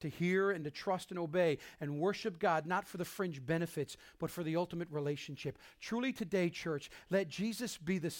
to 0.00 0.08
hear 0.08 0.52
and 0.52 0.64
to 0.64 0.70
trust 0.70 1.10
and 1.10 1.18
obey 1.18 1.58
and 1.80 1.98
worship 1.98 2.38
God, 2.38 2.66
not 2.66 2.86
for 2.86 2.98
the 2.98 3.04
fringe 3.04 3.44
benefits, 3.44 3.96
but 4.20 4.30
for 4.30 4.44
the 4.44 4.54
ultimate 4.54 4.88
relationship. 4.90 5.58
Truly, 5.80 6.12
today, 6.12 6.48
church, 6.48 6.90
let 7.10 7.28
Jesus 7.28 7.76
be 7.76 7.98
the, 7.98 8.14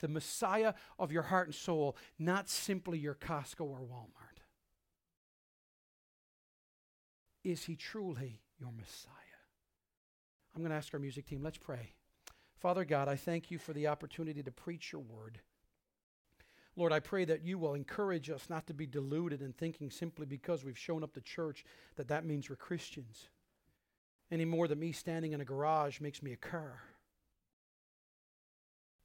the 0.00 0.08
Messiah 0.08 0.74
of 0.98 1.12
your 1.12 1.22
heart 1.22 1.46
and 1.46 1.54
soul, 1.54 1.96
not 2.18 2.50
simply 2.50 2.98
your 2.98 3.14
Costco 3.14 3.60
or 3.60 3.80
Walmart. 3.80 4.27
Is 7.44 7.64
he 7.64 7.76
truly 7.76 8.40
your 8.58 8.72
Messiah? 8.72 9.12
I'm 10.54 10.62
going 10.62 10.70
to 10.70 10.76
ask 10.76 10.92
our 10.92 11.00
music 11.00 11.26
team, 11.26 11.42
let's 11.42 11.58
pray. 11.58 11.92
Father 12.58 12.84
God, 12.84 13.08
I 13.08 13.16
thank 13.16 13.50
you 13.50 13.58
for 13.58 13.72
the 13.72 13.86
opportunity 13.86 14.42
to 14.42 14.50
preach 14.50 14.92
your 14.92 15.02
word. 15.02 15.40
Lord, 16.74 16.92
I 16.92 17.00
pray 17.00 17.24
that 17.24 17.42
you 17.42 17.58
will 17.58 17.74
encourage 17.74 18.30
us 18.30 18.48
not 18.48 18.66
to 18.68 18.74
be 18.74 18.86
deluded 18.86 19.42
in 19.42 19.52
thinking 19.52 19.90
simply 19.90 20.26
because 20.26 20.64
we've 20.64 20.78
shown 20.78 21.02
up 21.02 21.12
to 21.14 21.20
church 21.20 21.64
that 21.96 22.08
that 22.08 22.24
means 22.24 22.48
we're 22.48 22.56
Christians. 22.56 23.28
Any 24.30 24.44
more 24.44 24.68
than 24.68 24.78
me 24.78 24.92
standing 24.92 25.32
in 25.32 25.40
a 25.40 25.44
garage 25.44 26.00
makes 26.00 26.22
me 26.22 26.32
a 26.32 26.36
car. 26.36 26.80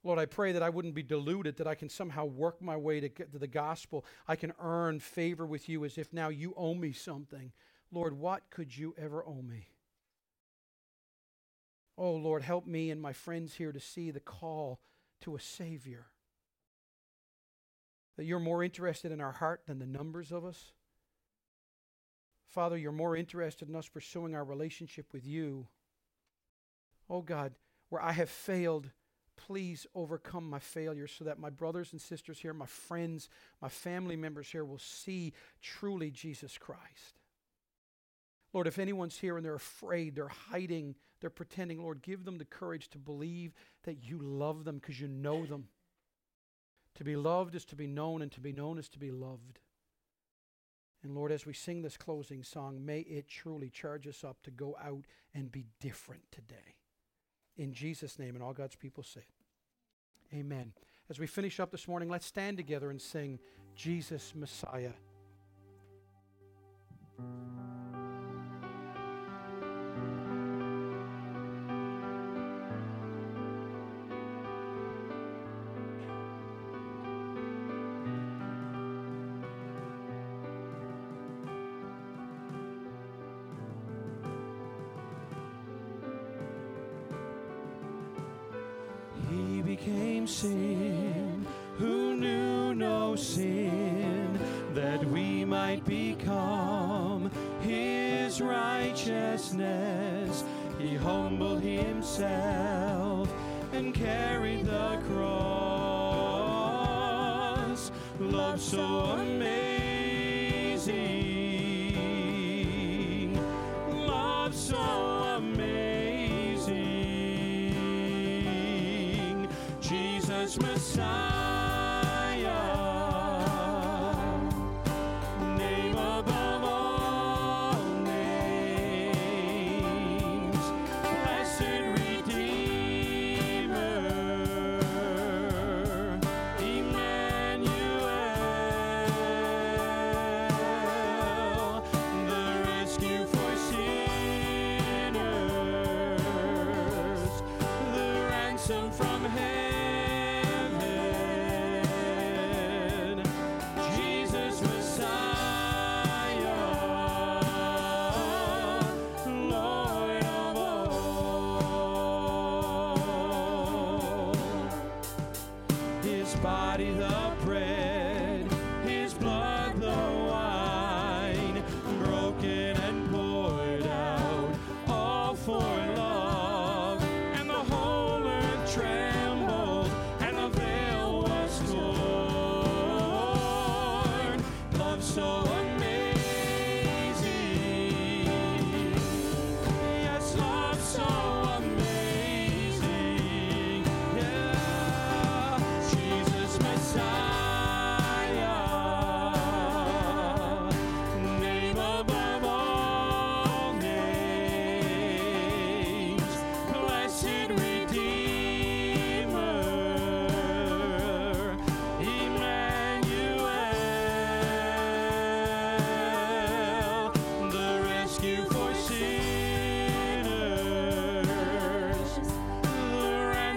Lord, 0.04 0.18
I 0.18 0.26
pray 0.26 0.52
that 0.52 0.62
I 0.62 0.68
wouldn't 0.68 0.94
be 0.94 1.02
deluded, 1.02 1.56
that 1.56 1.66
I 1.66 1.74
can 1.74 1.88
somehow 1.88 2.26
work 2.26 2.60
my 2.60 2.76
way 2.76 3.00
to 3.00 3.08
get 3.08 3.32
to 3.32 3.38
the 3.38 3.46
gospel. 3.46 4.04
I 4.28 4.36
can 4.36 4.52
earn 4.60 5.00
favor 5.00 5.46
with 5.46 5.68
you 5.68 5.84
as 5.84 5.96
if 5.96 6.12
now 6.12 6.28
you 6.28 6.52
owe 6.56 6.74
me 6.74 6.92
something. 6.92 7.52
Lord, 7.92 8.18
what 8.18 8.50
could 8.50 8.76
you 8.76 8.94
ever 8.98 9.24
owe 9.24 9.42
me? 9.42 9.68
Oh, 11.96 12.12
Lord, 12.12 12.42
help 12.42 12.66
me 12.66 12.90
and 12.90 13.00
my 13.00 13.12
friends 13.12 13.54
here 13.54 13.72
to 13.72 13.80
see 13.80 14.10
the 14.10 14.20
call 14.20 14.80
to 15.20 15.36
a 15.36 15.40
Savior 15.40 16.06
that 18.16 18.24
you're 18.24 18.40
more 18.40 18.62
interested 18.62 19.12
in 19.12 19.20
our 19.20 19.32
heart 19.32 19.62
than 19.66 19.78
the 19.78 19.86
numbers 19.86 20.30
of 20.30 20.44
us. 20.44 20.72
Father, 22.46 22.76
you're 22.76 22.92
more 22.92 23.16
interested 23.16 23.68
in 23.68 23.74
us 23.74 23.88
pursuing 23.88 24.34
our 24.34 24.44
relationship 24.44 25.06
with 25.12 25.26
you. 25.26 25.66
Oh 27.10 27.22
God, 27.22 27.54
where 27.88 28.02
I 28.02 28.12
have 28.12 28.30
failed, 28.30 28.90
please 29.36 29.86
overcome 29.94 30.48
my 30.48 30.60
failure 30.60 31.08
so 31.08 31.24
that 31.24 31.40
my 31.40 31.50
brothers 31.50 31.90
and 31.92 32.00
sisters 32.00 32.38
here, 32.38 32.52
my 32.52 32.66
friends, 32.66 33.28
my 33.60 33.68
family 33.68 34.16
members 34.16 34.48
here 34.48 34.64
will 34.64 34.78
see 34.78 35.32
truly 35.60 36.10
Jesus 36.10 36.56
Christ. 36.56 37.20
Lord, 38.54 38.68
if 38.68 38.78
anyone's 38.78 39.18
here 39.18 39.36
and 39.36 39.44
they're 39.44 39.56
afraid, 39.56 40.14
they're 40.14 40.28
hiding, 40.28 40.94
they're 41.20 41.28
pretending, 41.28 41.82
Lord, 41.82 42.02
give 42.02 42.24
them 42.24 42.38
the 42.38 42.44
courage 42.44 42.88
to 42.90 42.98
believe 42.98 43.52
that 43.82 44.04
you 44.04 44.18
love 44.18 44.64
them 44.64 44.78
because 44.78 45.00
you 45.00 45.08
know 45.08 45.44
them. 45.44 45.66
To 46.94 47.04
be 47.04 47.16
loved 47.16 47.56
is 47.56 47.64
to 47.66 47.76
be 47.76 47.88
known, 47.88 48.22
and 48.22 48.30
to 48.30 48.40
be 48.40 48.52
known 48.52 48.78
is 48.78 48.88
to 48.90 49.00
be 49.00 49.10
loved. 49.10 49.58
And 51.02 51.16
Lord, 51.16 51.32
as 51.32 51.44
we 51.44 51.52
sing 51.52 51.82
this 51.82 51.96
closing 51.96 52.44
song, 52.44 52.86
may 52.86 53.00
it 53.00 53.26
truly 53.26 53.68
charge 53.68 54.06
us 54.06 54.22
up 54.22 54.40
to 54.44 54.52
go 54.52 54.76
out 54.80 55.04
and 55.34 55.50
be 55.50 55.66
different 55.80 56.22
today. 56.30 56.76
In 57.56 57.72
Jesus' 57.72 58.20
name, 58.20 58.36
and 58.36 58.42
all 58.42 58.52
God's 58.52 58.76
people 58.76 59.02
say, 59.02 59.24
Amen. 60.32 60.72
As 61.10 61.18
we 61.18 61.26
finish 61.26 61.58
up 61.58 61.72
this 61.72 61.88
morning, 61.88 62.08
let's 62.08 62.26
stand 62.26 62.56
together 62.56 62.90
and 62.90 63.02
sing 63.02 63.40
Jesus 63.74 64.32
Messiah. 64.34 64.92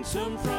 some 0.07 0.37
friends. 0.37 0.56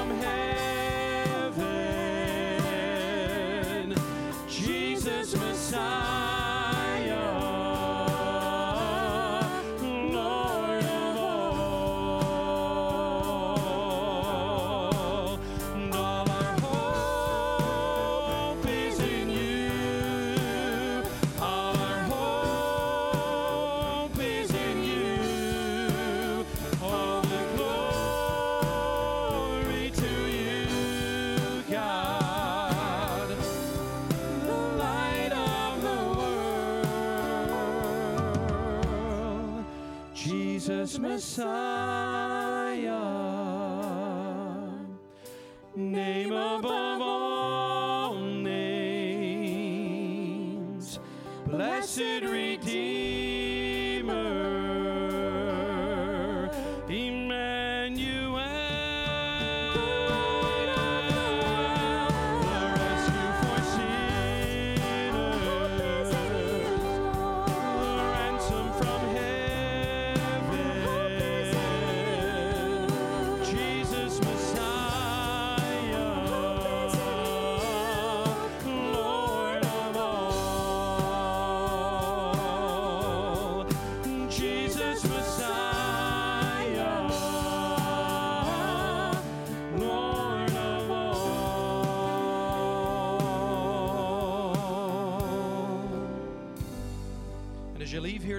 Messiah, 40.99 42.08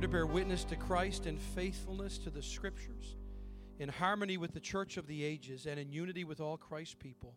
to 0.01 0.07
bear 0.07 0.25
witness 0.25 0.63
to 0.63 0.77
Christ 0.77 1.25
in 1.25 1.37
faithfulness 1.37 2.17
to 2.19 2.29
the 2.29 2.41
Scriptures, 2.41 3.17
in 3.79 3.89
harmony 3.89 4.37
with 4.37 4.53
the 4.53 4.59
church 4.61 4.95
of 4.95 5.07
the 5.07 5.25
ages, 5.25 5.65
and 5.65 5.77
in 5.77 5.91
unity 5.91 6.23
with 6.23 6.39
all 6.39 6.55
Christ's 6.55 6.95
people, 6.95 7.35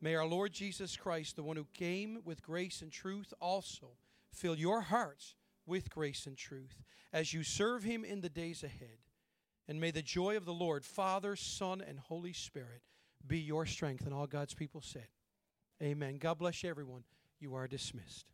may 0.00 0.16
our 0.16 0.26
Lord 0.26 0.52
Jesus 0.52 0.96
Christ, 0.96 1.36
the 1.36 1.44
one 1.44 1.56
who 1.56 1.66
came 1.74 2.20
with 2.24 2.42
grace 2.42 2.82
and 2.82 2.90
truth, 2.90 3.32
also 3.40 3.90
fill 4.32 4.56
your 4.56 4.80
hearts 4.80 5.36
with 5.66 5.90
grace 5.90 6.26
and 6.26 6.36
truth 6.36 6.82
as 7.12 7.32
you 7.32 7.42
serve 7.42 7.82
him 7.82 8.04
in 8.04 8.20
the 8.20 8.28
days 8.28 8.62
ahead. 8.62 8.98
And 9.68 9.80
may 9.80 9.90
the 9.90 10.02
joy 10.02 10.36
of 10.36 10.44
the 10.44 10.52
Lord, 10.52 10.84
Father, 10.84 11.36
Son, 11.36 11.82
and 11.86 11.98
Holy 11.98 12.32
Spirit 12.32 12.82
be 13.26 13.38
your 13.38 13.64
strength. 13.66 14.04
And 14.04 14.14
all 14.14 14.26
God's 14.26 14.54
people 14.54 14.80
said, 14.80 15.06
Amen. 15.82 16.18
God 16.18 16.38
bless 16.38 16.62
you, 16.62 16.70
everyone. 16.70 17.04
You 17.38 17.54
are 17.54 17.68
dismissed. 17.68 18.26